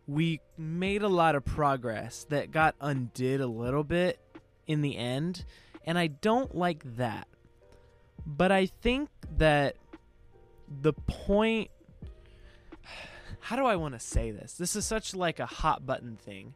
[0.08, 4.18] we made a lot of progress that got undid a little bit
[4.66, 5.44] in the end,
[5.84, 7.28] and I don't like that.
[8.26, 9.76] But I think that
[10.80, 11.70] the point
[13.40, 14.54] how do I want to say this?
[14.54, 16.54] This is such like a hot button thing.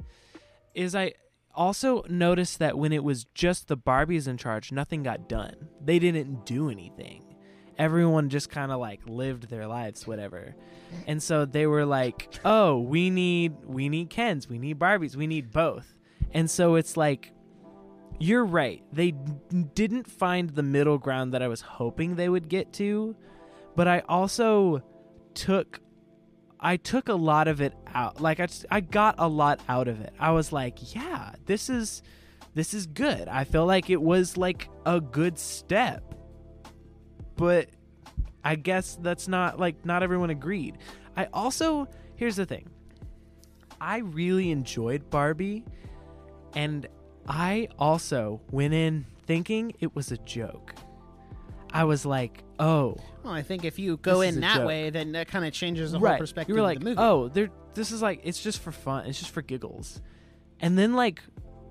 [0.75, 1.13] Is I
[1.55, 5.69] also noticed that when it was just the Barbies in charge, nothing got done.
[5.85, 7.32] They didn't do anything.
[7.79, 10.55] Everyone just kind of like lived their lives, whatever.
[11.07, 15.27] And so they were like, "Oh, we need we need Kens, we need Barbies, we
[15.27, 15.95] need both."
[16.33, 17.33] And so it's like
[18.19, 18.83] you're right.
[18.93, 19.13] They
[19.75, 23.17] didn't find the middle ground that I was hoping they would get to,
[23.75, 24.83] but I also
[25.35, 25.81] took
[26.61, 28.21] I took a lot of it out.
[28.21, 30.13] Like I, I got a lot out of it.
[30.21, 32.03] I was like, yeah, this is
[32.55, 33.29] this is good.
[33.29, 36.15] I feel like it was like a good step.
[37.37, 37.69] But
[38.45, 40.79] I guess that's not like not everyone agreed.
[41.17, 42.69] I also here's the thing.
[43.81, 45.65] I really enjoyed Barbie
[46.55, 46.87] and
[47.27, 50.75] I also went in thinking it was a joke.
[51.73, 54.67] I was like, "Oh, Well, I think if you go in that joke.
[54.67, 56.11] way, then that kind of changes the right.
[56.11, 57.01] whole perspective you were like, of the movie.
[57.01, 57.29] oh,
[57.75, 59.07] this is like it's just for fun.
[59.07, 60.03] It's just for giggles.
[60.61, 61.23] And then like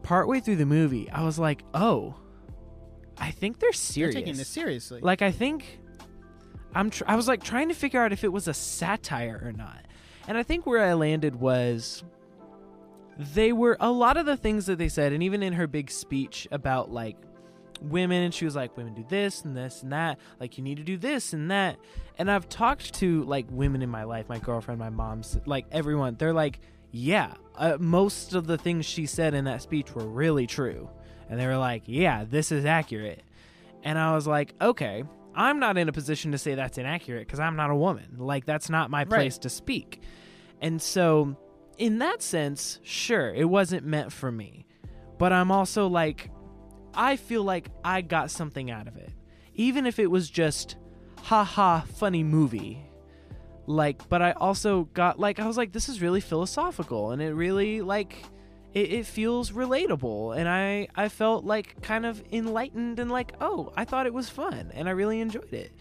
[0.01, 2.15] partway through the movie, I was like, oh,
[3.21, 4.13] I think they're serious.
[4.13, 4.99] They're taking this seriously.
[5.01, 5.79] Like I think
[6.75, 6.89] I'm.
[6.89, 9.85] Tr- I was like trying to figure out if it was a satire or not,
[10.27, 12.03] and I think where I landed was
[13.17, 15.91] they were a lot of the things that they said, and even in her big
[15.91, 17.15] speech about like
[17.81, 20.19] women, and she was like, women do this and this and that.
[20.39, 21.77] Like you need to do this and that.
[22.17, 26.15] And I've talked to like women in my life, my girlfriend, my mom's, like everyone.
[26.15, 26.59] They're like,
[26.91, 30.89] yeah, uh, most of the things she said in that speech were really true,
[31.31, 33.23] and they were like, yeah, this is accurate.
[33.83, 37.39] And I was like, okay, I'm not in a position to say that's inaccurate because
[37.39, 38.17] I'm not a woman.
[38.17, 40.01] Like, that's not my place to speak.
[40.59, 41.37] And so,
[41.77, 44.67] in that sense, sure, it wasn't meant for me.
[45.17, 46.29] But I'm also like,
[46.93, 49.13] I feel like I got something out of it.
[49.55, 50.75] Even if it was just,
[51.23, 52.83] haha, funny movie.
[53.67, 57.33] Like, but I also got, like, I was like, this is really philosophical and it
[57.33, 58.21] really, like,
[58.73, 63.73] it, it feels relatable and I, I felt like kind of enlightened and like oh
[63.75, 65.71] i thought it was fun and i really enjoyed it.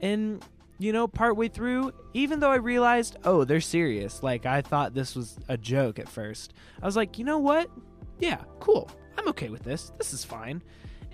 [0.00, 0.44] And
[0.78, 5.14] you know partway through even though i realized oh they're serious like i thought this
[5.14, 7.70] was a joke at first i was like you know what?
[8.18, 8.90] Yeah cool.
[9.18, 9.92] I'm okay with this.
[9.98, 10.62] This is fine.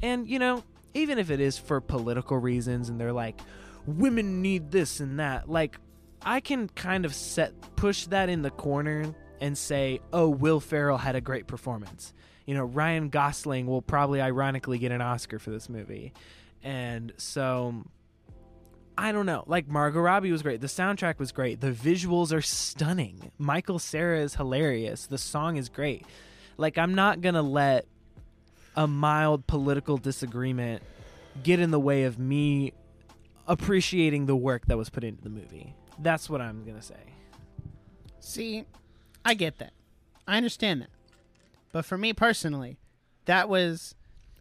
[0.02, 0.62] And you know
[0.94, 3.40] even if it is for political reasons and they're like
[3.86, 5.78] women need this and that like
[6.22, 10.98] i can kind of set push that in the corner and say, "Oh, Will Ferrell
[10.98, 12.12] had a great performance."
[12.46, 16.14] You know, Ryan Gosling will probably ironically get an Oscar for this movie.
[16.62, 17.84] And so
[18.98, 19.44] I don't know.
[19.46, 20.60] Like Margot Robbie was great.
[20.60, 21.60] The soundtrack was great.
[21.60, 23.30] The visuals are stunning.
[23.38, 25.06] Michael Cera is hilarious.
[25.06, 26.04] The song is great.
[26.56, 27.86] Like I'm not going to let
[28.74, 30.82] a mild political disagreement
[31.44, 32.72] get in the way of me
[33.46, 35.74] appreciating the work that was put into the movie.
[36.00, 36.96] That's what I'm going to say.
[38.18, 38.64] See,
[39.28, 39.74] I get that.
[40.26, 40.88] I understand that.
[41.70, 42.78] But for me personally,
[43.26, 43.94] that was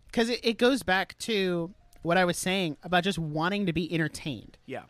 [0.05, 1.73] because it, it goes back to
[2.03, 4.57] what I was saying about just wanting to be entertained.
[4.65, 4.83] Yeah.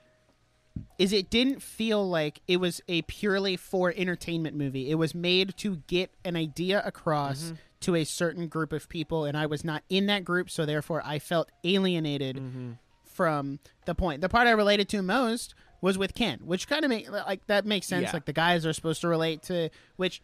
[0.99, 4.91] Is it didn't feel like it was a purely for entertainment movie.
[4.91, 7.55] It was made to get an idea across mm-hmm.
[7.79, 11.01] to a certain group of people, and I was not in that group, so therefore
[11.03, 12.73] I felt alienated mm-hmm.
[13.03, 14.21] from the point.
[14.21, 17.65] The part I related to most was with Ken, which kind of make like that
[17.65, 18.03] makes sense.
[18.05, 18.11] Yeah.
[18.13, 20.21] Like the guys are supposed to relate to, which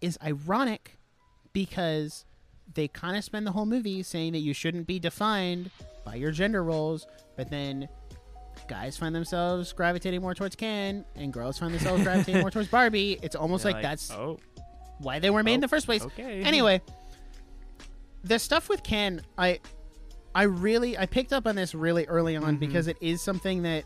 [0.00, 0.98] is ironic
[1.52, 2.24] because
[2.74, 5.70] they kind of spend the whole movie saying that you shouldn't be defined
[6.04, 7.06] by your gender roles,
[7.36, 7.88] but then
[8.68, 13.18] guys find themselves gravitating more towards Ken, and girls find themselves gravitating more towards Barbie.
[13.22, 14.38] It's almost You're like, that's oh
[14.98, 16.02] why they were made in Oh, the first place.
[16.02, 16.42] okay.
[16.42, 16.80] Anyway,
[18.24, 19.60] the stuff with Ken, I,
[20.34, 22.60] I really I picked up on this really early on Mhm.
[22.60, 23.84] because it is something that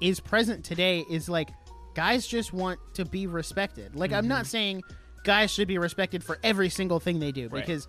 [0.00, 1.04] is present today.
[1.10, 1.50] Is like
[1.94, 3.96] guys just want to be respected.
[3.96, 4.82] Like I'm not saying
[5.24, 7.54] guys should be respected for every single thing they do Mm-hmm.
[7.54, 7.66] Right.
[7.66, 7.88] because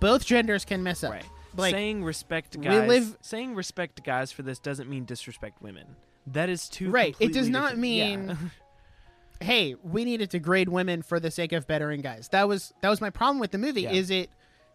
[0.00, 1.12] both genders can mess up.
[1.12, 1.24] right.
[1.56, 2.88] Like saying respect guys.
[2.88, 5.84] live- saying respect guys for this doesn't mean disrespect women.
[6.28, 8.36] That is too Right, it does not mean- yeah.
[9.40, 12.28] hey, we needed to grade women for the sake of bettering guys.
[12.28, 13.82] That was that was my problem with the movie.
[13.82, 13.92] Yeah.
[13.92, 14.30] Is it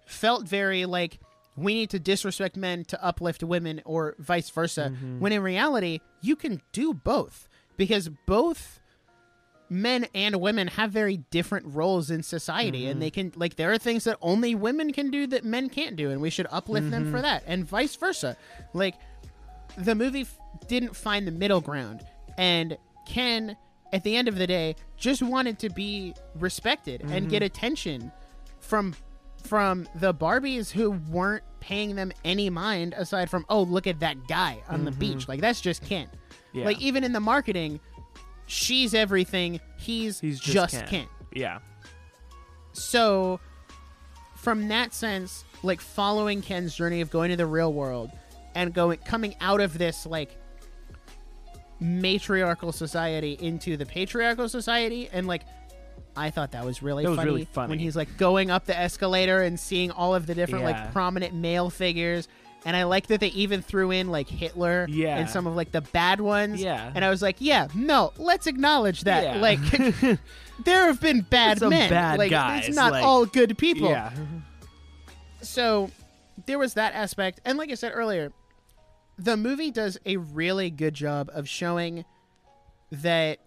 [0.06, 1.20] felt very like
[1.58, 4.92] we need to disrespect men to uplift women, or vice versa.
[4.94, 5.20] Mm-hmm.
[5.20, 8.80] When in reality, you can do both because both
[9.70, 12.92] men and women have very different roles in society Mm-hmm.
[12.92, 15.98] and they can like there are things that only women can do that men can't
[15.98, 17.12] do and we should uplift them Mm-hmm.
[17.12, 18.38] for that and vice versa
[18.74, 18.96] like
[19.78, 22.06] the movie f- didn't find the middle ground
[22.38, 23.58] and ken
[23.92, 27.28] at the end of the day just wanted to be respected and Mm-hmm.
[27.28, 28.12] get attention
[28.62, 28.96] from
[29.48, 34.28] from the barbies who weren't paying them any mind aside from oh look at that
[34.28, 36.60] guy on the beach like that's just ken Mm-hmm.
[36.60, 36.66] Yeah.
[36.66, 37.80] like even in the marketing
[38.46, 40.88] she's everything he's, He's just, just, Ken.
[40.88, 41.60] ken Yeah.
[42.74, 43.40] so
[44.36, 48.12] from that sense like following ken's journey of going to the real world
[48.56, 50.38] and going coming out of this like
[51.80, 55.44] matriarchal society into the patriarchal society and like
[56.18, 57.70] i thought that was really, That was funny, really funny.
[57.70, 60.72] when he's like going up the escalator and seeing all of the different Yeah.
[60.72, 62.28] like prominent male figures
[62.66, 65.18] and i like that they even threw in like hitler Yeah.
[65.18, 66.92] and some of like the bad ones Yeah.
[66.96, 69.42] and i was like yeah no let's acknowledge that Yeah.
[69.42, 69.60] like
[70.66, 73.90] there have been bad Some men bad like guys, it's not like- all good people
[73.90, 74.12] Yeah.
[75.42, 75.90] so
[76.46, 78.32] there was that aspect and like i said earlier
[79.18, 82.06] the movie does a really good job of showing
[82.92, 83.40] that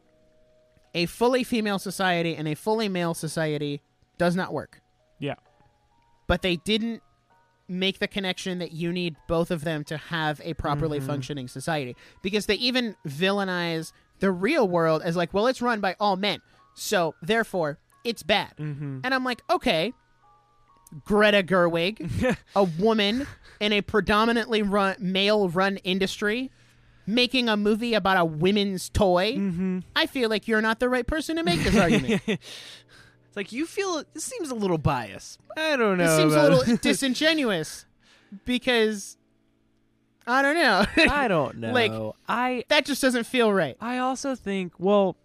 [0.95, 3.81] a fully female society and a fully male society
[4.19, 4.81] does not work
[5.19, 5.35] Yeah.
[6.27, 7.03] but they didn't
[7.69, 11.07] make the connection that you need both of them to have a properly Mm-hmm.
[11.07, 15.95] functioning society because they even villainize the real world as like well it's run by
[16.01, 16.41] all men
[16.75, 19.01] so therefore it's bad Mm-hmm.
[19.05, 19.93] and i'm like okay
[21.05, 23.27] greta gerwig a woman
[23.61, 26.51] in a predominantly run male run industry
[27.15, 29.79] making a movie about a women's toy Mm-hmm.
[29.97, 33.65] i feel like you're not the right person to make this argument It's like you
[33.65, 35.39] feel this seems a little biased.
[35.57, 36.05] I don't know.
[36.05, 37.87] This seems a little disingenuous
[38.45, 39.17] because
[40.27, 40.85] I don't know.
[41.13, 41.73] I don't know.
[41.73, 41.93] Like-
[42.29, 43.77] I that just doesn't feel right.
[43.81, 45.17] I also think well,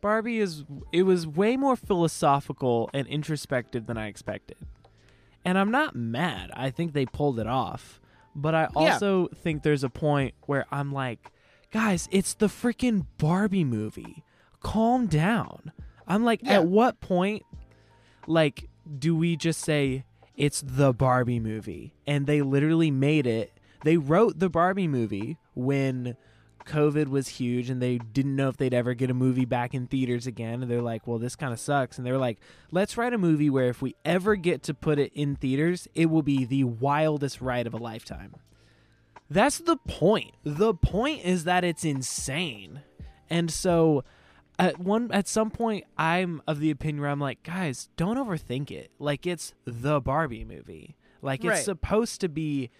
[0.00, 4.56] Barbie is it was way more philosophical and introspective than I expected.
[5.44, 6.50] And I'm not mad.
[6.54, 8.00] I think they pulled it off.
[8.34, 8.92] But I Yeah.
[8.92, 11.30] also think there's a point where I'm like,
[11.70, 14.24] guys, it's the freaking Barbie movie.
[14.60, 15.72] Calm down.
[16.06, 16.54] I'm like, Yeah.
[16.60, 17.42] at what point
[18.26, 20.04] like do we just say
[20.36, 21.94] it's the Barbie movie?
[22.06, 23.52] And they literally made it.
[23.84, 26.16] They wrote the Barbie movie when
[26.64, 29.86] COVID was huge and they didn't know if they'd ever get a movie back in
[29.86, 30.62] theaters again.
[30.62, 31.98] And they're like, well, this kind of sucks.
[31.98, 32.38] And they were like,
[32.70, 36.06] let's write a movie where if we ever get to put it in theaters, it
[36.06, 38.34] will be the wildest ride of a lifetime.
[39.30, 40.32] That's the point.
[40.44, 42.82] The point is that it's insane.
[43.30, 44.04] And so
[44.58, 48.70] at one at some point I'm of the opinion where I'm like, guys, don't overthink
[48.70, 48.90] it.
[48.98, 50.96] Like it's the Barbie movie.
[51.22, 51.64] Like it's Right.
[51.64, 52.70] supposed to be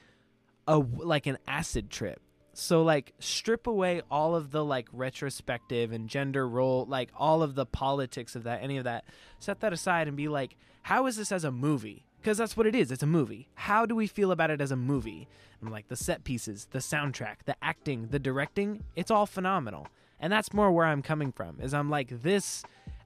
[0.69, 2.21] a like an acid trip.
[2.57, 7.55] So like strip away all of the like retrospective and gender role, like all of
[7.55, 9.05] the politics of that, any of that.
[9.39, 12.05] Set that aside and be like, how is this as a movie?
[12.21, 12.91] Because that's what it is.
[12.91, 13.49] It's a movie.
[13.55, 15.29] How do we feel about it as a movie?
[15.61, 19.89] And like the set pieces, the soundtrack, the acting, the directing, it's all phenomenal.
[20.21, 21.59] And that's more where I'm coming from.
[21.61, 22.63] Is I'm like this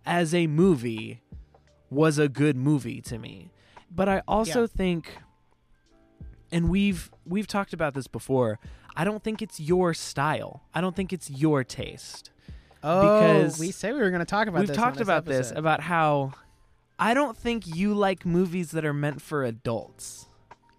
[0.06, 1.22] as a movie
[1.90, 3.50] was a good movie to me.
[3.90, 4.66] But I also Yeah.
[4.68, 5.18] think
[6.50, 8.58] and we've we've talked about this before.
[8.98, 10.64] I don't think it's your style.
[10.74, 12.30] I don't think it's your taste.
[12.82, 14.76] Oh, Because we say we were going to talk about We've this.
[14.76, 15.58] talked about this episode.
[15.58, 16.32] about how
[16.98, 20.26] I don't think you like movies that are meant for adults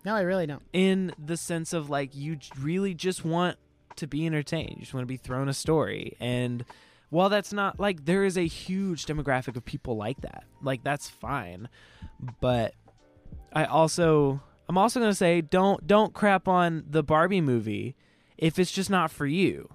[0.06, 0.62] No, I really don't.
[0.74, 3.58] in the sense of like you really just want
[3.98, 4.76] to be entertained.
[4.76, 6.64] You just want to be thrown a story and
[7.10, 10.44] while that's not like there is a huge demographic of people like that.
[10.62, 11.68] Like that's fine.
[12.40, 12.76] But
[13.52, 17.96] I also I'm also going to say don't don't crap on the Barbie movie
[18.40, 19.70] if it's just not for you.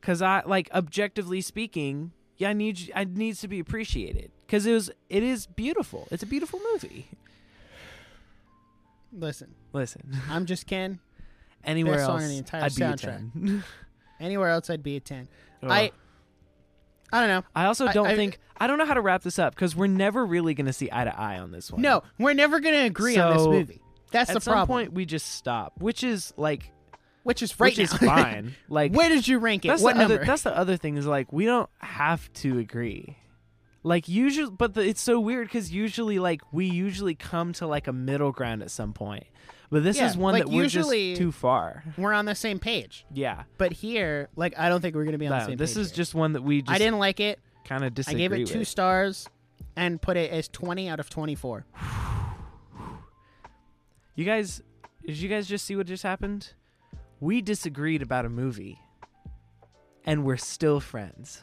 [0.00, 4.66] Cuz I like objectively speaking, yeah, I need you- I needs to be appreciated cuz
[4.66, 6.08] it was it is beautiful.
[6.10, 7.08] It's a beautiful movie.
[9.12, 10.16] Listen, Listen.
[10.30, 10.98] I'm just Ken.
[11.64, 13.32] Anywhere Best song else in the entire I'd be a soundtrack.
[13.32, 13.64] 10.
[14.20, 15.28] Anywhere else, I'd be a ten.
[15.62, 15.70] Ugh.
[15.70, 15.90] I
[17.12, 17.44] I don't know.
[17.54, 19.86] I also don't I- think I don't know how to wrap this up because we're
[19.86, 21.82] never really going to see eye to eye on this one.
[21.82, 23.82] No, we're never gonna agree on this movie.
[24.12, 24.74] That's at the some problem.
[24.78, 26.70] point we just stop, which is like
[27.26, 28.54] which is right which is fine.
[28.68, 29.68] Like Where did you rank it?
[29.68, 30.14] that's What the number?
[30.16, 33.18] other that's the other thing is like we don't have to agree.
[33.82, 37.86] Like usually, but the, it's so weird because usually, like we usually come to like
[37.86, 39.24] a middle ground at some point.
[39.70, 41.84] But this Yeah, is one like, that we're usually- just too far.
[41.96, 43.04] we're on the same page.
[43.12, 45.76] Yeah, But here, like, I don't think we're gonna be on the no, same this
[45.76, 45.96] is here.
[45.96, 47.38] just one that we just I didn't like it.
[47.64, 48.24] kind of disagree.
[48.24, 48.68] I gave it two with.
[48.68, 49.28] stars
[49.76, 51.64] and put it as twenty out of twenty-four.
[54.14, 54.62] You guys,
[55.06, 56.54] did you guys just see what just happened?
[57.20, 58.78] We disagreed about a movie,
[60.04, 61.40] and we're still friends.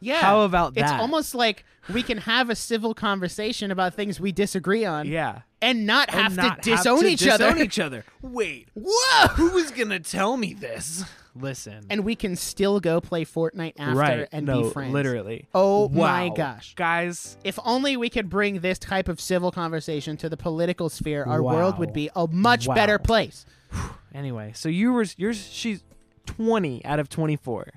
[0.00, 0.20] Yeah.
[0.20, 0.80] How about that?
[0.82, 5.40] It's almost like we can have a civil conversation about things we disagree on Yeah,
[5.62, 7.62] and not have and not to disown to each disown other.
[7.62, 8.04] each other.
[8.22, 9.28] Wait, Whoa!
[9.28, 11.04] who was gonna tell me this?
[11.38, 14.28] Listen, And we can still go play Fortnite after right?
[14.32, 14.94] and no, be friends.
[14.94, 15.46] literally.
[15.54, 16.74] Oh my gosh.
[16.76, 17.36] guys!
[17.44, 21.42] If only we could bring this type of civil conversation to the political sphere, our
[21.42, 21.52] Wow.
[21.54, 22.74] world would be a much Wow.
[22.74, 23.44] better place.
[24.14, 25.46] Anyway, so you were yours.
[25.52, 25.84] She's
[26.24, 27.68] twenty out of twenty-four.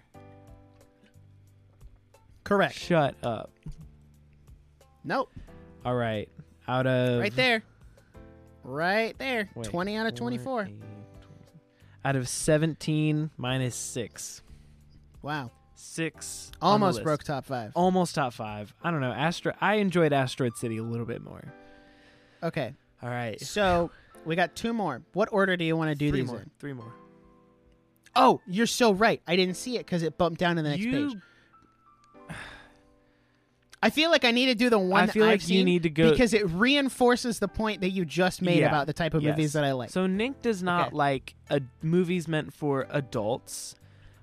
[2.45, 2.75] Correct.
[2.75, 3.51] Shut up.
[5.03, 5.29] Nope.
[5.83, 6.29] All right,
[6.67, 7.63] out of Right there.
[8.63, 9.49] Right there.
[9.55, 10.63] Wait, 20 out of 24.
[10.65, 10.79] 20.
[12.05, 14.41] Out of 17 minus 6.
[15.21, 15.51] Wow.
[15.75, 16.51] 6.
[16.61, 17.71] Almost broke top five.
[17.73, 18.73] Almost top 5.
[18.83, 19.11] I don't know.
[19.11, 21.43] Astro I enjoyed Asteroid City a little bit more.
[22.43, 22.73] Okay.
[23.01, 23.39] All right.
[23.41, 23.91] So
[24.29, 25.01] we got two more.
[25.13, 26.39] What order do you want to do Three these more.
[26.41, 26.51] in?
[26.59, 26.93] Three more.
[28.15, 29.21] Oh, you're so right.
[29.27, 31.17] I didn't see it because it bumped down to the next you, page.
[33.81, 35.47] I feel like I need to do the one I that feel I've like you
[35.59, 38.67] seen need to go because it reinforces the point that you just made Yeah.
[38.67, 39.31] about the type of Yes.
[39.37, 39.89] movies that I like.
[39.89, 40.95] So Nic does not Okay.
[40.97, 43.75] like a movies meant for adults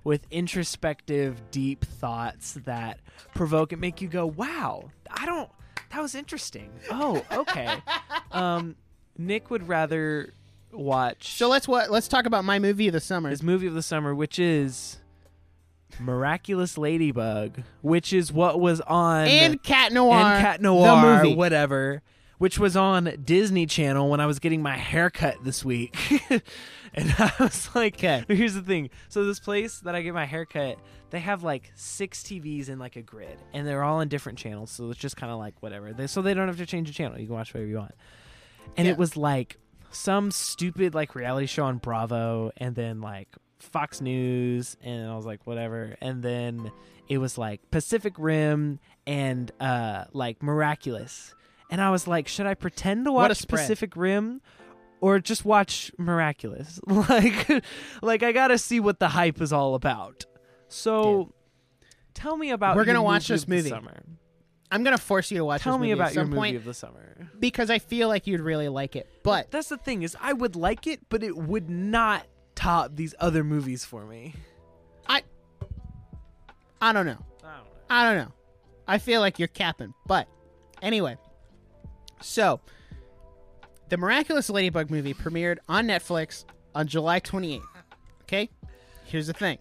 [0.03, 2.99] with introspective, deep thoughts that
[3.33, 5.49] provoke and make you go, "Wow, I don't.
[5.89, 6.71] That was interesting.
[6.91, 7.81] Oh, okay."
[8.31, 8.75] um,
[9.17, 10.31] Nic would rather
[10.71, 13.29] watch So let's what let's talk about my movie of the summer.
[13.29, 14.97] his movie of the summer, which is
[15.99, 20.15] Miraculous Ladybug, which is what was on and Cat Noir.
[20.19, 21.35] and Cat Noir, the movie.
[21.35, 22.01] whatever,
[22.37, 25.95] which was on Disney Channel when I was getting my hair cut this week.
[26.93, 28.25] and I was like, 'Kay.
[28.27, 28.89] here's the thing.
[29.09, 30.77] So this place that I get my haircut,
[31.09, 34.69] they have like six TVs in like a grid, and they're all on different channels.
[34.69, 35.93] So it's just kind of like whatever.
[35.93, 37.17] They, so they don't have to change the channel.
[37.19, 37.95] You can watch whatever you want.
[38.75, 38.93] And Yeah.
[38.93, 39.57] it was like
[39.91, 43.29] some stupid like reality show on Bravo, and then like
[43.59, 45.95] Fox News, and I was like, whatever.
[46.01, 46.71] And then
[47.07, 51.33] it was like Pacific Rim and uh like Miraculous.
[51.69, 53.47] And I was like, should I pretend to watch.
[53.47, 54.41] Pacific Rim
[55.01, 56.79] or just watch Miraculous?
[56.87, 57.63] like
[58.01, 60.25] like I got to see what the hype is all about.
[60.69, 61.33] So
[62.13, 63.69] tell me about We're gonna watch movie this movie.
[63.69, 64.03] summer.
[64.71, 65.61] I'm gonna force you to watch.
[65.61, 67.29] Tell me about your movie point of the summer.
[67.39, 69.07] because I feel like you'd really like it.
[69.23, 72.25] But That's the thing is I would like it, but it would not
[72.55, 74.33] top these other movies for me.
[75.07, 75.23] I
[76.81, 77.17] I don't know.
[77.43, 77.71] I don't know.
[77.89, 78.33] I don't know.
[78.87, 79.93] I feel like you're capping.
[80.05, 80.27] But
[80.81, 81.17] anyway,
[82.21, 82.59] so
[83.89, 86.45] the Miraculous Ladybug movie premiered on Netflix
[86.75, 87.61] on July 28th.
[88.23, 88.49] Okay?
[89.05, 89.57] Here's the thing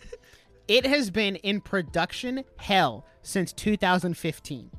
[0.69, 4.71] it has been in production hell since 2015.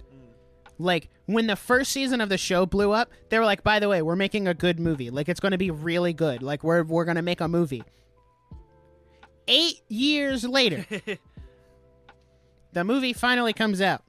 [0.80, 3.90] Like, when the first season of the show blew up, they were like, by the
[3.90, 5.10] way, we're making a good movie.
[5.10, 6.42] Like, it's going to be really good.
[6.44, 7.84] Like, we're, we're going to make a movie.
[9.48, 10.86] Eight years later,
[12.74, 14.04] the movie finally comes out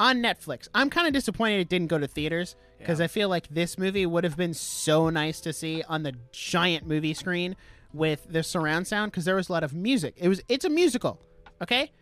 [0.00, 0.68] on Netflix.
[0.74, 3.04] I'm kind of disappointed it didn't go to theaters because Yeah.
[3.04, 6.86] I feel like this movie would have been so nice to see on the giant
[6.86, 7.54] movie screen
[7.92, 10.14] with the surround sound because there was a lot of music.
[10.16, 11.20] It was it's a musical,
[11.62, 11.92] okay?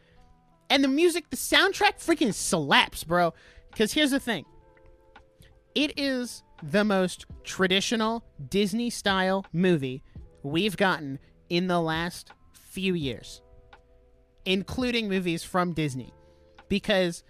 [0.70, 3.34] And the music, the soundtrack freaking slaps, bro.
[3.74, 4.44] Because here's the thing.
[5.74, 10.04] It is the most traditional Disney style movie
[10.44, 11.18] we've gotten
[11.48, 13.42] in the last few years,
[14.44, 16.14] including movies from Disney,
[16.68, 17.24] because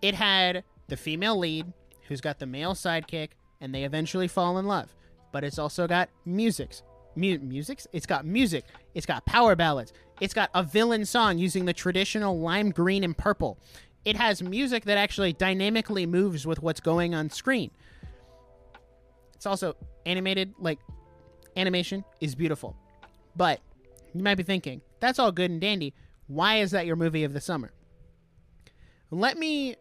[0.00, 1.72] it had the female lead
[2.06, 3.30] who's got the male sidekick,
[3.60, 4.94] and they eventually fall in love.
[5.32, 6.84] But it's also got musics.
[7.16, 7.88] Mu- musics?
[7.92, 8.64] It's got music.
[8.94, 9.92] It's got power ballads.
[10.20, 13.58] It's got a villain song using the traditional lime green and purple.
[14.04, 17.70] It has music that actually dynamically moves with what's going on screen.
[19.34, 20.78] It's also animated, like,
[21.56, 22.76] animation is beautiful.
[23.36, 23.60] But
[24.14, 25.94] you might be thinking, that's all good and dandy.
[26.26, 27.72] Why is that your movie of the summer?
[29.10, 29.76] Let me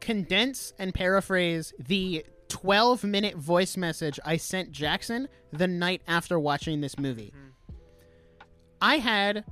[0.00, 6.80] condense and paraphrase the 12 minute voice message I sent Jackson the night after watching
[6.80, 7.32] this movie.
[7.34, 7.74] Mm-hmm.
[8.80, 9.44] I had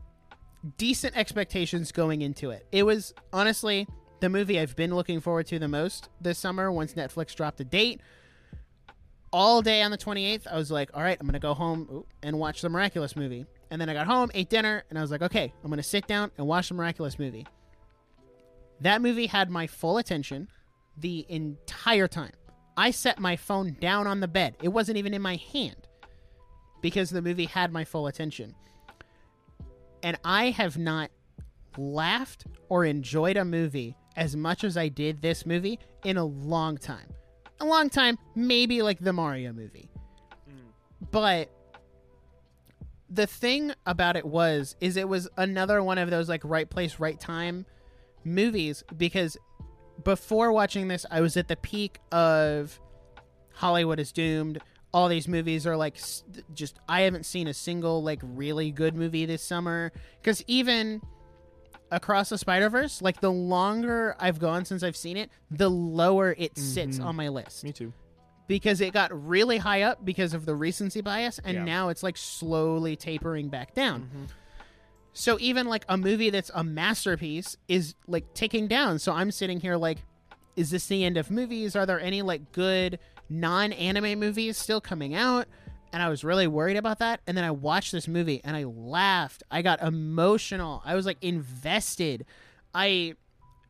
[0.76, 2.66] decent expectations going into it.
[2.72, 3.86] It was honestly
[4.24, 7.64] the movie I've been looking forward to the most this summer once Netflix dropped a
[7.64, 8.00] date.
[9.30, 12.06] All day on the 28th, I was like, all right, I'm going to go home
[12.22, 13.44] and watch the Miraculous movie.
[13.70, 15.82] And then I got home, ate dinner, and I was like, okay, I'm going to
[15.82, 17.46] sit down and watch the Miraculous movie.
[18.80, 20.48] That movie had my full attention
[20.96, 22.32] the entire time.
[22.78, 24.56] I set my phone down on the bed.
[24.62, 25.86] It wasn't even in my hand
[26.80, 28.54] because the movie had my full attention.
[30.02, 31.10] And I have not
[31.76, 36.76] laughed or enjoyed a movie as much as I did this movie in a long
[36.76, 37.08] time.
[37.60, 39.90] A long time, maybe like the Mario movie.
[40.48, 41.10] Mm.
[41.10, 41.50] But
[43.14, 46.98] the thing about it was is it was another one of those like right place
[46.98, 47.64] right time
[48.24, 49.36] movies because
[50.02, 52.80] before watching this I was at the peak of
[53.52, 54.58] Hollywood is doomed
[54.92, 55.96] all these movies are like
[56.54, 59.92] just I haven't seen a single like really good movie this summer
[60.22, 61.00] cuz even
[61.94, 66.58] across the Spider-Verse like the longer I've gone since I've seen it the lower it
[66.58, 67.04] sits Mhm.
[67.04, 67.92] on my list Me too.
[68.48, 71.64] because it got really high up because of the recency bias and Yeah.
[71.64, 74.10] now it's like slowly tapering back down.
[74.14, 74.26] Mhm.
[75.12, 78.98] So even like a movie that's a masterpiece is like ticking down.
[78.98, 79.98] So I'm sitting here like
[80.56, 81.74] is this the end of movies?
[81.74, 82.98] Are there any like good
[83.28, 85.46] non-anime movies still coming out?
[85.94, 87.20] And I was really worried about that.
[87.24, 89.44] And then I watched this movie and I laughed.
[89.48, 90.82] I got emotional.
[90.84, 92.26] I was like invested.
[92.74, 93.14] I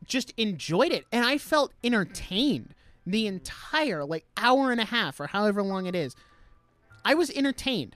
[0.05, 2.73] just enjoyed it and I felt entertained
[3.05, 6.15] the entire like hour and a half or however long it is.
[7.05, 7.95] I was entertained.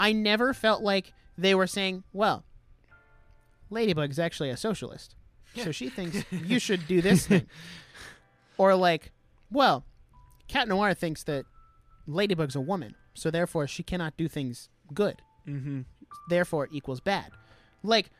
[0.00, 2.44] I never felt like they were saying, "Well,
[3.70, 5.14] Ladybug's actually a socialist,
[5.54, 7.46] so she thinks you should do this thing,"
[8.58, 9.12] or like,
[9.52, 9.84] "Well,
[10.48, 11.46] Cat Noir thinks that
[12.08, 15.82] Ladybug's a woman, so therefore she cannot do things good." Mm-hmm.
[16.28, 17.30] therefore equals bad.
[17.84, 18.10] Like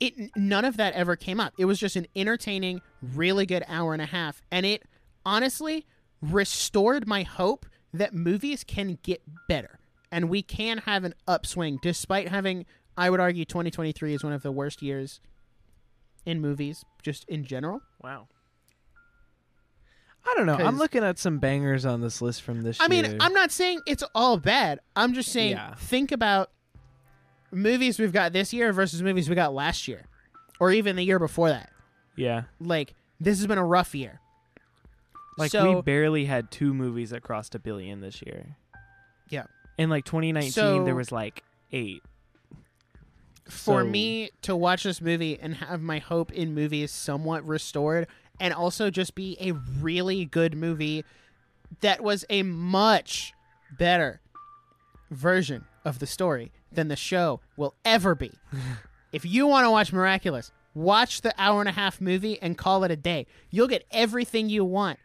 [0.00, 1.54] it none of that ever came up.
[1.58, 4.82] It was just an entertaining, really good hour and a half and it
[5.24, 5.86] honestly
[6.20, 9.78] restored my hope that movies can get better
[10.10, 12.66] and we can have an upswing despite having
[12.96, 15.20] I would argue 2023 is one of the worst years
[16.26, 17.80] in movies just in general.
[18.02, 18.28] Wow.
[20.26, 20.54] I don't know.
[20.56, 23.16] I'm looking at some bangers on this list from this I mean.
[23.20, 24.80] I'm not saying it's all bad.
[24.94, 25.74] I'm just saying Yeah.
[25.74, 26.50] think about
[27.50, 30.04] movies we've got this year versus movies we got last year
[30.60, 31.70] or even the year before that.
[32.16, 32.42] yeah.
[32.60, 34.20] Like this has been a rough year.
[35.38, 38.56] Like so, we barely had two movies that crossed a billion this year.
[39.30, 39.44] Yeah.
[39.78, 41.42] In like 2019, So- there was like
[41.72, 42.02] eight.
[43.48, 48.06] for so- me to watch this movie and have my hope in movies somewhat restored
[48.40, 51.04] and also just be a really good movie
[51.82, 53.32] that was a much
[53.78, 54.20] better
[55.10, 58.32] version of the story than the show will ever be.
[59.12, 62.82] if you want to watch Miraculous, watch the hour and a half movie and call
[62.84, 63.26] it a day.
[63.50, 64.98] You'll get everything you want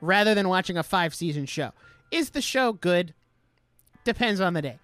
[0.00, 1.72] rather than watching a five season show.
[2.10, 3.14] Is the show good?
[4.04, 4.78] Depends on the day.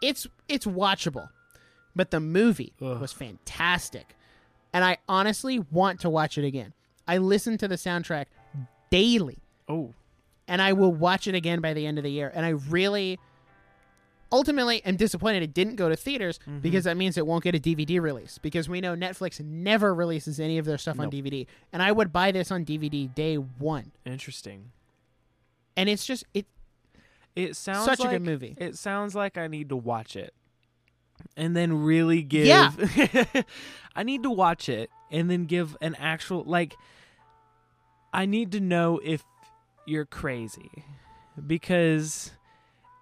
[0.00, 1.28] It's it's watchable.
[1.94, 3.00] But the movie Ugh.
[3.00, 4.16] was fantastic.
[4.72, 6.72] And I honestly want to watch it again.
[7.06, 8.26] I listen to the soundtrack
[8.90, 9.38] daily
[9.68, 9.92] Oh,
[10.48, 12.30] and I will watch it again by the end of the year.
[12.34, 13.18] And I really,
[14.30, 16.58] ultimately, am disappointed it didn't go to theaters Mm-hmm.
[16.58, 18.38] because that means it won't get a DVD release.
[18.38, 22.12] Because we know Netflix never releases any of their stuff on DVD, and I would
[22.12, 23.92] buy this on DVD day one.
[24.04, 24.72] interesting.
[25.76, 26.44] And it's just it
[27.34, 28.54] It sounds such a good movie.
[28.58, 30.34] It sounds like I need to watch it,
[31.36, 32.46] and then really give.
[32.46, 32.70] Yeah.
[33.96, 36.76] I need to watch it and then give an actual like.
[38.14, 39.24] I need to know if
[39.86, 40.84] you're crazy,
[41.46, 42.30] because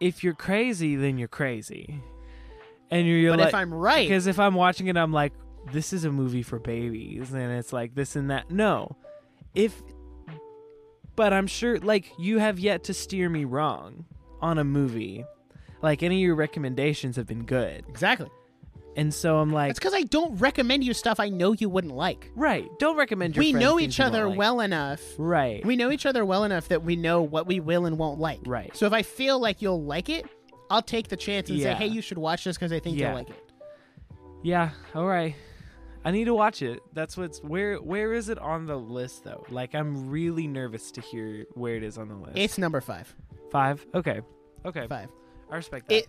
[0.00, 2.00] if you're crazy, then you're crazy,
[2.90, 5.32] and you're, you're But like, if I'm right, because if I'm watching it, I'm like,
[5.72, 8.50] this is a movie for babies, and it's like this and that.
[8.50, 8.96] No,
[9.54, 9.82] if,
[11.16, 14.04] but I'm sure, like, you have yet to steer me wrong
[14.40, 15.24] on a movie.
[15.82, 18.28] Like, any of your recommendations have been good, exactly.
[18.96, 21.94] and so I'm like, It's because I don't recommend you stuff I know you wouldn't
[21.94, 22.30] like.
[22.36, 22.66] right.
[22.78, 23.40] Don't recommend your.
[23.44, 24.38] We friends know things each you other like.
[24.38, 25.00] well enough.
[25.18, 25.64] Right.
[25.64, 28.40] We know each other well enough that we know what we will and won't like.
[28.46, 28.76] Right.
[28.76, 30.26] So if I feel like you'll like it,
[30.70, 31.72] I'll take the chance and Yeah.
[31.72, 33.06] say, "Hey, you should watch this because I think Yeah.
[33.08, 33.42] you'll like it."
[34.42, 34.70] Yeah.
[34.94, 35.34] All right.
[36.04, 36.80] I need to watch it.
[36.94, 37.76] That's what's where.
[37.76, 39.44] Where is it on the list though?
[39.50, 42.36] Like, I'm really nervous to hear where it is on the list.
[42.38, 43.14] It's number five.
[43.50, 43.84] five.
[43.94, 44.20] Okay.
[44.64, 44.86] Okay.
[44.88, 45.08] Five.
[45.50, 45.94] I respect that.
[45.98, 46.08] It.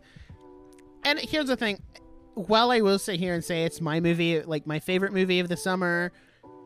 [1.03, 1.81] And here's the thing:
[2.35, 5.49] while I will sit here and say it's my movie, like my favorite movie of
[5.49, 6.11] the summer,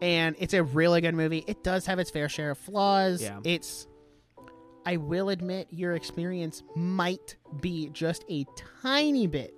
[0.02, 3.22] and it's a really good movie, it does have its fair share of flaws.
[3.22, 3.40] Yeah.
[3.44, 3.88] It's.
[4.88, 8.46] I will admit your experience might be just a
[8.84, 9.52] tiny bit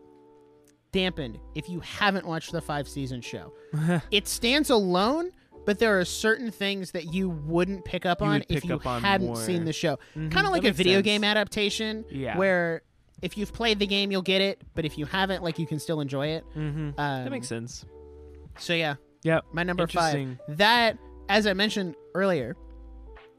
[0.93, 3.51] dampened if you haven't watched the five season show.
[4.11, 5.31] it stands alone,
[5.65, 8.69] but there are certain things that you wouldn't pick up You on would if pick
[8.69, 9.35] you hadn't more.
[9.35, 9.99] seen the show.
[10.15, 11.03] Mhm, Kind of like a video sense.
[11.05, 12.37] game adaptation, Yeah.
[12.37, 12.83] where
[13.21, 15.79] if you've played the game, you'll get it, but if you haven't, like you can
[15.79, 16.45] still enjoy it.
[16.55, 16.99] Mm-hmm.
[16.99, 17.85] Um, that makes sense.
[18.59, 19.45] So yeah, Yep.
[19.51, 20.37] my number five.
[20.49, 20.97] That,
[21.29, 22.55] as I mentioned earlier,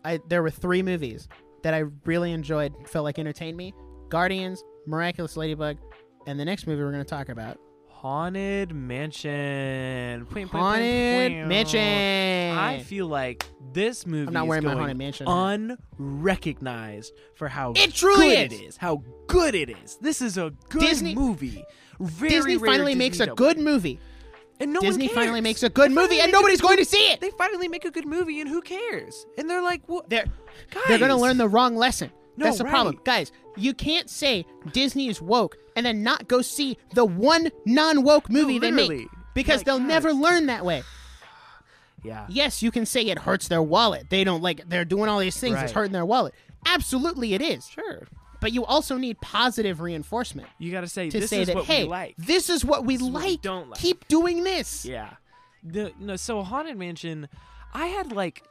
[0.05, 1.29] I there were three movies
[1.63, 3.73] that I really enjoyed, felt like entertained me:
[4.09, 5.77] Guardians, Miraculous Ladybug,
[6.27, 7.59] and the next movie we're going to talk about,
[8.03, 10.25] Haunted Mansion.
[10.27, 11.49] Point, point, point, Haunted point.
[11.49, 12.57] Mansion.
[12.57, 15.27] I feel like this movie I'm not is wearing my going Haunted Mansion.
[15.99, 18.61] unrecognized for how It truly good is.
[18.61, 18.77] it is.
[18.77, 19.97] How good it is.
[20.01, 21.65] This is a good Disney- movie.
[21.99, 23.99] Very Disney finally Disney makes a good movie.
[24.61, 27.21] and no Disney finally makes a good They movie, and nobody's going to see it.
[27.21, 29.27] They finally make a good movie, and who cares?
[29.37, 30.09] And they're like, what?
[30.09, 30.27] They're
[30.73, 32.11] Guys, they're going to learn the wrong lesson.
[32.39, 33.33] No, That's the problem, guys.
[33.57, 38.59] You can't say Disney is woke and then not go see the one non-woke movie
[38.59, 39.89] they make because Like, they'll guys.
[39.89, 40.83] never learn that way.
[42.05, 42.27] Yeah.
[42.29, 44.09] yes, you can say it hurts their wallet.
[44.09, 45.59] They don't like they're doing all these things.
[45.61, 46.33] It's hurting their wallet.
[46.65, 47.67] Absolutely, it is.
[47.67, 48.07] Sure.
[48.41, 51.57] But you also need positive reinforcement You got to say to this say is that
[51.57, 52.15] what hey, we like.
[52.17, 53.43] this is what we is what we like.
[53.43, 53.81] don't like.
[53.81, 54.85] Keep doing this.
[54.85, 55.15] Yeah.
[55.65, 57.29] The, no, so Haunted Mansion,
[57.75, 58.45] I had like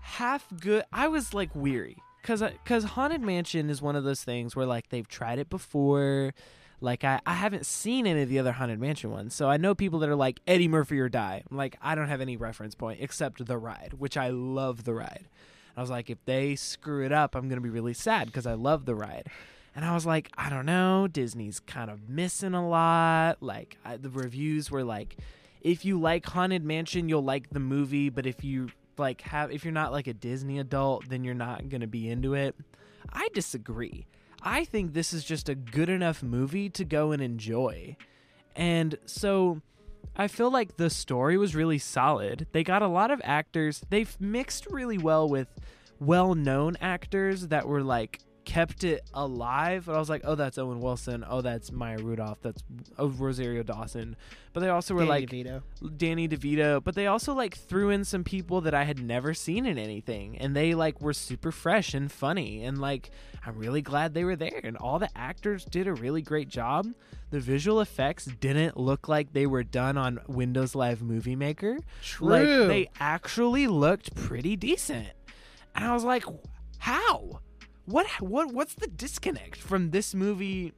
[0.00, 0.82] half good.
[0.92, 4.88] I was like weary because because Haunted Mansion is one of those things where like
[4.88, 6.34] they've tried it before.
[6.82, 9.74] Like I, I haven't seen any of the other Haunted Mansion ones, so I know
[9.74, 11.42] people that are like Eddie Murphy or die.
[11.50, 14.94] I'm like I don't have any reference point except the ride, which I love the
[14.94, 15.28] ride.
[15.76, 18.54] I was like, if they screw it up, I'm gonna be really sad because I
[18.54, 19.28] love the ride.
[19.74, 23.42] And I was like, I don't know, Disney's kind of missing a lot.
[23.42, 25.16] Like I, the reviews were like,
[25.60, 28.70] if you like Haunted Mansion, you'll like the movie, but if you
[29.00, 32.08] like have if you're not like a Disney adult, then you're not going to be
[32.08, 32.54] into it.
[33.12, 34.06] I disagree.
[34.42, 37.96] I think this is just a good enough movie to go and enjoy.
[38.54, 39.60] And so
[40.16, 42.46] I feel like the story was really solid.
[42.52, 43.82] They got a lot of actors.
[43.90, 45.48] They've mixed really well with
[45.98, 48.20] well-known actors that were like
[48.50, 49.84] kept it alive.
[49.86, 51.24] But I was like, oh, that's Owen Wilson.
[51.26, 52.38] Oh, that's Maya Rudolph.
[52.42, 52.64] That's
[52.98, 54.16] oh, Rosario Dawson.
[54.52, 55.62] But they also were Danny like DeVito.
[55.96, 59.64] Danny DeVito, but they also like threw in some people that I had never seen
[59.66, 63.12] in anything, and they like were super fresh and funny, and like
[63.46, 66.88] I'm really glad they were there, and all the actors did a really great job.
[67.30, 71.78] The visual effects didn't look like they were done on Windows Live Movie Maker.
[72.18, 72.66] Like True.
[72.66, 75.10] they actually looked pretty decent,
[75.76, 76.24] and I was like,
[76.78, 77.38] how?
[77.90, 78.06] What?
[78.20, 78.52] What?
[78.52, 80.72] What's the disconnect from this movie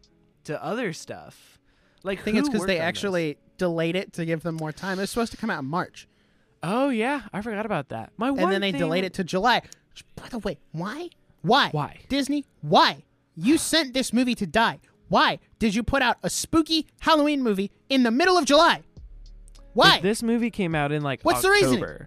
[0.44, 1.58] to other stuff?
[2.02, 2.88] Like, I think it's because they on this?
[2.88, 4.98] actually delayed it to give them more time.
[4.98, 6.08] It was supposed to come out in March,
[6.64, 8.12] Oh yeah, I forgot about that.
[8.16, 9.62] My and then they thing- delayed it to July.
[9.90, 11.10] Which, By the way, why?
[11.42, 11.70] Why?
[11.70, 11.98] Why?
[12.08, 12.44] Disney?
[12.60, 13.02] Why?
[13.34, 14.78] You sent this movie to die.
[15.08, 18.82] Why did you put out a spooky Halloween movie in the middle of July?
[19.74, 19.96] Why?
[19.96, 22.06] If this movie came out in like What's the October, reasoning?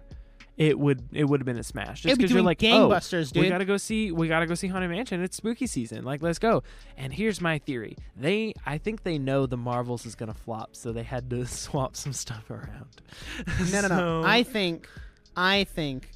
[0.56, 2.02] It would it would have been a smash.
[2.02, 3.50] Just because you're like, gangbusters, oh, we dude.
[3.52, 5.22] gotta go see we gotta go see Haunted Mansion.
[5.22, 6.02] It's spooky season.
[6.04, 6.62] Like, let's go.
[6.96, 10.92] And here's my theory: they, I think they know the Marvels is gonna flop, so
[10.92, 13.02] they had to swap some stuff around.
[13.72, 14.22] no, no, no.
[14.24, 14.88] I think,
[15.36, 16.08] I think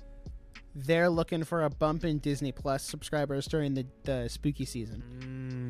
[0.75, 5.03] they're looking for a bump in Disney Plus subscribers during the, the spooky season.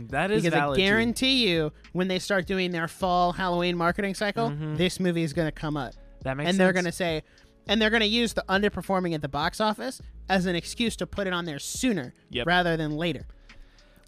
[0.07, 0.83] Mm, that is Because I valid, too.
[0.85, 4.77] guarantee you, when they start doing their fall Halloween marketing cycle, Mhm.
[4.77, 5.95] this movie is going to come up.
[6.23, 7.23] that makes and they're going to say,
[7.71, 11.07] and they're going to use the underperforming at the box office as an excuse to
[11.07, 12.47] put it on there sooner Yep.
[12.47, 13.27] rather than later.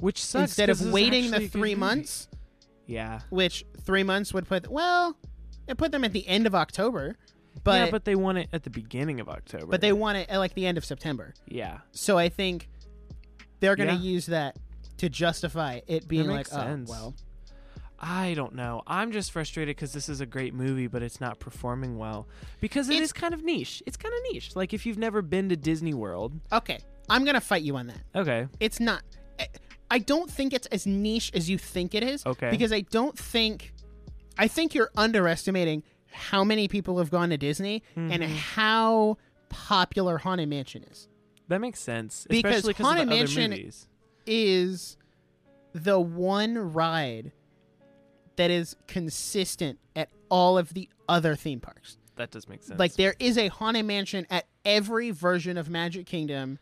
[0.00, 2.28] which sucks Instead of waiting the three months,
[2.86, 5.16] Yeah, which three months would put, well,
[5.68, 7.16] it put them at the end of October,
[7.62, 9.66] but yeah, but they want it at the beginning of October.
[9.66, 11.34] but they want it at like the end of September.
[11.46, 12.68] yeah, So I think
[13.60, 14.00] they're going to Yeah.
[14.14, 14.58] use that
[14.96, 17.14] to justify it being like, makes oh, well,
[18.04, 18.82] I don't know.
[18.86, 22.26] I'm just frustrated because this is a great movie, but it's not performing well
[22.60, 23.80] because it It's- is kind of niche.
[23.86, 24.56] It's kind of niche.
[24.56, 27.86] Like if you've never been to Disney World, okay, I'm going to fight you on
[27.86, 28.00] that.
[28.14, 29.02] okay, It's not.
[29.38, 29.48] I-
[29.90, 32.24] I don't think it's as niche as you think it is.
[32.26, 32.50] Okay.
[32.50, 33.72] Because I don't think.
[34.38, 38.34] I think you're underestimating how many people have gone to Disney and Mm-hmm.
[38.34, 39.18] how
[39.50, 41.08] popular Haunted Mansion is.
[41.48, 42.26] that makes sense.
[42.30, 43.70] Because Haunted Mansion-.
[44.26, 44.96] Is
[45.74, 47.32] the one ride
[48.36, 51.98] that is consistent at all of the other theme parks.
[52.16, 52.78] That does make sense.
[52.78, 56.58] Like there is a haunted mansion at every version of Magic Kingdom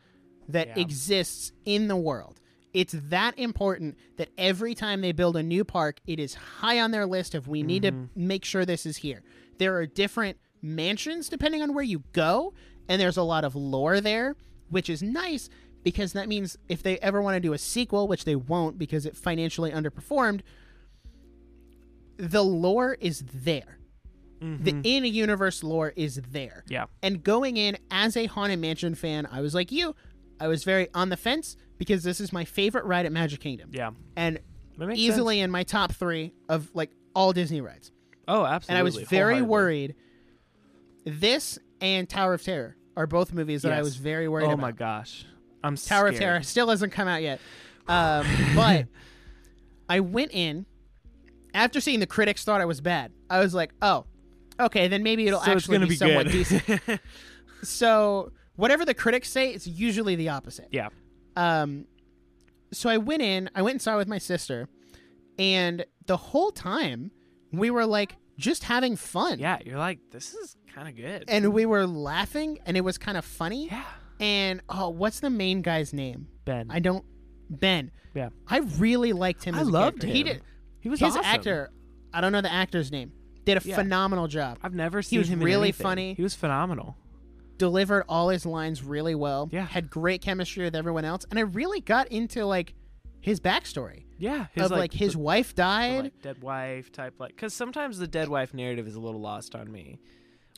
[0.49, 0.79] that Yeah.
[0.81, 2.41] exists in the world.
[2.73, 6.93] It's that important that every time they build a new park, it is high on
[6.93, 8.05] their list of we need Mm-hmm.
[8.05, 9.23] to make sure this is here.
[9.59, 12.55] There are different mansions depending on where you go,
[12.89, 14.37] and there's a lot of lore there,
[14.69, 15.49] which is nice
[15.83, 19.05] because that means if they ever want to do a sequel, which they won't because
[19.07, 20.43] it financially underperformed,
[22.21, 23.79] the lore is there.
[24.41, 24.81] The Mhm.
[24.85, 26.65] in universe lore is there.
[26.69, 26.87] yeah.
[27.03, 29.95] And going in as a Haunted Mansion fan, I was like you.
[30.41, 33.69] I was very on the fence because this is my favorite ride at Magic Kingdom.
[33.73, 33.91] Yeah.
[34.17, 34.39] And
[34.95, 35.45] easily sense.
[35.45, 37.93] in my top three of like all Disney rides.
[38.27, 38.73] Oh, absolutely.
[38.73, 39.95] And I was very worried.
[41.05, 44.51] This and Tower of Terror are both movies that I was very worried about.
[44.53, 44.63] Oh about.
[44.63, 45.27] my gosh.
[45.63, 46.17] I'm Tower of.
[46.17, 47.41] Terror still hasn't come out yet.
[47.89, 48.87] Um, but
[49.89, 50.65] I went in
[51.55, 53.13] after seeing the critics thought it was bad.
[53.29, 54.07] I was like, oh,
[54.59, 56.81] okay, then maybe it'll So actually be, be somewhat decent.
[57.63, 60.69] So whatever the critics say, it's usually the opposite.
[60.71, 60.89] yeah.
[61.37, 61.87] Um,
[62.73, 64.69] so I went in, I went and saw it with my sister,
[65.39, 67.11] and the whole time
[67.53, 69.39] we were like just having fun.
[69.39, 69.59] Yeah.
[69.65, 71.25] You're like, this is kind of good.
[71.29, 73.67] And we were laughing, and it was kind of funny.
[73.67, 73.85] yeah.
[74.21, 76.29] And oh, what's the main guy's name?
[76.45, 76.67] Ben.
[76.71, 77.05] I don't.
[77.49, 77.91] Ben.
[78.15, 78.29] Yeah.
[78.47, 79.55] I really liked him.
[79.55, 80.07] I loved character.
[80.07, 80.27] He him.
[80.27, 80.43] did.
[80.81, 81.25] He was his awesome.
[81.25, 81.71] actor.
[82.13, 83.13] I don't know the actor's name.
[83.45, 83.77] Did a Yeah.
[83.77, 84.59] phenomenal job.
[84.63, 86.15] I've never seen was him really funny.
[86.15, 86.97] He was phenomenal.
[87.59, 89.49] Delivered all his lines really well.
[89.53, 89.67] Yeah.
[89.67, 92.75] Had great chemistry with everyone else, and I really got into like
[93.21, 94.47] his backstory Yeah.
[94.53, 96.03] His, of like, his the- wife the, died.
[96.05, 99.55] like, dead wife type like because sometimes the dead wife narrative is a little lost
[99.55, 99.99] on me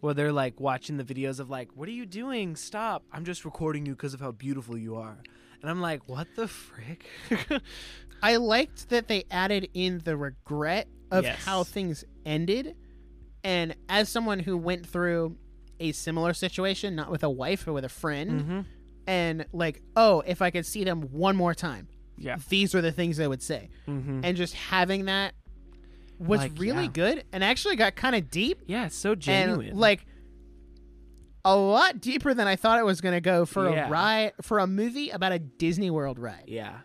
[0.01, 3.45] where they're like watching the videos of like what are you doing stop i'm just
[3.45, 5.19] recording you because of how beautiful you are
[5.61, 7.05] and i'm like what the frick
[8.23, 11.45] I liked that they added in the regret of Yes.
[11.45, 12.77] how things ended.
[13.45, 15.37] And as someone who went through
[15.81, 18.61] a similar situation, not with a wife, but with a friend, mm-hmm.
[19.09, 21.89] and like, oh, if I could see them one more time,
[22.19, 23.71] yeah these are the things I would say.
[23.89, 24.21] mm-hmm.
[24.23, 25.35] And just having that
[26.21, 26.91] was Like, really yeah.
[26.93, 30.07] good and actually got kind of deep yeah so genuine and like
[31.45, 33.89] a lot deeper than I thought it was going to go for Yeah.
[33.89, 36.45] a ride for a movie about a Disney World ride.
[36.47, 36.79] yeah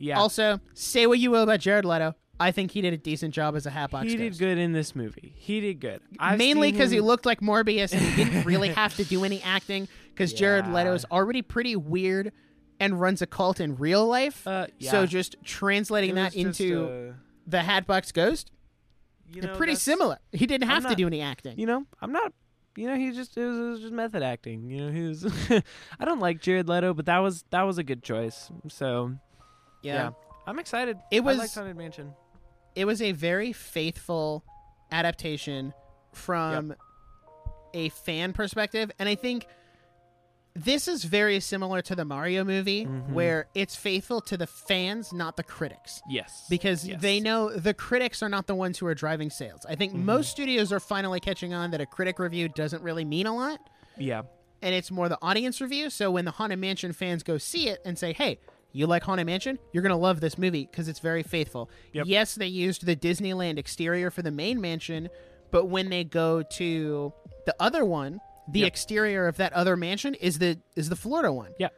[0.00, 3.32] yeah Also, say what you will about Jared Leto, I think he did a decent
[3.34, 4.40] job as a Hatbox he did Ghost.
[4.40, 8.00] good in this movie he did good I've Mainly because he looked like Morbius and
[8.00, 12.32] he didn't really have to do any acting because Jared Leto is already pretty weird
[12.80, 14.46] and runs a cult in real life.
[14.46, 14.90] uh, yeah.
[14.90, 17.12] So just translating that just, into uh,
[17.46, 18.50] the Hatbox Ghost,
[19.30, 20.18] you they're know, pretty that's- similar.
[20.32, 21.58] He didn't have to do any acting.
[21.58, 22.32] you know, I'm not.
[22.76, 24.70] You know, he just it was, it was just method acting.
[24.70, 25.26] You know, he was.
[26.00, 28.50] I don't like Jared Leto, but that was that was a good choice.
[28.68, 29.12] So
[29.82, 30.10] yeah,
[30.46, 30.98] I'm excited.
[31.10, 32.12] It was- I liked Haunted Mansion.
[32.74, 34.44] it was a very faithful
[34.92, 35.72] adaptation
[36.12, 36.74] from
[37.74, 39.46] a fan perspective and i think
[40.54, 43.10] this is very similar to the mario movie Mhm.
[43.10, 47.00] where it's faithful to the fans not the critics Yes, because Yes.
[47.00, 50.02] they know the critics are not the ones who are driving sales i think Mhm.
[50.04, 53.60] most studios are finally catching on that a critic review doesn't really mean a lot
[53.96, 54.22] Yeah,
[54.62, 55.90] and it's more the audience review.
[55.90, 58.38] So when the Haunted Mansion fans go see it and say, "Hey,
[58.72, 59.58] you like Haunted Mansion?
[59.72, 62.06] You're gonna love this movie because it's very faithful." Yep.
[62.06, 65.08] Yes, they used the Disneyland exterior for the main mansion,
[65.50, 67.12] but when they go to
[67.46, 68.68] the other one, the Yep.
[68.68, 71.52] exterior of that other mansion is the is the Florida one.
[71.58, 71.72] Yep.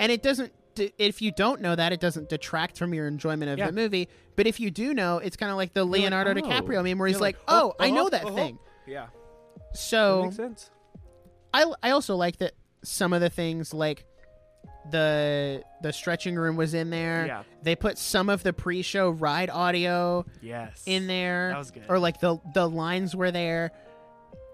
[0.00, 0.52] And it doesn't.
[0.98, 3.66] If you don't know that, it doesn't detract from your enjoyment of Yeah.
[3.66, 4.08] the movie.
[4.34, 6.34] But if you do know, it's kind of like the like, Leonardo oh.
[6.34, 9.06] DiCaprio meme, where he's like, like, "Oh, oh, I know uh-huh, that uh-huh." thing." yeah,
[9.72, 10.70] So makes sense.
[11.52, 14.04] I I also like that some of the things like
[14.90, 17.26] the the stretching room was in there.
[17.26, 17.42] Yeah.
[17.62, 21.50] They put some of the pre-show ride audio Yes, in there.
[21.50, 21.84] That was good.
[21.88, 23.72] Or like the the lines were there.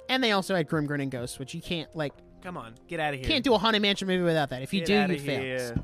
[0.09, 2.13] And they also had Grim Grinning Ghosts, which you can't like
[2.43, 3.27] Come on, get out of here.
[3.29, 4.63] You can't do a haunted mansion movie without that.
[4.63, 5.75] If you Get do, you fail.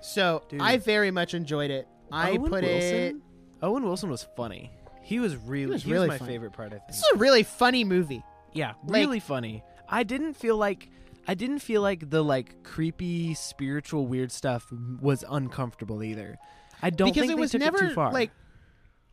[0.00, 0.60] So Dude.
[0.60, 1.86] I very much enjoyed it.
[2.10, 2.94] I Owen put Wilson?
[2.94, 3.14] it.
[3.62, 4.70] Owen Wilson was funny.
[5.02, 5.60] He was really.
[5.60, 6.32] He was was, really my funny.
[6.32, 6.68] favorite part.
[6.68, 6.88] I think.
[6.88, 8.22] This is a really funny movie.
[8.52, 9.62] Yeah, Like- really funny.
[9.88, 10.88] I didn't feel like
[11.26, 14.70] I didn't feel like the like creepy spiritual weird stuff
[15.00, 16.36] was uncomfortable either.
[16.82, 18.12] I don't because think it they was took never it too far.
[18.12, 18.30] like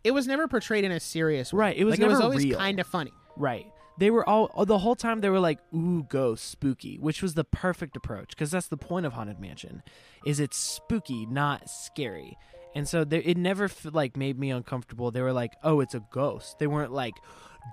[0.04, 1.60] it was never portrayed in a serious way.
[1.60, 3.12] Right, it was like, never it was always kind of funny.
[3.38, 3.66] right.
[4.00, 7.44] They were all the whole time they were like ooh ghost spooky, which was the
[7.44, 9.84] perfect approach because that's the point of haunted mansion,
[10.26, 12.38] is it's spooky not scary.
[12.74, 15.12] And so there, it never like made me uncomfortable.
[15.12, 17.14] They were like, "Oh, it's a ghost." They weren't like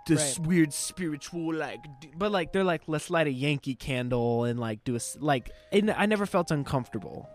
[0.07, 0.47] this Right.
[0.49, 1.81] weird spiritual like,
[2.17, 5.89] but like they're like, "Let's light a Yankee candle and like do a like." It,
[5.97, 7.29] I never felt uncomfortable.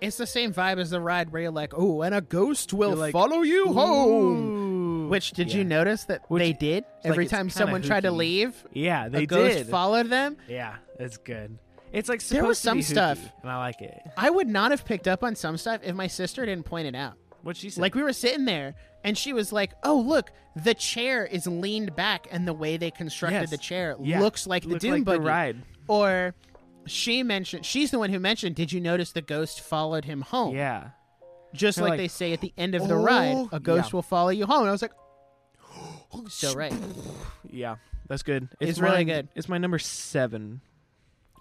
[0.00, 2.94] It's the same vibe as the ride where you're like, oh, and a ghost will
[2.94, 5.08] like, follow you home.
[5.08, 8.62] Which did you notice that Which- they did every it's time someone tried to leave?
[8.72, 9.68] Yeah, they did.
[9.68, 10.36] followed them.
[10.48, 11.58] yeah, it's good.
[11.92, 13.18] It's like There was some stuff.
[13.18, 14.02] hooky, and I like it.
[14.18, 16.94] I would not have picked up on some stuff if my sister didn't point it
[16.94, 17.14] out.
[17.42, 17.80] What she said.
[17.80, 18.74] Like we were sitting there,
[19.06, 22.90] and she was like, "Oh, look, the chair is leaned back, and the way they
[22.90, 23.50] constructed Yes.
[23.50, 24.20] the chair Yeah.
[24.20, 25.62] looks like the Looked Doom like the ride.
[25.88, 26.34] Or
[26.86, 30.54] she mentioned, she's the one who mentioned, "Did you notice the ghost followed him home?"
[30.54, 30.90] Yeah.
[31.54, 33.90] Just like, like, they say at the end of the oh, ride, "Oh." a ghost
[33.90, 33.96] Yeah.
[33.96, 34.60] will follow you home.
[34.60, 34.92] And I was like,
[36.28, 36.74] so right.
[37.48, 37.76] Yeah,
[38.08, 38.48] that's good.
[38.60, 39.28] It's really good.
[39.34, 40.60] It's my number seven.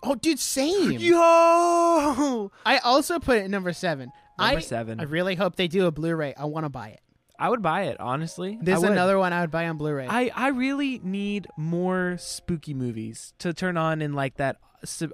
[0.04, 0.92] Oh, dude, same.
[0.92, 4.12] Yo, I also put it number seven.
[4.38, 5.00] number I, seven.
[5.00, 6.36] I really hope they do a Blu-ray.
[6.38, 7.02] I want to buy it.
[7.40, 8.58] I would buy it honestly.
[8.62, 10.08] There's another one I would buy on Blu-ray.
[10.08, 14.58] I I really need more spooky movies to turn on in like that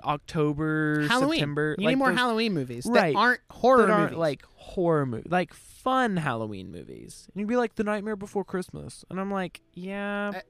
[0.04, 1.40] October, Halloween.
[1.40, 1.76] September.
[1.78, 3.14] You like need more those- Halloween movies Right.
[3.14, 4.18] that aren't horror that aren't movies.
[4.20, 7.28] like horror movie, like fun Halloween movies.
[7.34, 10.42] And you'd be like The Nightmare Before Christmas, and I'm like, yeah, Uh,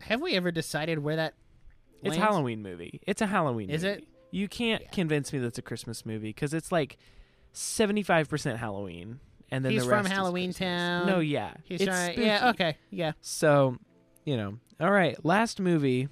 [0.00, 1.34] Have we ever decided where that?
[2.02, 2.20] it's a?
[2.20, 3.00] Halloween movie.
[3.06, 3.66] It's a Halloween.
[3.68, 3.74] Movie.
[3.76, 3.98] Is movie.
[4.02, 4.08] it?
[4.32, 6.96] You can't convince me that's a Christmas movie because it's like
[7.52, 9.20] 75 percent Halloween,
[9.52, 10.52] and then He's the from Halloween.
[10.52, 11.06] Town.
[11.06, 12.12] No, yeah, He's it's trying.
[12.14, 12.26] spooky.
[12.26, 12.48] Yeah.
[12.50, 12.76] Okay.
[12.90, 13.12] Yeah.
[13.20, 13.76] So,
[14.24, 15.16] you know, all right.
[15.24, 16.08] Last movie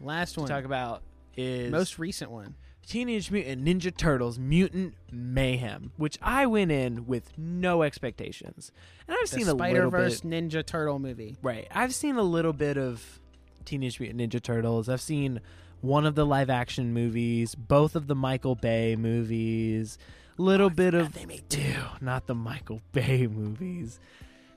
[0.00, 1.02] Last one to talk about
[1.36, 2.54] is Most recent one.
[2.86, 8.72] Teenage Mutant Ninja Turtles Mutant Mayhem, which I went in with no expectations.
[9.06, 10.30] And I've The seen a Spider little Verse bit.
[10.48, 11.36] Ninja Turtle movie.
[11.42, 11.68] Right.
[11.70, 13.20] I've seen a little bit of
[13.66, 14.88] Teenage Mutant Ninja Turtles.
[14.88, 15.40] I've seen
[15.82, 19.98] one of the live action movies, both of the Michael Bay movies,
[20.38, 24.00] little bit of they made two, not the Michael Bay movies.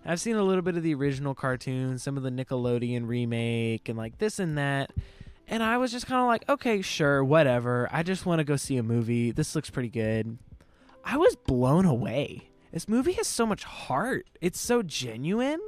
[0.05, 3.97] I've seen a little bit of the original cartoons, some of the Nickelodeon remake, and
[3.97, 4.91] like this and that.
[5.47, 7.87] And I was just kind of like, okay, sure, whatever.
[7.91, 9.31] I just want to go see a movie.
[9.31, 10.37] This looks pretty good.
[11.03, 12.49] I was blown away.
[12.71, 14.27] This movie has so much heart.
[14.39, 15.59] It's so genuine.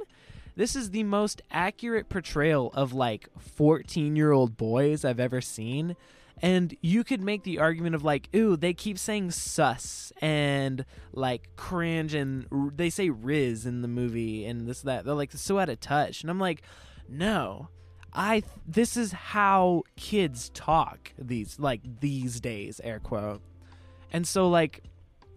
[0.56, 5.96] This is the most accurate portrayal of like 14 year old boys I've ever seen.
[6.42, 11.48] And you could make the argument of like, ooh, they keep saying sus and like
[11.56, 15.04] cringe and r- they say Riz in the movie and this, that.
[15.04, 16.22] They're like so out of touch.
[16.22, 16.62] And I'm like,
[17.08, 17.68] no,
[18.12, 23.40] I, th- this is how kids talk these, like these days, air quote.
[24.12, 24.82] And so, like,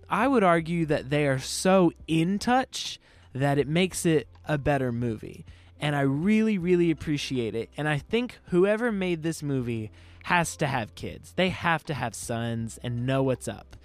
[0.10, 3.00] I would argue that they are so in touch
[3.34, 5.46] that it makes it a better movie.
[5.80, 7.70] And I really, really appreciate it.
[7.78, 9.92] And I think whoever made this movie
[10.28, 11.32] has to have kids.
[11.38, 13.78] They have to have sons and know what's up.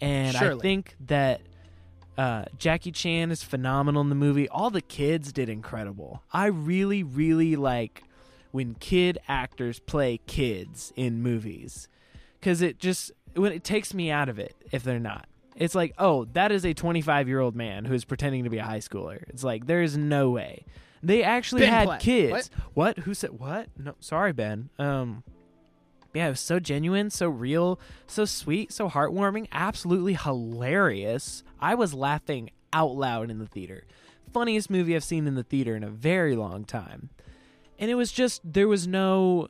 [0.00, 1.40] And I think that
[2.18, 4.48] uh, Jackie Chan is phenomenal in the movie.
[4.48, 6.24] All the kids did incredible.
[6.32, 8.02] I really, really like
[8.50, 11.88] when kid actors play kids in movies
[12.40, 15.28] because it just when it takes me out of it if they're not.
[15.54, 18.58] It's like, oh, that is a 25 year old man who is pretending to be
[18.58, 19.22] a high schooler.
[19.28, 20.64] It's like there is no way
[21.04, 22.50] they actually Ben had kids.
[22.72, 22.98] What?
[23.00, 23.68] Who said what?
[23.78, 24.70] No, sorry, Ben.
[24.78, 25.22] Um,
[26.14, 31.42] yeah, it was so genuine, so real, so sweet, so heartwarming, absolutely hilarious.
[31.60, 33.84] I was laughing out loud in the theater.
[34.32, 37.10] Funniest movie I've seen in the theater in a very long time.
[37.78, 39.48] And it was just there was no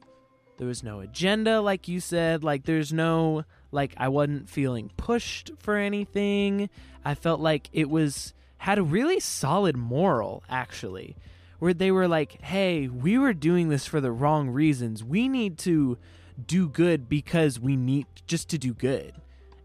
[0.56, 5.50] there was no agenda like you said, like there's no like I wasn't feeling pushed
[5.58, 6.70] for anything.
[7.04, 11.16] I felt like it was had a really solid moral actually
[11.58, 15.04] where they were like, "Hey, we were doing this for the wrong reasons.
[15.04, 15.98] We need to
[16.46, 19.14] do good because we need just to do good."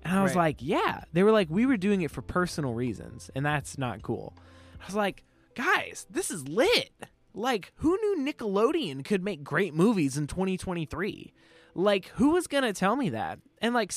[0.03, 0.43] And I was Right.
[0.43, 4.01] like, "Yeah." They were like, "We were doing it for personal reasons, and that's not
[4.01, 4.33] cool."
[4.81, 5.23] I was like,
[5.55, 6.91] "Guys, this is lit."
[7.33, 11.31] Like, who knew Nickelodeon could make great movies in 2023?
[11.75, 13.39] Like, who was going to tell me that?
[13.61, 13.93] And, like,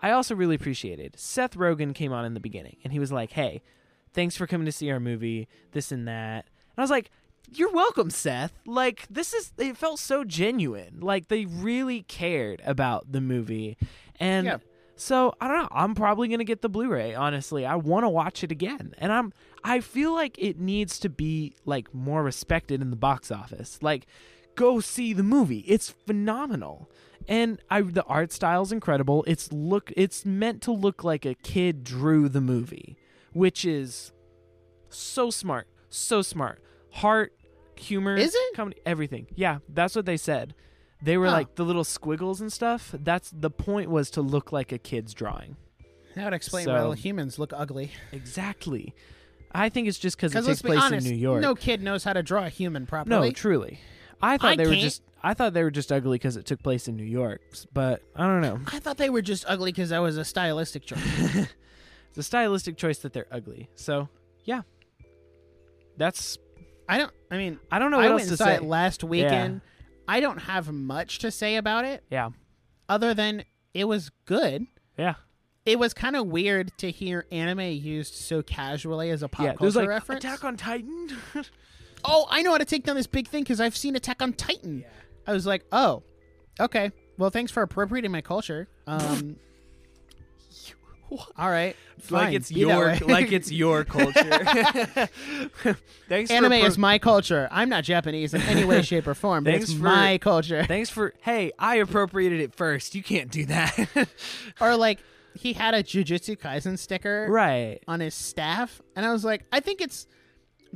[0.00, 3.32] I also really appreciated Seth Rogen came on in the beginning and he was like,
[3.32, 3.62] hey,
[4.12, 6.44] thanks for coming to see our movie, this and that.
[6.44, 7.10] And I was like,
[7.52, 8.52] you're welcome, Seth.
[8.66, 11.00] Like, this is, it felt so genuine.
[11.00, 13.76] Like, they really cared about the movie.
[14.20, 14.56] And Yeah.
[14.96, 15.68] so, I don't know.
[15.70, 17.64] I'm probably going to get the Blu ray, honestly.
[17.66, 18.94] I want to watch it again.
[18.98, 19.32] And I'm,
[19.64, 23.78] I feel like it needs to be, like, more respected in the box office.
[23.82, 24.06] Like,
[24.54, 25.60] go see the movie.
[25.66, 26.90] It's phenomenal.
[27.28, 29.22] And I the art style's incredible.
[29.26, 32.96] It's look it's meant to look like a kid drew the movie,
[33.34, 34.12] which is
[34.88, 35.68] so smart.
[35.90, 36.62] So smart.
[36.90, 37.34] Heart,
[37.78, 38.56] humor, Is it?
[38.56, 39.26] comedy, everything.
[39.34, 40.54] Yeah, that's what they said.
[41.02, 41.32] They were Huh.
[41.32, 42.92] like the little squiggles and stuff.
[42.98, 45.56] That's the point was to look like a kid's drawing.
[46.16, 47.92] That would explain So- why all humans look ugly.
[48.12, 48.94] Exactly.
[49.52, 51.40] I think it's just because it takes place honest, in New York.
[51.40, 53.28] no kid knows how to draw a human properly.
[53.28, 53.80] No, truly.
[54.20, 54.82] I thought I they were can't.
[54.82, 57.40] just I thought they were just ugly because it took place in New York,
[57.72, 58.60] but I don't know.
[58.72, 61.00] I thought they were just ugly because that was a stylistic choice.
[62.10, 63.68] It's a stylistic choice that they're ugly.
[63.74, 64.08] So
[64.44, 64.62] yeah,
[65.96, 66.38] that's
[66.88, 67.12] I don't.
[67.30, 68.54] I mean, I don't know I what went else and to saw say.
[68.56, 69.60] it last weekend.
[70.08, 72.30] I don't have much to say about it yeah,
[72.88, 73.44] other than
[73.74, 74.66] it was good.
[74.96, 75.14] yeah,
[75.66, 79.52] It was kind of weird to hear anime used so casually as a pop yeah.
[79.60, 80.24] There's culture like reference.
[80.24, 81.10] Attack on Titan.
[82.04, 84.32] oh, I know how to take down this big thing because I've seen Attack on
[84.32, 84.84] Titan.
[85.26, 86.02] I was like, oh,
[86.58, 86.90] okay.
[87.18, 88.66] Well, thanks for appropriating my culture.
[88.86, 89.36] Um,
[91.38, 91.76] All right,
[92.10, 94.44] like it's be your like it's your culture.
[96.08, 97.48] thanks anime for pro- is my culture.
[97.50, 100.64] I'm not Japanese in any way, shape, or form, but Thanks it's for- my culture.
[100.64, 102.94] Thanks for hey, I appropriated it first.
[102.94, 104.08] You can't do that.
[104.60, 105.00] or like
[105.34, 107.78] he had a Jujutsu Kaisen sticker right.
[107.86, 110.06] on his staff, and I was like, I think it's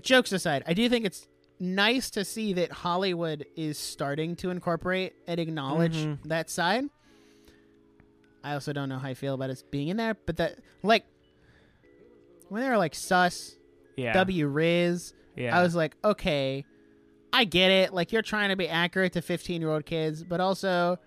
[0.00, 1.26] jokes aside, I do think it's
[1.60, 6.18] nice to see that Hollywood is starting to incorporate and acknowledge Mhm.
[6.24, 6.84] that side.
[8.44, 11.04] I also don't know how I feel about it being in there, but that like
[12.48, 13.56] when they were like sus
[13.96, 14.12] Yeah.
[14.14, 15.58] W Riz, yeah.
[15.58, 16.64] I was like, okay,
[17.32, 17.94] I get it.
[17.94, 20.98] Like you're trying to be accurate to 15 year old kids, but also,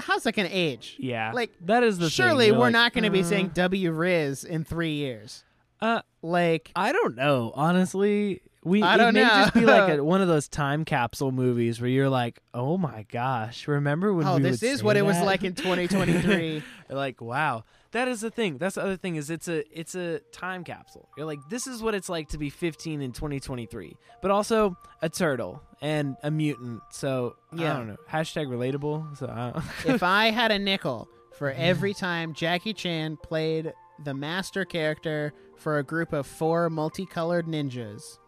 [0.00, 0.96] how's that gonna age?
[0.98, 1.32] yeah.
[1.32, 2.50] like, that is the Surely.
[2.50, 5.44] We're like, not going to be uh, saying W Riz in three years.
[5.80, 7.52] Uh, Like, I don't know.
[7.54, 9.28] Honestly, we I it don't may know.
[9.28, 13.04] just be like a, one of those time capsule movies where you're like, oh my
[13.10, 14.26] gosh, remember when?
[14.26, 16.62] oh, this is what it was like in 2023.
[16.90, 18.56] Like, wow, that is the thing.
[18.56, 21.06] That's the other thing is it's a it's a time capsule.
[21.18, 25.10] You're like, this is what it's like to be 15 in 2023, but also a
[25.10, 26.80] turtle and a mutant.
[26.90, 27.96] So I don't know.
[28.10, 29.18] Hashtag relatable.
[29.18, 29.64] So I don't-
[29.94, 35.76] if I had a nickel for every time Jackie Chan played the master character for
[35.78, 38.18] a group of four multicolored ninjas,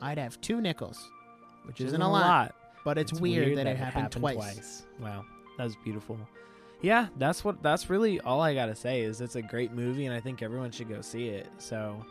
[0.00, 1.10] I'd have two nickels,
[1.64, 2.54] which isn't a lot,
[2.84, 4.84] but it's, weird, that, it happened, twice.
[5.00, 5.24] Wow,
[5.56, 6.18] that was beautiful.
[6.80, 7.62] Yeah, that's what.
[7.62, 9.00] That's really all I gotta say.
[9.00, 11.48] Is it's a great movie, and I think everyone should go see it.
[11.58, 12.04] So,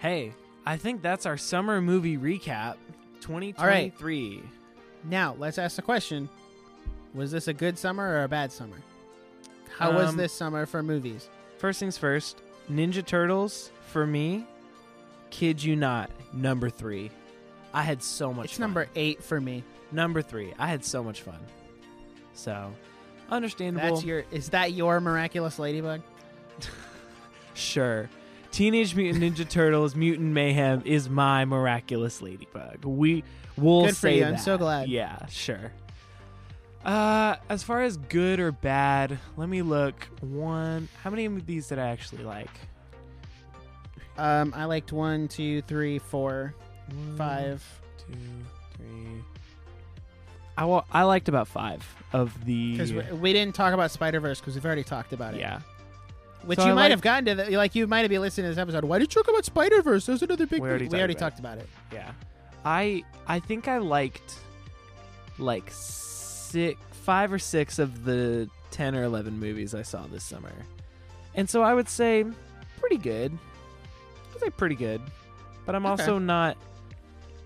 [0.00, 0.32] hey,
[0.64, 2.76] I think that's our summer movie recap,
[3.20, 4.42] 2023.
[5.04, 6.28] Now, let's ask the question
[7.14, 8.78] Was this a good summer or a bad summer?
[9.76, 11.28] How was Um, this summer for movies?
[11.58, 12.40] First things first,
[12.70, 14.46] Ninja Turtles for me.
[15.28, 17.10] Kid you not, number three.
[17.76, 18.46] I had so much.
[18.46, 18.62] It's fun.
[18.62, 19.62] number eight for me.
[19.92, 20.54] number three.
[20.58, 21.38] I had so much fun.
[22.32, 22.72] So,
[23.30, 23.96] understandable.
[23.96, 24.24] That's your.
[24.30, 26.00] Is that your miraculous ladybug?
[27.54, 28.10] Sure.
[28.50, 32.84] Teenage Mutant Ninja Turtles Mutant Mayhem is my miraculous ladybug.
[32.84, 33.24] We
[33.56, 34.26] will Good for say you.
[34.26, 34.88] I'm so glad.
[34.90, 35.72] Yeah, sure.
[36.84, 40.06] Uh as far as good or bad, let me look.
[40.20, 42.50] One how many of these did I actually like?
[44.18, 46.54] Um, I liked one, two, three, four,
[46.88, 47.80] One, five.
[47.98, 48.14] two,
[48.76, 49.22] three.
[50.56, 54.20] I wa- I liked about five of the Because we, we didn't talk about Spider
[54.20, 55.40] Verse because we've already talked about it.
[55.40, 55.60] yeah.
[56.44, 57.34] Which So you I might like- have gotten to.
[57.34, 58.84] The, like you might have been listening to this episode.
[58.84, 60.06] Why did you talk about Spider Verse?
[60.06, 60.62] There's another big.
[60.62, 61.30] We already movie." talked we already about it.
[61.30, 61.68] talked about it.
[61.92, 62.12] Yeah.
[62.64, 64.34] I I think I liked
[65.38, 70.50] like six five or six of the 10 or 11 movies I saw this summer.
[71.34, 72.24] And so I would say
[72.80, 73.36] pretty good.
[74.34, 75.00] I'd say pretty good.
[75.66, 76.02] But I'm Okay.
[76.02, 76.56] also not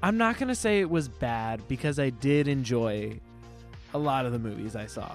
[0.03, 3.21] I'm not going to say it was bad because I did enjoy
[3.93, 5.11] a lot of the movies I saw.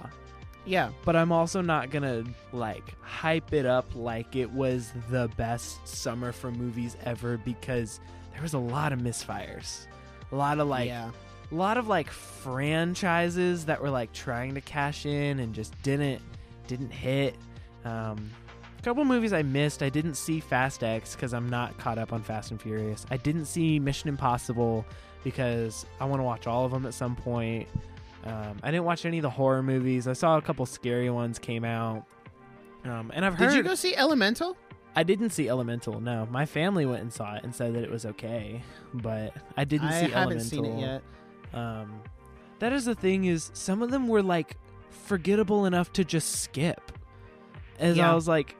[0.65, 0.89] Yeah.
[1.03, 5.87] But I'm also not going to like hype it up like it was the best
[5.87, 7.99] summer for movies ever because
[8.33, 9.87] there was a lot of misfires.
[10.31, 11.11] A lot of like yeah.
[11.51, 16.21] a lot of like franchises that were like trying to cash in and just didn't
[16.67, 17.35] didn't hit.
[17.83, 18.31] Um,
[18.85, 19.81] couple movies I missed.
[19.83, 23.05] I didn't see Fast X because I'm not caught up on Fast and Furious.
[23.11, 24.85] I didn't see Mission Impossible
[25.23, 27.67] because I want to watch all of them at some point.
[28.25, 30.07] Um, I didn't watch any of the horror movies.
[30.07, 32.05] I saw a couple scary ones came out.
[32.83, 34.55] Um, and I've heard Did you go see Elemental?
[34.95, 35.99] I didn't see Elemental.
[35.99, 38.61] No, my family went and saw it and said that it was okay,
[38.93, 40.45] but I didn't I see haven't Elemental.
[40.47, 41.01] seen it yet.
[41.53, 42.01] Um,
[42.59, 44.57] that is the thing is some of them were like
[44.91, 46.91] forgettable enough to just skip.
[47.79, 48.11] As Yeah.
[48.11, 48.55] I was like,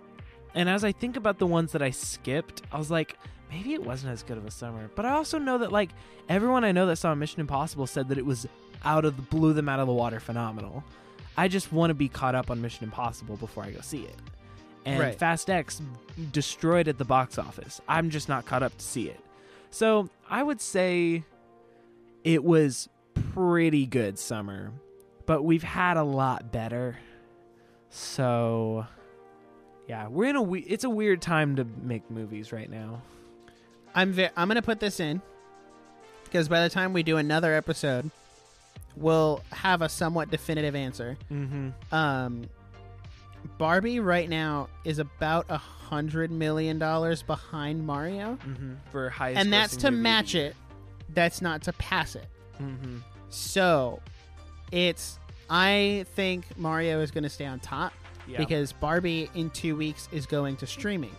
[0.55, 3.17] and as I think about the ones that I skipped, I was like,
[3.51, 4.89] maybe it wasn't as good of a summer.
[4.95, 5.89] But I also know that like
[6.29, 8.47] everyone I know that saw Mission Impossible said that it was
[8.85, 10.83] out of the, blew them out of the water phenomenal.
[11.37, 14.15] I just want to be caught up on Mission Impossible before I go see it.
[14.85, 15.17] And Right.
[15.17, 15.81] Fast X
[16.31, 17.81] destroyed at the box office.
[17.87, 19.19] I'm just not caught up to see it.
[19.71, 21.25] So I would say
[22.23, 22.87] it was
[23.33, 24.71] pretty good summer,
[25.25, 26.97] but we've had a lot better.
[27.89, 28.85] So
[29.87, 33.01] yeah, we're in a we- it's a weird time to make movies right now.
[33.93, 35.21] I'm ve- I'm gonna put this in
[36.23, 38.09] because by the time we do another episode,
[38.95, 41.17] we'll have a somewhat definitive answer.
[41.31, 41.69] Mm-hmm.
[41.95, 42.49] Um,
[43.57, 48.73] Barbie right now is about a hundred million dollars behind Mario, Mm-hmm.
[48.91, 50.01] For highest, and that's to movie.
[50.03, 50.55] match it.
[51.13, 52.25] That's not to pass it.
[52.61, 52.97] Mm-hmm.
[53.29, 54.01] So,
[54.71, 57.93] it's I think Mario is going to stay on top
[58.27, 58.37] Yeah.
[58.37, 61.15] because Barbie in two weeks is going to streaming.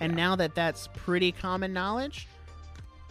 [0.00, 0.16] And Yeah.
[0.16, 2.28] now that that's pretty common knowledge,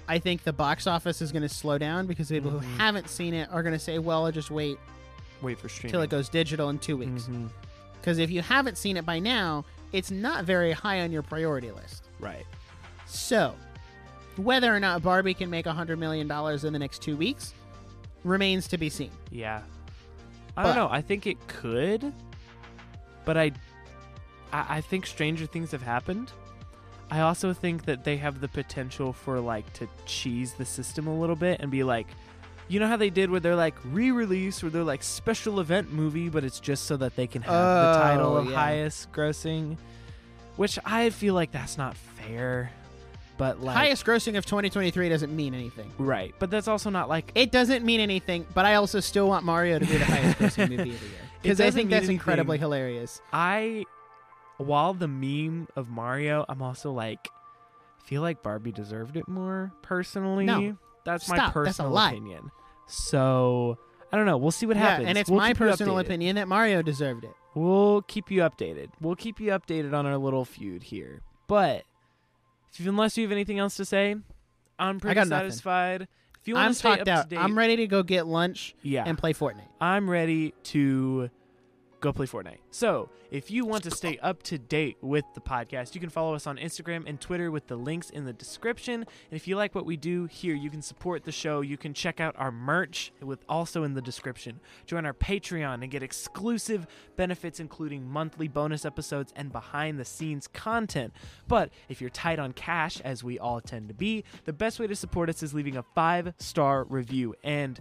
[0.08, 2.62] I think the box office is going to slow down because people Mhm.
[2.64, 4.78] who haven't seen it are going to say, well, I'll just wait
[5.42, 7.30] wait for streaming till it goes digital in two weeks.
[8.00, 11.72] Because if you haven't seen it by now, it's not very high on your priority
[11.72, 12.06] list.
[12.20, 12.46] Right.
[13.06, 13.54] So,
[14.38, 17.54] whether or not Barbie can make $100 million in the next two weeks
[18.24, 19.12] remains to be seen.
[19.30, 19.62] Yeah.
[20.58, 20.90] I But- don't know.
[20.90, 22.12] I think it could,
[23.26, 23.52] but I,
[24.54, 26.32] I, I think stranger things have happened.
[27.12, 31.16] I also think that they have the potential for like to cheese the system a
[31.20, 32.08] little bit and be like,
[32.68, 36.30] you know how they did where they're like re-release or they're like special event movie,
[36.30, 38.56] but it's just so that they can have the oh, title Oh, of yeah.
[38.56, 39.78] highest grossing,
[40.56, 42.72] which I feel like that's not fair.
[43.38, 45.92] But like, Highest grossing of 2023 doesn't mean anything.
[46.00, 46.34] right?
[46.40, 49.78] But that's also not like It doesn't mean anything, but I also still want Mario
[49.78, 51.20] to be the highest grossing movie of the year.
[51.46, 52.16] Because I think that's anything.
[52.16, 53.22] incredibly hilarious.
[53.32, 53.86] I,
[54.58, 57.30] while the meme of Mario, I'm also like,
[58.04, 60.46] feel like Barbie deserved it more personally.
[60.46, 60.78] No.
[61.06, 61.54] that's my Stop.
[61.54, 62.12] That's a personal lie.
[62.12, 62.52] opinion.
[62.88, 63.78] So
[64.12, 64.38] I don't know.
[64.38, 65.10] We'll see what yeah, happens.
[65.10, 67.34] and it's We'll my personal opinion that Mario deserved it.
[67.54, 68.90] We'll keep you updated.
[69.02, 71.22] We'll keep you updated on our little feud here.
[71.48, 71.84] But
[72.78, 74.16] if unless you have anything else to say,
[74.78, 76.08] I'm pretty got nothing.
[76.46, 77.30] If you want I'm to stay talked up out.
[77.32, 79.66] to date, I'm ready to go get lunch yeah, and play Fortnite.
[79.82, 81.32] I'm ready to
[82.06, 82.60] go play Fortnite.
[82.72, 86.36] So, if you want to stay up to date with the podcast, you can follow
[86.36, 89.02] us on Instagram and Twitter with the links in the description.
[89.02, 91.62] And if you like what we do here, you can support the show.
[91.62, 94.60] You can check out our merch with also in the description.
[94.86, 100.48] Join our Patreon and get exclusive benefits including monthly bonus episodes and behind the scenes
[100.48, 101.14] content.
[101.48, 104.88] But if you're tight on cash as we all tend to be, the best way
[104.88, 107.80] to support us is leaving a 5-star review and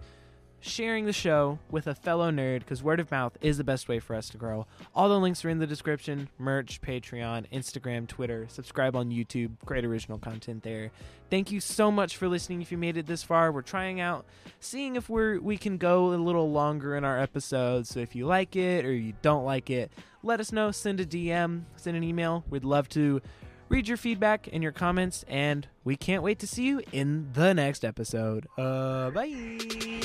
[0.64, 3.98] sharing the show with a fellow nerd because word of mouth is the best way
[3.98, 4.66] for us to grow.
[4.94, 8.46] All the links are in the description merch, Patreon, Instagram, Twitter.
[8.48, 9.52] Subscribe on YouTube.
[9.66, 10.90] Great original content there.
[11.28, 12.62] Thank you so much for listening.
[12.62, 14.24] If you made it this far, we're trying out,
[14.58, 17.90] seeing if we're we can go a little longer in our episodes.
[17.90, 19.92] So if you like it or you don't like it,
[20.22, 20.70] let us know.
[20.70, 22.42] Send a DM, send an email.
[22.48, 23.20] We'd love to
[23.74, 27.52] read your feedback and your comments, and we can't wait to see you in the
[27.52, 28.46] next episode.
[28.56, 30.00] Uh, bye.